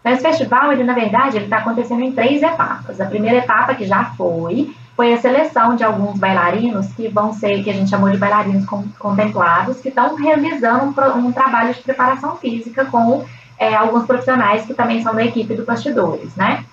Então, 0.00 0.12
esse 0.12 0.22
festival, 0.22 0.70
ele, 0.70 0.84
na 0.84 0.92
verdade, 0.92 1.38
ele 1.38 1.46
está 1.46 1.58
acontecendo 1.58 2.02
em 2.02 2.12
três 2.12 2.42
etapas. 2.42 3.00
A 3.00 3.06
primeira 3.06 3.38
etapa, 3.38 3.74
que 3.74 3.86
já 3.86 4.04
foi, 4.16 4.74
foi 4.94 5.12
a 5.12 5.18
seleção 5.18 5.74
de 5.74 5.82
alguns 5.82 6.18
bailarinos 6.18 6.86
que 6.92 7.08
vão 7.08 7.32
ser, 7.32 7.64
que 7.64 7.70
a 7.70 7.72
gente 7.72 7.90
chamou 7.90 8.10
de 8.10 8.18
bailarinos 8.18 8.66
contemplados, 8.98 9.80
que 9.80 9.88
estão 9.88 10.14
realizando 10.14 10.84
um, 10.84 11.26
um, 11.26 11.32
trabalho 11.32 11.72
de 11.72 11.80
preparação 11.80 12.36
física 12.36 12.84
com 12.84 13.24
é, 13.58 13.74
alguns 13.74 14.06
profissionais 14.06 14.64
que 14.64 14.74
também 14.74 15.02
são 15.02 15.14
da 15.14 15.24
equipe 15.24 15.54
do 15.54 15.64
Bastidores, 15.64 16.34
né? 16.36 16.64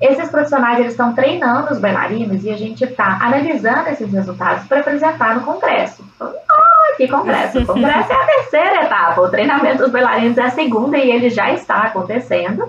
Esses 0.00 0.28
profissionais, 0.30 0.80
eles 0.80 0.92
estão 0.92 1.14
treinando 1.14 1.72
os 1.72 1.78
bailarinos 1.78 2.42
e 2.42 2.50
a 2.50 2.56
gente 2.56 2.82
está 2.82 3.18
analisando 3.22 3.88
esses 3.88 4.12
resultados 4.12 4.66
para 4.66 4.80
apresentar 4.80 5.36
no 5.36 5.42
congresso. 5.42 6.04
Ah, 6.20 6.94
que 6.96 7.06
congresso! 7.06 7.60
O 7.60 7.66
congresso 7.66 8.12
é 8.12 8.16
a 8.16 8.26
terceira 8.26 8.84
etapa, 8.84 9.20
o 9.20 9.28
treinamento 9.28 9.78
dos 9.78 9.92
bailarinos 9.92 10.36
é 10.38 10.42
a 10.42 10.50
segunda 10.50 10.98
e 10.98 11.08
ele 11.08 11.30
já 11.30 11.52
está 11.52 11.82
acontecendo. 11.82 12.68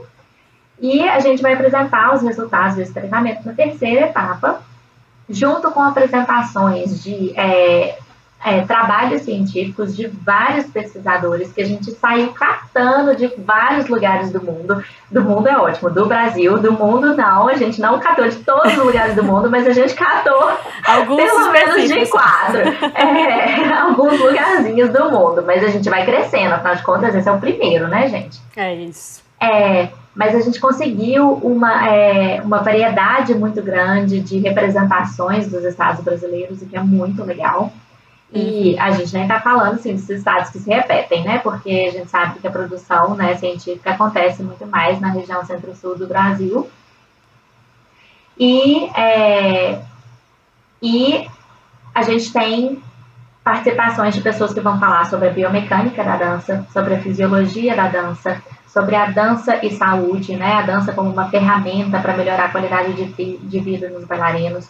E 0.80 1.08
a 1.10 1.20
gente 1.20 1.42
vai 1.42 1.54
apresentar 1.54 2.14
os 2.14 2.22
resultados 2.22 2.76
desse 2.76 2.94
treinamento 2.94 3.42
na 3.48 3.54
terceira 3.54 4.06
etapa, 4.08 4.62
junto 5.28 5.72
com 5.72 5.82
apresentações 5.82 7.02
de 7.04 7.34
é, 7.36 7.98
é, 8.46 8.62
trabalhos 8.62 9.22
científicos 9.22 9.96
de 9.96 10.08
vários 10.08 10.66
pesquisadores 10.68 11.52
que 11.54 11.62
a 11.62 11.66
gente 11.66 11.92
saiu 11.92 12.34
catando 12.34 13.16
de 13.16 13.28
vários 13.38 13.88
lugares 13.88 14.32
do 14.32 14.44
mundo. 14.44 14.84
Do 15.10 15.22
mundo 15.22 15.48
é 15.48 15.58
ótimo, 15.58 15.90
do 15.90 16.06
Brasil, 16.06 16.58
do 16.58 16.72
mundo 16.72 17.16
não, 17.16 17.48
a 17.48 17.56
gente 17.56 17.80
não 17.80 18.00
catou 18.00 18.28
de 18.28 18.38
todos 18.38 18.78
os 18.78 18.84
lugares 18.84 19.16
do 19.16 19.24
mundo, 19.24 19.50
mas 19.50 19.66
a 19.68 19.72
gente 19.72 19.94
catou 19.96 20.52
alguns 20.86 21.18
pelo 21.18 21.52
menos 21.52 21.88
de 21.88 22.06
quatro. 22.08 22.60
É, 22.96 23.74
alguns 23.80 24.20
lugarzinhos 24.20 24.90
do 24.90 25.10
mundo, 25.10 25.44
mas 25.46 25.64
a 25.64 25.68
gente 25.68 25.90
vai 25.90 26.06
crescendo, 26.06 26.54
afinal 26.54 26.76
de 26.76 26.84
contas, 26.84 27.16
esse 27.16 27.30
é 27.30 27.32
o 27.32 27.40
primeiro, 27.40 27.88
né, 27.88 28.10
gente? 28.10 28.42
É 28.56 28.74
isso. 28.76 29.24
É, 29.40 29.90
mas 30.16 30.36
a 30.36 30.40
gente 30.42 30.60
conseguiu 30.60 31.34
uma, 31.34 31.88
é, 31.90 32.42
uma 32.42 32.60
variedade 32.60 33.34
muito 33.34 33.62
grande 33.62 34.20
de 34.20 34.38
representações 34.40 35.50
dos 35.50 35.64
estados 35.64 36.04
brasileiros, 36.04 36.62
o 36.62 36.66
que 36.66 36.78
é 36.78 36.82
muito 36.82 37.24
legal. 37.24 37.72
E 38.34 38.74
uhum. 38.74 38.82
a 38.82 38.92
gente 38.92 39.14
nem 39.14 39.24
está 39.24 39.40
falando 39.40 39.76
assim, 39.76 39.94
desses 39.94 40.10
estados 40.10 40.50
que 40.50 40.58
se 40.58 40.70
repetem, 40.70 41.24
né? 41.24 41.38
Porque 41.38 41.86
a 41.88 41.92
gente 41.92 42.10
sabe 42.10 42.40
que 42.40 42.48
a 42.48 42.52
produção 42.52 43.16
né, 43.16 43.36
científica 43.36 43.92
acontece 43.92 44.42
muito 44.42 44.66
mais 44.66 45.00
na 45.00 45.10
região 45.10 45.46
centro-sul 45.46 45.96
do 45.96 46.08
Brasil. 46.08 46.68
E, 48.38 48.86
é, 48.96 49.84
e 50.82 51.28
a 51.94 52.02
gente 52.02 52.34
tem 52.34 52.82
participações 53.44 54.16
de 54.16 54.22
pessoas 54.22 54.52
que 54.52 54.62
vão 54.62 54.80
falar 54.80 55.06
sobre 55.06 55.28
a 55.28 55.32
biomecânica 55.32 56.04
da 56.04 56.18
dança, 56.18 56.66
sobre 56.74 56.96
a 56.96 57.00
fisiologia 57.00 57.76
da 57.76 57.88
dança, 57.88 58.42
sobre 58.66 58.96
a 58.96 59.06
dança 59.06 59.64
e 59.64 59.70
saúde, 59.70 60.36
né? 60.36 60.54
A 60.54 60.62
dança 60.64 60.92
como 60.92 61.12
uma 61.12 61.30
ferramenta 61.30 62.00
para 62.00 62.18
melhorar 62.18 62.46
a 62.46 62.50
qualidade 62.50 62.94
de, 62.94 63.38
de 63.38 63.60
vida 63.60 63.90
nos 63.90 64.06
bailarinos. 64.06 64.68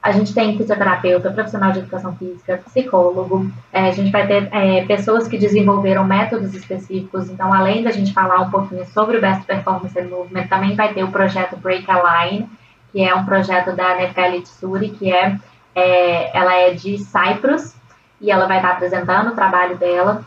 A 0.00 0.12
gente 0.12 0.32
tem 0.32 0.56
fisioterapeuta, 0.56 1.30
profissional 1.30 1.72
de 1.72 1.80
educação 1.80 2.14
física, 2.16 2.62
psicólogo. 2.64 3.50
É, 3.72 3.88
a 3.88 3.90
gente 3.90 4.12
vai 4.12 4.26
ter 4.26 4.48
é, 4.52 4.84
pessoas 4.86 5.26
que 5.26 5.36
desenvolveram 5.36 6.04
métodos 6.04 6.54
específicos. 6.54 7.28
Então, 7.28 7.52
além 7.52 7.82
da 7.82 7.90
gente 7.90 8.12
falar 8.12 8.40
um 8.40 8.50
pouquinho 8.50 8.86
sobre 8.86 9.18
o 9.18 9.20
Best 9.20 9.44
Performance 9.44 10.00
Movement, 10.02 10.46
também 10.46 10.76
vai 10.76 10.94
ter 10.94 11.02
o 11.02 11.10
projeto 11.10 11.56
Break 11.56 11.84
a 11.90 12.26
Line, 12.26 12.48
que 12.92 13.02
é 13.02 13.14
um 13.14 13.24
projeto 13.24 13.74
da 13.74 13.96
Nefeli 13.96 14.42
Tsuri, 14.42 14.90
que 14.90 15.12
é, 15.12 15.36
é, 15.74 16.36
ela 16.36 16.54
é 16.54 16.74
de 16.74 16.98
Cyprus 16.98 17.74
e 18.20 18.30
ela 18.30 18.46
vai 18.46 18.58
estar 18.58 18.72
apresentando 18.72 19.30
o 19.30 19.34
trabalho 19.34 19.76
dela 19.76 20.24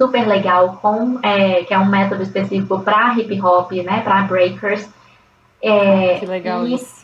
super 0.00 0.26
legal, 0.26 0.78
com, 0.80 1.18
é, 1.22 1.62
que 1.64 1.74
é 1.74 1.78
um 1.78 1.84
método 1.84 2.22
específico 2.22 2.80
para 2.80 3.14
hip 3.18 3.38
hop, 3.42 3.72
né, 3.72 4.00
para 4.00 4.22
breakers. 4.22 4.88
É, 5.62 6.18
que 6.18 6.24
legal 6.24 6.66
isso. 6.66 6.99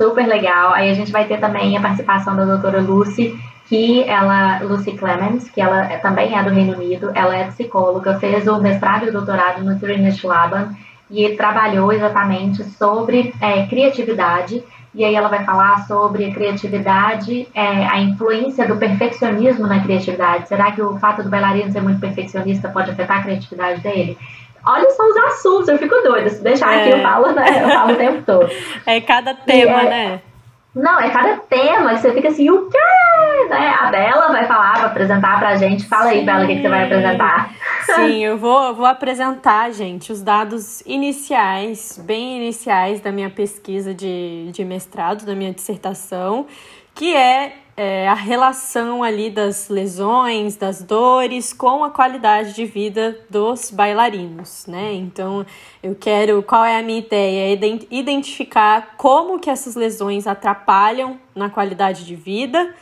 Super 0.00 0.26
legal. 0.26 0.72
Aí 0.72 0.88
a 0.90 0.94
gente 0.94 1.12
vai 1.12 1.26
ter 1.26 1.38
também 1.38 1.76
a 1.76 1.80
participação 1.80 2.34
da 2.34 2.44
doutora 2.44 2.80
Lucy, 2.80 3.38
que 3.68 4.02
ela, 4.04 4.60
Lucy 4.62 4.92
Clemens, 4.92 5.50
que 5.50 5.60
ela 5.60 5.84
também 5.98 6.36
é 6.36 6.42
do 6.42 6.48
Reino 6.48 6.74
Unido, 6.74 7.12
ela 7.14 7.36
é 7.36 7.44
psicóloga, 7.44 8.18
fez 8.18 8.48
o 8.48 8.60
mestrado 8.60 9.04
e 9.04 9.10
o 9.10 9.12
doutorado 9.12 9.62
no 9.62 9.78
Trinity 9.78 10.26
Laban 10.26 10.74
e 11.10 11.36
trabalhou 11.36 11.92
exatamente 11.92 12.64
sobre 12.64 13.34
é, 13.40 13.66
criatividade 13.66 14.64
e 14.92 15.04
aí 15.04 15.14
ela 15.14 15.28
vai 15.28 15.44
falar 15.44 15.86
sobre 15.86 16.24
a 16.24 16.34
criatividade, 16.34 17.46
é, 17.54 17.86
a 17.86 18.00
influência 18.00 18.66
do 18.66 18.76
perfeccionismo 18.76 19.66
na 19.66 19.80
criatividade. 19.80 20.48
Será 20.48 20.72
que 20.72 20.82
o 20.82 20.98
fato 20.98 21.22
do 21.22 21.28
bailarino 21.30 21.70
ser 21.70 21.80
muito 21.80 22.00
perfeccionista 22.00 22.68
pode 22.68 22.90
afetar 22.90 23.18
a 23.18 23.22
criatividade 23.22 23.80
dele? 23.82 24.18
Olha 24.66 24.90
só 24.90 25.02
os 25.04 25.16
assuntos, 25.16 25.68
eu 25.68 25.78
fico 25.78 25.94
doida. 26.02 26.28
Se 26.28 26.42
deixar 26.42 26.74
é. 26.74 26.80
aqui, 26.80 26.90
eu 26.90 27.02
falo, 27.02 27.32
né? 27.32 27.64
Eu 27.64 27.68
falo 27.70 27.92
o 27.92 27.96
tempo 27.96 28.22
todo. 28.26 28.50
É 28.86 29.00
cada 29.00 29.34
tema, 29.34 29.82
é, 29.82 29.88
né? 29.88 30.22
Não, 30.74 31.00
é 31.00 31.10
cada 31.10 31.36
tema 31.36 31.94
que 31.94 32.00
você 32.00 32.12
fica 32.12 32.28
assim, 32.28 32.48
o 32.48 32.68
quê? 32.68 32.78
Né? 33.48 33.74
A 33.80 33.90
Bela 33.90 34.28
vai 34.28 34.46
falar, 34.46 34.74
vai 34.74 34.86
apresentar 34.86 35.38
pra 35.38 35.56
gente. 35.56 35.86
Fala 35.86 36.10
Sim. 36.10 36.18
aí, 36.18 36.24
Bela, 36.24 36.44
o 36.44 36.46
que, 36.46 36.56
que 36.56 36.62
você 36.62 36.68
vai 36.68 36.84
apresentar. 36.84 37.50
Sim, 37.86 38.22
eu 38.24 38.38
vou, 38.38 38.62
eu 38.66 38.74
vou 38.74 38.86
apresentar, 38.86 39.72
gente, 39.72 40.12
os 40.12 40.22
dados 40.22 40.80
iniciais, 40.82 42.00
bem 42.04 42.36
iniciais 42.36 43.00
da 43.00 43.10
minha 43.10 43.30
pesquisa 43.30 43.92
de, 43.92 44.50
de 44.52 44.64
mestrado, 44.64 45.24
da 45.24 45.34
minha 45.34 45.52
dissertação, 45.52 46.46
que 46.94 47.16
é 47.16 47.54
é, 47.76 48.08
a 48.08 48.14
relação 48.14 49.02
ali 49.02 49.30
das 49.30 49.68
lesões, 49.68 50.56
das 50.56 50.82
dores 50.82 51.52
com 51.52 51.84
a 51.84 51.90
qualidade 51.90 52.54
de 52.54 52.64
vida 52.66 53.18
dos 53.30 53.70
bailarinos, 53.70 54.66
né? 54.66 54.92
Então, 54.94 55.46
eu 55.82 55.94
quero, 55.94 56.42
qual 56.42 56.64
é 56.64 56.78
a 56.78 56.82
minha 56.82 56.98
ideia? 56.98 57.58
Identificar 57.90 58.94
como 58.96 59.38
que 59.38 59.48
essas 59.48 59.74
lesões 59.74 60.26
atrapalham 60.26 61.18
na 61.34 61.48
qualidade 61.48 62.04
de 62.04 62.14
vida 62.14 62.74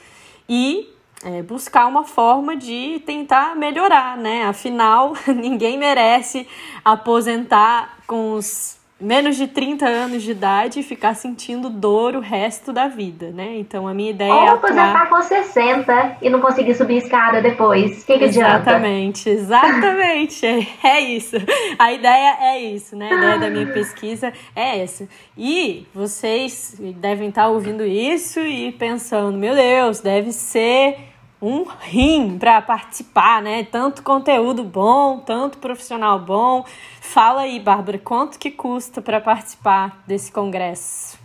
e 0.48 0.88
é, 1.24 1.42
buscar 1.42 1.86
uma 1.86 2.04
forma 2.04 2.56
de 2.56 3.02
tentar 3.04 3.56
melhorar, 3.56 4.16
né? 4.16 4.44
Afinal, 4.44 5.14
ninguém 5.28 5.76
merece 5.78 6.46
aposentar 6.84 7.98
com 8.06 8.34
os 8.34 8.77
menos 9.00 9.36
de 9.36 9.46
30 9.46 9.86
anos 9.86 10.22
de 10.22 10.32
idade 10.32 10.80
e 10.80 10.82
ficar 10.82 11.14
sentindo 11.14 11.70
dor 11.70 12.16
o 12.16 12.20
resto 12.20 12.72
da 12.72 12.88
vida, 12.88 13.30
né? 13.30 13.56
Então 13.58 13.86
a 13.86 13.94
minha 13.94 14.10
ideia 14.10 14.32
Ou 14.32 14.40
é. 14.40 14.50
Ou 14.50 14.56
aposentar 14.56 15.08
com 15.08 15.22
60 15.22 16.16
e 16.20 16.28
não 16.28 16.40
conseguir 16.40 16.74
subir 16.74 16.96
escada 16.96 17.40
depois. 17.40 18.02
O 18.02 18.06
que, 18.06 18.18
que 18.18 18.24
exatamente, 18.24 19.30
adianta? 19.30 19.42
Exatamente, 19.42 20.46
é, 20.46 20.66
é 20.82 21.00
isso. 21.00 21.36
A 21.78 21.92
ideia 21.92 22.36
é 22.40 22.60
isso, 22.60 22.96
né? 22.96 23.08
A 23.10 23.14
ideia 23.14 23.38
da 23.38 23.50
minha 23.50 23.66
pesquisa 23.66 24.32
é 24.54 24.80
essa. 24.80 25.08
E 25.36 25.86
vocês 25.94 26.76
devem 26.96 27.28
estar 27.28 27.48
ouvindo 27.48 27.84
isso 27.84 28.40
e 28.40 28.72
pensando, 28.72 29.38
meu 29.38 29.54
Deus, 29.54 30.00
deve 30.00 30.32
ser 30.32 30.96
um 31.40 31.64
rim 31.64 32.38
para 32.38 32.60
participar, 32.62 33.42
né? 33.42 33.64
Tanto 33.64 34.02
conteúdo 34.02 34.64
bom, 34.64 35.18
tanto 35.18 35.58
profissional 35.58 36.18
bom. 36.18 36.64
Fala 37.00 37.42
aí, 37.42 37.60
Bárbara, 37.60 37.98
quanto 37.98 38.38
que 38.38 38.50
custa 38.50 39.00
para 39.00 39.20
participar 39.20 40.02
desse 40.06 40.30
congresso? 40.30 41.17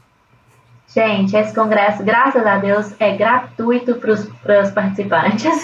Gente, 0.93 1.35
esse 1.35 1.55
congresso, 1.55 2.03
graças 2.03 2.45
a 2.45 2.57
Deus, 2.57 2.93
é 2.99 3.13
gratuito 3.13 3.95
para 3.95 4.61
os 4.61 4.69
participantes. 4.69 5.63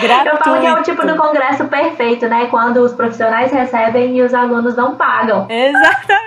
gratuito. 0.00 0.28
Eu 0.28 0.36
falo 0.38 0.60
que 0.60 0.66
é 0.66 0.74
o 0.74 0.82
tipo 0.82 1.06
do 1.06 1.16
congresso 1.16 1.64
perfeito, 1.64 2.28
né? 2.28 2.46
Quando 2.50 2.76
os 2.82 2.92
profissionais 2.92 3.50
recebem 3.50 4.18
e 4.18 4.22
os 4.22 4.34
alunos 4.34 4.76
não 4.76 4.96
pagam. 4.96 5.46
Exatamente. 5.48 6.26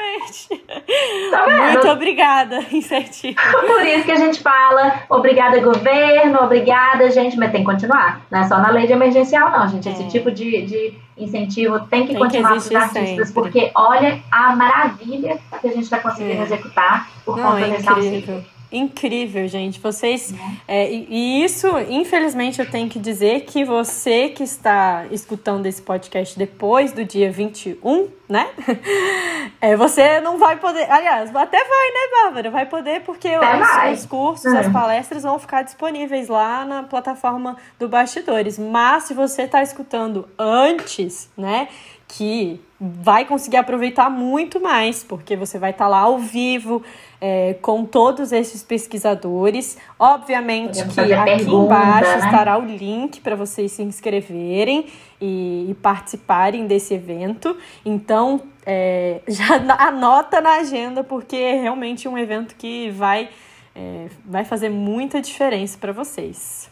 Tá 1.30 1.72
Muito 1.72 1.88
obrigada, 1.90 2.60
incentivo. 2.72 3.36
Por 3.52 3.86
isso 3.86 4.04
que 4.04 4.12
a 4.12 4.16
gente 4.16 4.42
fala, 4.42 5.04
obrigada, 5.08 5.60
governo, 5.60 6.40
obrigada, 6.42 7.10
gente, 7.12 7.38
mas 7.38 7.52
tem 7.52 7.62
que 7.62 7.72
continuar. 7.72 8.22
Não 8.32 8.40
é 8.40 8.44
só 8.46 8.58
na 8.58 8.72
lei 8.72 8.88
de 8.88 8.94
emergencial, 8.94 9.52
não, 9.52 9.68
gente. 9.68 9.88
Esse 9.88 10.04
é. 10.04 10.08
tipo 10.08 10.32
de, 10.32 10.64
de 10.64 10.94
incentivo 11.20 11.80
tem 11.82 12.02
que 12.06 12.14
tem 12.14 12.18
continuar 12.18 12.50
para 12.50 12.58
os 12.58 12.72
artistas, 12.72 13.28
sempre. 13.28 13.34
porque 13.34 13.72
olha 13.76 14.20
a 14.32 14.56
maravilha 14.56 15.40
que 15.60 15.68
a 15.68 15.72
gente 15.72 15.84
está 15.84 16.00
conseguindo 16.00 16.42
é. 16.42 16.44
executar 16.44 17.10
por 17.26 17.38
não, 17.38 17.52
conta 17.52 17.66
é 17.66 17.70
desse 17.70 17.90
auxílio. 17.90 18.46
Incrível, 18.72 19.48
gente. 19.48 19.80
Vocês. 19.80 20.34
É, 20.68 20.92
e 20.92 21.44
isso, 21.44 21.68
infelizmente, 21.90 22.60
eu 22.60 22.70
tenho 22.70 22.88
que 22.88 23.00
dizer 23.00 23.42
que 23.42 23.66
você 23.66 24.30
que 24.30 24.44
está 24.44 25.06
escutando 25.10 25.66
esse 25.66 25.82
podcast 25.82 26.38
depois 26.38 26.92
do 26.92 27.04
dia 27.04 27.32
21, 27.32 28.10
né? 28.28 28.48
É, 29.62 29.76
você 29.76 30.22
não 30.22 30.38
vai 30.38 30.56
poder. 30.56 30.90
Aliás, 30.90 31.36
até 31.36 31.58
vai, 31.58 31.88
né, 31.90 32.24
Bárbara? 32.24 32.50
Vai 32.50 32.66
poder, 32.66 33.02
porque 33.02 33.28
os, 33.28 34.00
os, 34.00 34.06
cursos, 34.06 34.46
as 34.46 34.68
é. 34.68 34.70
palestras 34.70 35.24
vão 35.24 35.38
ficar 35.38 35.64
disponíveis 35.64 36.30
lá 36.30 36.64
na 36.64 36.84
plataforma 36.84 37.58
do 37.78 37.90
Bastidores. 37.90 38.58
Mas 38.58 39.04
se 39.04 39.14
você 39.14 39.42
está 39.42 39.62
escutando 39.62 40.30
antes, 40.38 41.30
né? 41.36 41.68
Que 42.08 42.62
vai 42.80 43.26
conseguir 43.26 43.58
aproveitar 43.58 44.10
muito 44.10 44.62
mais, 44.62 45.04
porque 45.04 45.36
você 45.36 45.60
vai 45.60 45.72
estar 45.72 45.86
tá 45.86 45.90
lá 45.90 46.00
ao 46.00 46.18
vivo 46.18 46.82
é, 47.22 47.56
com 47.62 47.86
todos 47.86 48.32
esses 48.32 48.64
pesquisadores. 48.64 49.78
Obviamente 49.98 50.84
que 50.88 51.00
aqui 51.00 51.24
pergunta, 51.26 51.66
embaixo 51.66 52.12
né? 52.12 52.26
estará 52.26 52.58
o 52.58 52.66
link 52.66 53.20
para 53.22 53.36
vocês 53.36 53.72
se 53.72 53.84
inscreverem 53.84 54.88
e, 55.20 55.68
e, 55.70 55.74
participarem 55.76 56.66
desse 56.68 56.94
evento. 56.94 57.58
Então, 57.86 58.42
é, 58.66 59.22
já 59.28 59.56
anota 59.88 60.40
na 60.40 60.58
agenda, 60.58 61.04
porque 61.04 61.36
é 61.36 61.62
realmente 61.62 62.08
um 62.08 62.18
evento 62.18 62.56
que 62.56 62.90
vai, 62.92 63.30
é, 63.76 64.08
vai 64.26 64.46
fazer 64.46 64.70
muita 64.70 65.22
diferença 65.22 65.78
para 65.78 65.92
vocês. 65.92 66.70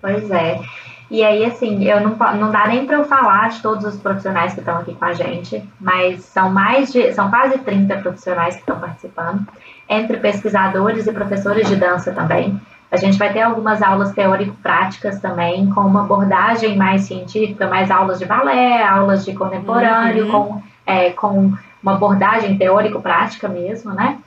Pois 0.00 0.30
é. 0.30 0.60
E 1.10 1.22
aí, 1.22 1.44
assim, 1.44 1.84
eu 1.84 2.00
não, 2.00 2.16
não 2.36 2.50
dá 2.50 2.66
nem 2.66 2.86
para 2.86 2.96
eu 2.96 3.04
falar 3.04 3.50
de 3.50 3.60
todos 3.60 3.84
os 3.84 3.96
profissionais 3.96 4.54
que 4.54 4.60
estão 4.60 4.78
aqui 4.78 4.94
com 4.94 5.04
a 5.04 5.12
gente, 5.12 5.62
mas 5.80 6.24
são 6.24 6.50
mais 6.50 6.92
de, 6.92 7.12
são 7.12 7.30
quase 7.30 7.58
30 7.58 7.98
profissionais 7.98 8.54
que 8.54 8.60
estão 8.60 8.78
participando, 8.80 9.46
entre 9.88 10.16
pesquisadores 10.16 11.06
e 11.06 11.12
professores 11.12 11.68
de 11.68 11.76
dança 11.76 12.12
também. 12.12 12.58
A 12.90 12.96
gente 12.96 13.18
vai 13.18 13.32
ter 13.32 13.42
algumas 13.42 13.82
aulas 13.82 14.12
teórico-práticas 14.12 15.20
também, 15.20 15.68
com 15.70 15.80
uma 15.80 16.04
abordagem 16.04 16.76
mais 16.76 17.02
científica, 17.02 17.66
mais 17.66 17.90
aulas 17.90 18.18
de 18.18 18.24
balé, 18.24 18.82
aulas 18.82 19.24
de 19.24 19.34
contemporâneo, 19.34 20.26
uhum. 20.26 20.30
com, 20.30 20.62
é, 20.86 21.10
com 21.10 21.52
uma 21.82 21.94
abordagem 21.94 22.56
teórico-prática 22.56 23.48
mesmo, 23.48 23.92
né? 23.92 24.18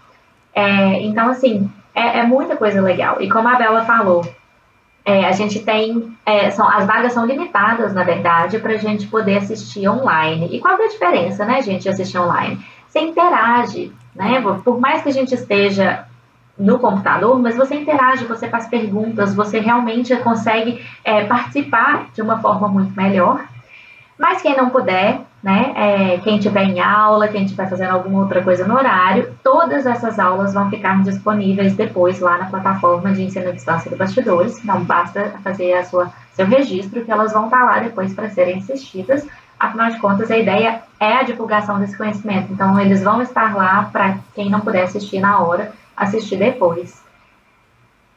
É, 0.54 1.02
então, 1.02 1.30
assim, 1.30 1.72
é, 1.96 2.20
é 2.20 2.24
muita 2.24 2.56
coisa 2.56 2.82
legal. 2.82 3.22
E 3.22 3.30
como 3.30 3.48
a 3.48 3.56
Bela 3.56 3.86
falou, 3.86 4.28
é, 5.08 5.26
a 5.26 5.32
gente 5.32 5.60
tem. 5.62 6.14
É, 6.26 6.52
são, 6.52 6.68
as 6.68 6.86
vagas 6.86 7.14
são 7.14 7.26
limitadas, 7.26 7.94
na 7.94 8.04
verdade, 8.04 8.60
para 8.60 8.74
a 8.74 8.78
gente 8.78 9.08
poder 9.08 9.38
assistir 9.38 9.88
online. 9.88 10.50
E 10.52 10.60
qual 10.60 10.78
é 10.78 10.84
a 10.86 10.90
diferença, 10.90 11.46
né, 11.46 11.62
gente, 11.62 11.84
de 11.84 11.90
assistir 11.90 12.18
online? 12.18 12.60
Você 12.90 13.00
interage, 13.00 13.94
né? 14.14 14.44
Por 14.66 14.82
mais 14.82 15.02
que 15.02 15.08
a 15.08 15.14
gente 15.14 15.34
esteja 15.34 16.06
no 16.60 16.78
computador, 16.78 17.40
mas 17.40 17.56
você 17.56 17.76
interage, 17.76 18.26
você 18.26 18.50
faz 18.50 18.68
perguntas, 18.68 19.34
você 19.34 19.60
realmente 19.60 20.14
consegue 20.18 20.86
é, 21.06 21.24
participar 21.24 22.08
de 22.14 22.22
uma 22.22 22.40
forma 22.42 22.68
muito 22.68 22.94
melhor. 22.94 23.46
Mas 24.20 24.42
quem 24.42 24.58
não 24.58 24.72
puder, 24.72 25.22
né, 25.48 25.72
é, 25.78 26.18
quem 26.18 26.36
estiver 26.36 26.66
em 26.66 26.82
aula, 26.82 27.30
quem 27.30 27.46
estiver 27.46 27.70
fazendo 27.70 27.92
alguma 27.92 28.20
outra 28.20 28.44
coisa 28.44 28.68
no 28.68 28.76
horário, 28.76 29.34
todas 29.42 29.86
essas 29.86 30.20
aulas 30.20 30.54
vão 30.54 30.70
ficar 30.70 31.02
disponíveis 31.04 31.74
depois 31.74 32.20
lá 32.20 32.38
na 32.38 32.48
plataforma 32.48 33.14
de 33.14 33.24
ensino 33.24 33.48
à 33.48 33.52
distância 33.54 33.90
do 33.90 33.96
Bastidores. 33.96 34.62
Não 34.66 34.84
basta 34.84 35.36
fazer 35.46 35.72
a 35.76 35.86
sua, 35.86 36.12
seu 36.34 36.46
registro, 36.46 37.06
que 37.06 37.10
elas 37.10 37.32
vão 37.32 37.46
estar 37.46 37.64
lá 37.64 37.80
depois 37.80 38.14
para 38.14 38.30
serem 38.30 38.58
assistidas. 38.58 39.26
Afinal 39.58 39.90
de 39.90 40.00
contas, 40.00 40.30
a 40.30 40.38
ideia 40.38 40.82
é 41.00 41.14
a 41.14 41.24
divulgação 41.24 41.80
desse 41.80 41.98
conhecimento. 41.98 42.52
Então, 42.52 42.78
eles 42.78 43.02
vão 43.02 43.22
estar 43.22 43.56
lá 43.56 43.90
para 43.90 44.18
quem 44.36 44.50
não 44.50 44.60
puder 44.60 44.84
assistir 44.84 45.22
na 45.22 45.40
hora, 45.40 45.72
assistir 45.96 46.36
depois. 46.36 47.02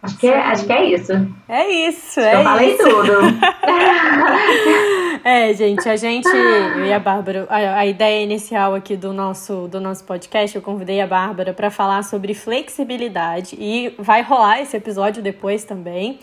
Acho 0.02 0.16
que, 0.16 0.26
é, 0.26 0.40
acho 0.40 0.64
que 0.64 0.72
é 0.72 0.84
isso. 0.84 1.12
É 1.48 1.68
isso, 1.88 2.18
é 2.18 2.40
Eu 2.40 2.42
falei 2.42 2.74
isso. 2.74 2.82
tudo. 2.82 3.12
é, 5.24 5.52
gente, 5.54 5.88
a 5.88 5.96
gente, 5.96 6.28
eu 6.28 6.86
e 6.86 6.92
a 6.92 6.98
Bárbara, 6.98 7.46
a, 7.48 7.78
a, 7.80 7.86
ideia 7.86 8.22
inicial 8.22 8.74
aqui 8.74 8.96
do 8.96 9.12
nosso, 9.12 9.68
do 9.68 9.80
nosso 9.80 10.04
podcast, 10.04 10.56
eu 10.56 10.62
convidei 10.62 11.00
a 11.00 11.06
Bárbara 11.06 11.52
para 11.52 11.70
falar 11.70 12.02
sobre 12.02 12.34
flexibilidade 12.34 13.56
e 13.58 13.94
vai 13.98 14.22
rolar 14.22 14.60
esse 14.60 14.76
episódio 14.76 15.22
depois 15.22 15.64
também. 15.64 16.18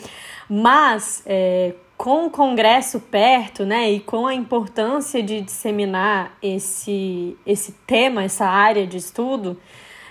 Mas, 0.49 1.23
é, 1.25 1.73
com 1.97 2.27
o 2.27 2.29
Congresso 2.29 2.99
perto, 2.99 3.65
né, 3.65 3.91
e 3.91 3.99
com 3.99 4.27
a 4.27 4.33
importância 4.33 5.21
de 5.21 5.41
disseminar 5.41 6.37
esse, 6.41 7.37
esse 7.45 7.71
tema, 7.85 8.23
essa 8.23 8.45
área 8.45 8.85
de 8.85 8.97
estudo, 8.97 9.59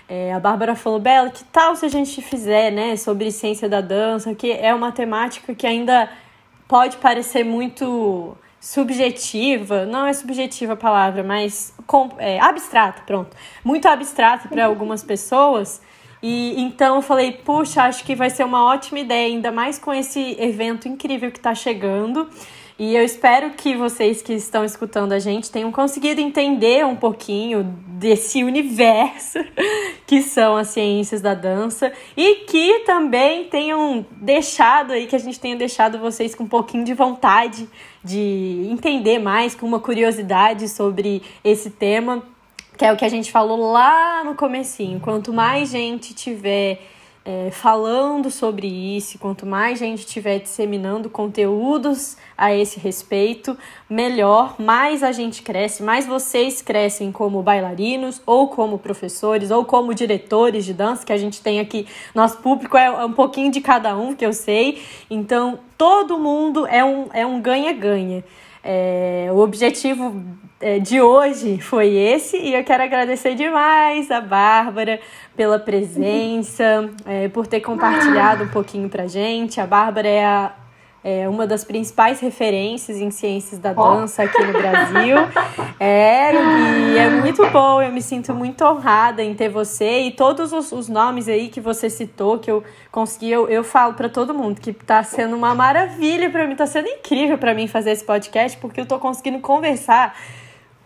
é, 0.09 0.33
a 0.33 0.39
Bárbara 0.39 0.75
falou, 0.75 0.99
Bela, 0.99 1.29
que 1.29 1.43
tal 1.45 1.75
se 1.75 1.85
a 1.85 1.89
gente 1.89 2.21
fizer, 2.21 2.71
né, 2.71 2.95
sobre 2.95 3.31
ciência 3.31 3.67
da 3.67 3.81
dança, 3.81 4.33
que 4.33 4.51
é 4.51 4.73
uma 4.73 4.91
temática 4.91 5.53
que 5.53 5.65
ainda 5.65 6.09
pode 6.67 6.97
parecer 6.97 7.43
muito 7.43 8.37
subjetiva, 8.59 9.85
não 9.85 10.05
é 10.05 10.13
subjetiva 10.13 10.73
a 10.73 10.77
palavra, 10.77 11.23
mas 11.23 11.73
com, 11.85 12.09
é, 12.17 12.39
abstrata, 12.39 13.01
pronto, 13.05 13.35
muito 13.63 13.87
abstrata 13.87 14.47
para 14.47 14.65
algumas 14.65 15.03
pessoas. 15.03 15.81
E 16.21 16.59
então 16.59 16.95
eu 16.95 17.01
falei, 17.01 17.31
puxa, 17.31 17.83
acho 17.83 18.03
que 18.03 18.15
vai 18.15 18.29
ser 18.29 18.43
uma 18.43 18.65
ótima 18.65 18.99
ideia, 18.99 19.27
ainda 19.27 19.51
mais 19.51 19.77
com 19.77 19.93
esse 19.93 20.35
evento 20.39 20.87
incrível 20.87 21.31
que 21.31 21.37
está 21.37 21.53
chegando. 21.53 22.27
E 22.79 22.95
eu 22.95 23.03
espero 23.03 23.51
que 23.51 23.75
vocês 23.75 24.21
que 24.21 24.33
estão 24.33 24.63
escutando 24.63 25.11
a 25.11 25.17
gente 25.17 25.49
tenham 25.49 25.71
conseguido 25.71 26.21
entender 26.21 26.85
um 26.85 26.95
pouquinho 26.95 27.63
desse 27.87 28.43
universo 28.43 29.39
que 30.05 30.21
são 30.21 30.55
as 30.55 30.67
ciências 30.67 31.19
da 31.19 31.33
dança 31.33 31.91
e 32.15 32.45
que 32.45 32.81
também 32.81 33.45
tenham 33.45 34.05
deixado 34.11 34.93
aí, 34.93 35.07
que 35.07 35.15
a 35.15 35.19
gente 35.19 35.39
tenha 35.39 35.55
deixado 35.55 35.97
vocês 35.97 36.35
com 36.35 36.43
um 36.43 36.47
pouquinho 36.47 36.83
de 36.83 36.93
vontade 36.93 37.67
de 38.07 38.67
entender 38.71 39.19
mais, 39.19 39.53
com 39.53 39.65
uma 39.65 39.79
curiosidade 39.79 40.69
sobre 40.69 41.21
esse 41.43 41.69
tema, 41.69 42.23
que 42.77 42.85
é 42.85 42.93
o 42.93 42.95
que 42.95 43.03
a 43.03 43.09
gente 43.09 43.31
falou 43.31 43.71
lá 43.71 44.23
no 44.23 44.33
comecinho. 44.35 44.99
Quanto 44.99 45.33
mais 45.33 45.69
gente 45.69 46.13
tiver 46.13 46.79
é, 47.29 47.51
falando 47.51 48.31
sobre 48.31 48.67
isso, 48.67 49.19
quanto 49.19 49.45
mais 49.45 49.79
gente 49.79 49.99
estiver 49.99 50.39
disseminando 50.39 51.09
conteúdos 51.09 52.15
a 52.37 52.55
esse 52.55 52.79
respeito, 52.79 53.57
melhor, 53.89 54.55
mais 54.57 55.03
a 55.03 55.11
gente 55.11 55.41
cresce, 55.41 55.83
mais 55.83 56.07
vocês 56.07 56.61
crescem 56.61 57.11
como 57.11 57.43
bailarinos, 57.43 58.21
ou 58.25 58.47
como 58.47 58.79
professores, 58.79 59.51
ou 59.51 59.65
como 59.65 59.93
diretores 59.93 60.63
de 60.63 60.73
dança, 60.73 61.05
que 61.05 61.11
a 61.11 61.17
gente 61.17 61.41
tem 61.41 61.59
aqui. 61.59 61.85
Nosso 62.15 62.37
público 62.37 62.77
é 62.77 62.89
um 63.03 63.11
pouquinho 63.11 63.51
de 63.51 63.59
cada 63.59 63.97
um, 63.97 64.15
que 64.15 64.25
eu 64.25 64.31
sei. 64.31 64.81
Então, 65.09 65.59
todo 65.77 66.17
mundo 66.17 66.65
é 66.65 66.85
um 66.85 67.09
é 67.11 67.25
um 67.25 67.41
ganha-ganha. 67.41 68.23
É, 68.63 69.27
o 69.33 69.39
objetivo 69.39 70.15
é, 70.15 70.46
de 70.81 70.99
hoje 70.99 71.59
foi 71.59 71.93
esse 71.93 72.35
e 72.35 72.55
eu 72.55 72.63
quero 72.63 72.81
agradecer 72.81 73.35
demais 73.35 74.09
a 74.09 74.19
Bárbara 74.19 74.99
pela 75.35 75.59
presença, 75.59 76.89
é, 77.05 77.27
por 77.27 77.45
ter 77.45 77.61
compartilhado 77.61 78.45
um 78.45 78.47
pouquinho 78.47 78.89
pra 78.89 79.05
gente. 79.05 79.61
A 79.61 79.67
Bárbara 79.67 80.07
é, 80.07 80.25
a, 80.25 80.51
é 81.03 81.29
uma 81.29 81.45
das 81.45 81.63
principais 81.63 82.19
referências 82.19 82.97
em 82.97 83.11
ciências 83.11 83.59
da 83.59 83.71
dança 83.71 84.23
aqui 84.23 84.43
no 84.43 84.51
Brasil. 84.51 85.17
É, 85.79 86.33
e 86.33 86.97
é 86.97 87.07
muito 87.07 87.45
bom, 87.51 87.79
eu 87.79 87.91
me 87.91 88.01
sinto 88.01 88.33
muito 88.33 88.65
honrada 88.65 89.23
em 89.23 89.35
ter 89.35 89.49
você 89.49 90.07
e 90.07 90.11
todos 90.11 90.51
os, 90.51 90.71
os 90.71 90.89
nomes 90.89 91.27
aí 91.27 91.49
que 91.49 91.61
você 91.61 91.87
citou, 91.87 92.39
que 92.39 92.49
eu 92.49 92.63
consegui, 92.91 93.29
eu, 93.29 93.47
eu 93.47 93.63
falo 93.63 93.93
para 93.93 94.09
todo 94.09 94.33
mundo 94.33 94.59
que 94.59 94.73
tá 94.73 95.03
sendo 95.03 95.35
uma 95.35 95.53
maravilha 95.53 96.31
para 96.31 96.47
mim, 96.47 96.55
tá 96.55 96.65
sendo 96.65 96.87
incrível 96.87 97.37
para 97.37 97.53
mim 97.53 97.67
fazer 97.67 97.91
esse 97.91 98.03
podcast, 98.03 98.57
porque 98.57 98.81
eu 98.81 98.87
tô 98.87 98.97
conseguindo 98.97 99.39
conversar 99.39 100.17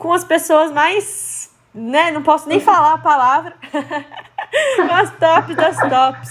com 0.02 0.12
as 0.12 0.24
pessoas 0.24 0.72
mais, 0.72 1.52
né, 1.76 2.10
não 2.10 2.24
posso 2.24 2.50
nem 2.50 2.60
falar 2.60 2.96
a 2.96 2.98
palavra, 2.98 3.54
as 4.92 5.12
tops 5.12 5.56
das 5.56 5.78
tops. 5.78 6.30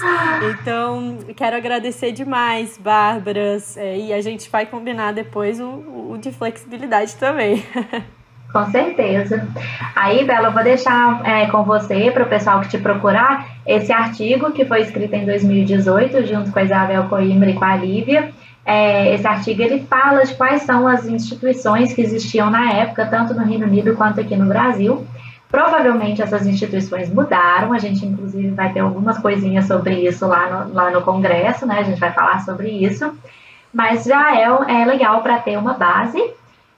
Então, 0.51 1.19
quero 1.37 1.57
agradecer 1.57 2.11
demais, 2.11 2.77
Bárbaras, 2.77 3.77
é, 3.77 3.97
e 3.97 4.13
a 4.13 4.21
gente 4.21 4.51
vai 4.51 4.67
combinar 4.67 5.13
depois 5.13 5.61
o, 5.61 5.69
o 6.11 6.19
de 6.21 6.33
flexibilidade 6.33 7.15
também. 7.15 7.65
Com 8.53 8.69
certeza. 8.73 9.47
Aí, 9.95 10.25
Bela, 10.25 10.49
eu 10.49 10.53
vou 10.53 10.65
deixar 10.65 11.25
é, 11.25 11.47
com 11.47 11.63
você, 11.63 12.11
para 12.11 12.25
o 12.25 12.29
pessoal 12.29 12.61
que 12.63 12.71
te 12.71 12.79
procurar, 12.79 13.47
esse 13.65 13.93
artigo 13.93 14.51
que 14.51 14.65
foi 14.65 14.81
escrito 14.81 15.15
em 15.15 15.25
2018, 15.25 16.27
junto 16.27 16.51
com 16.51 16.59
a 16.59 16.65
Isabel 16.65 17.05
Coimbra 17.05 17.49
e 17.49 17.55
com 17.55 17.65
a 17.65 17.77
Lívia, 17.77 18.33
é, 18.65 19.15
esse 19.15 19.27
artigo 19.27 19.63
ele 19.63 19.87
fala 19.87 20.25
de 20.25 20.35
quais 20.35 20.63
são 20.63 20.87
as 20.87 21.07
instituições 21.07 21.93
que 21.93 22.01
existiam 22.01 22.51
na 22.51 22.73
época, 22.73 23.07
tanto 23.07 23.35
no 23.35 23.45
Reino 23.45 23.67
Unido 23.67 23.97
quanto 23.97 24.21
aqui 24.21 24.37
no 24.37 24.47
Brasil, 24.47 25.07
Provavelmente 25.51 26.23
essas 26.23 26.47
instituições 26.47 27.13
mudaram, 27.13 27.73
a 27.73 27.79
gente 27.79 28.07
inclusive 28.07 28.51
vai 28.51 28.73
ter 28.73 28.81
algumas 28.81 29.19
coisinhas 29.19 29.67
sobre 29.67 30.07
isso 30.07 30.25
lá 30.25 30.49
no, 30.49 30.73
lá 30.73 30.91
no 30.91 31.03
Congresso, 31.03 31.67
né? 31.67 31.81
A 31.81 31.83
gente 31.83 31.99
vai 31.99 32.13
falar 32.13 32.45
sobre 32.45 32.69
isso, 32.69 33.13
mas 33.75 34.05
já 34.05 34.37
é, 34.37 34.45
é 34.45 34.85
legal 34.85 35.23
para 35.23 35.41
ter 35.41 35.59
uma 35.59 35.75
base. 35.75 36.23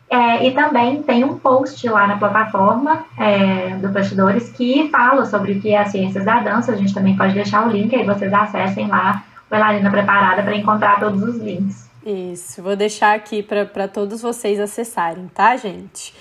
É, 0.09 0.47
e 0.47 0.53
também 0.53 1.03
tem 1.03 1.22
um 1.24 1.39
post 1.39 1.87
lá 1.89 2.07
na 2.07 2.16
plataforma 2.16 3.05
é, 3.18 3.76
do 3.76 3.89
Bastidores 3.89 4.51
que 4.51 4.89
fala 4.91 5.24
sobre 5.26 5.53
o 5.53 5.61
que 5.61 5.72
é 5.72 5.78
as 5.78 5.91
ciências 5.91 6.24
da 6.24 6.41
dança. 6.41 6.72
A 6.72 6.76
gente 6.76 6.95
também 6.95 7.14
pode 7.14 7.35
deixar 7.35 7.66
o 7.66 7.70
link 7.70 7.95
aí, 7.95 8.05
vocês 8.05 8.33
acessem 8.33 8.89
lá, 8.89 9.22
Bailarina 9.53 9.90
Preparada, 9.90 10.42
para 10.42 10.57
encontrar 10.57 10.98
todos 10.98 11.22
os 11.22 11.36
links. 11.36 11.90
Isso, 12.07 12.62
vou 12.62 12.74
deixar 12.74 13.14
aqui 13.14 13.42
para 13.42 13.86
todos 13.86 14.22
vocês 14.22 14.59
acessarem, 14.59 15.28
tá, 15.28 15.55
gente? 15.59 16.14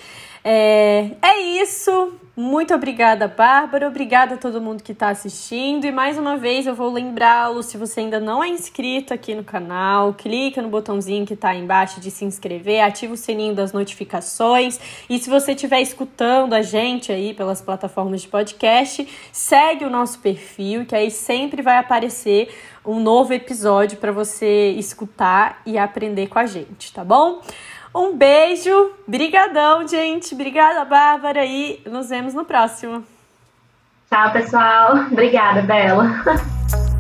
É, 0.44 1.12
é 1.22 1.40
isso. 1.62 2.20
Muito 2.36 2.74
obrigada, 2.74 3.28
Bárbara. 3.28 3.88
Obrigada 3.88 4.36
a 4.36 4.38
todo 4.38 4.62
mundo 4.62 4.82
que 4.82 4.94
está 4.94 5.10
assistindo. 5.10 5.86
E 5.86 5.92
mais 5.92 6.18
uma 6.18 6.38
vez 6.38 6.66
eu 6.66 6.74
vou 6.74 6.92
lembrá-lo: 6.92 7.62
se 7.62 7.78
você 7.78 8.00
ainda 8.00 8.20
não 8.20 8.42
é 8.42 8.48
inscrito 8.48 9.14
aqui 9.14 9.36
no 9.36 9.44
canal, 9.44 10.14
clica 10.14 10.62
no 10.62 10.70
botãozinho 10.70 11.26
que 11.26 11.34
está 11.34 11.54
embaixo 11.54 12.00
de 12.00 12.10
se 12.10 12.24
inscrever, 12.24 12.84
ativa 12.84 13.14
o 13.14 13.18
sininho 13.18 13.54
das 13.54 13.74
notificações. 13.74 14.80
E 15.10 15.20
se 15.20 15.30
você 15.30 15.52
estiver 15.52 15.82
escutando 15.82 16.54
a 16.54 16.62
gente 16.62 17.12
aí 17.12 17.34
pelas 17.34 17.62
plataformas 17.62 18.22
de 18.22 18.30
podcast, 18.30 19.08
segue 19.32 19.84
o 19.84 19.90
nosso 19.90 20.20
perfil, 20.20 20.86
que 20.86 20.96
aí 20.96 21.12
sempre 21.12 21.62
vai 21.62 21.78
aparecer 21.78 22.50
um 22.86 23.00
novo 23.00 23.34
episódio 23.34 23.98
para 23.98 24.12
você 24.12 24.72
escutar 24.72 25.62
e 25.66 25.78
aprender 25.78 26.28
com 26.28 26.40
a 26.40 26.46
gente, 26.46 26.92
tá 26.92 27.04
bom? 27.04 27.42
Um 27.94 28.16
beijo, 28.16 28.92
brigadão, 29.06 29.88
gente. 29.88 30.34
Obrigada, 30.34 30.86
Bárbara, 30.86 31.46
e 31.46 31.82
nos 31.86 32.10
vemos 32.10 32.34
no 32.34 32.46
próximo. 32.46 33.04
Tchau, 34.10 34.32
pessoal. 34.32 34.96
Obrigada, 35.12 35.62
Bela. 35.62 36.06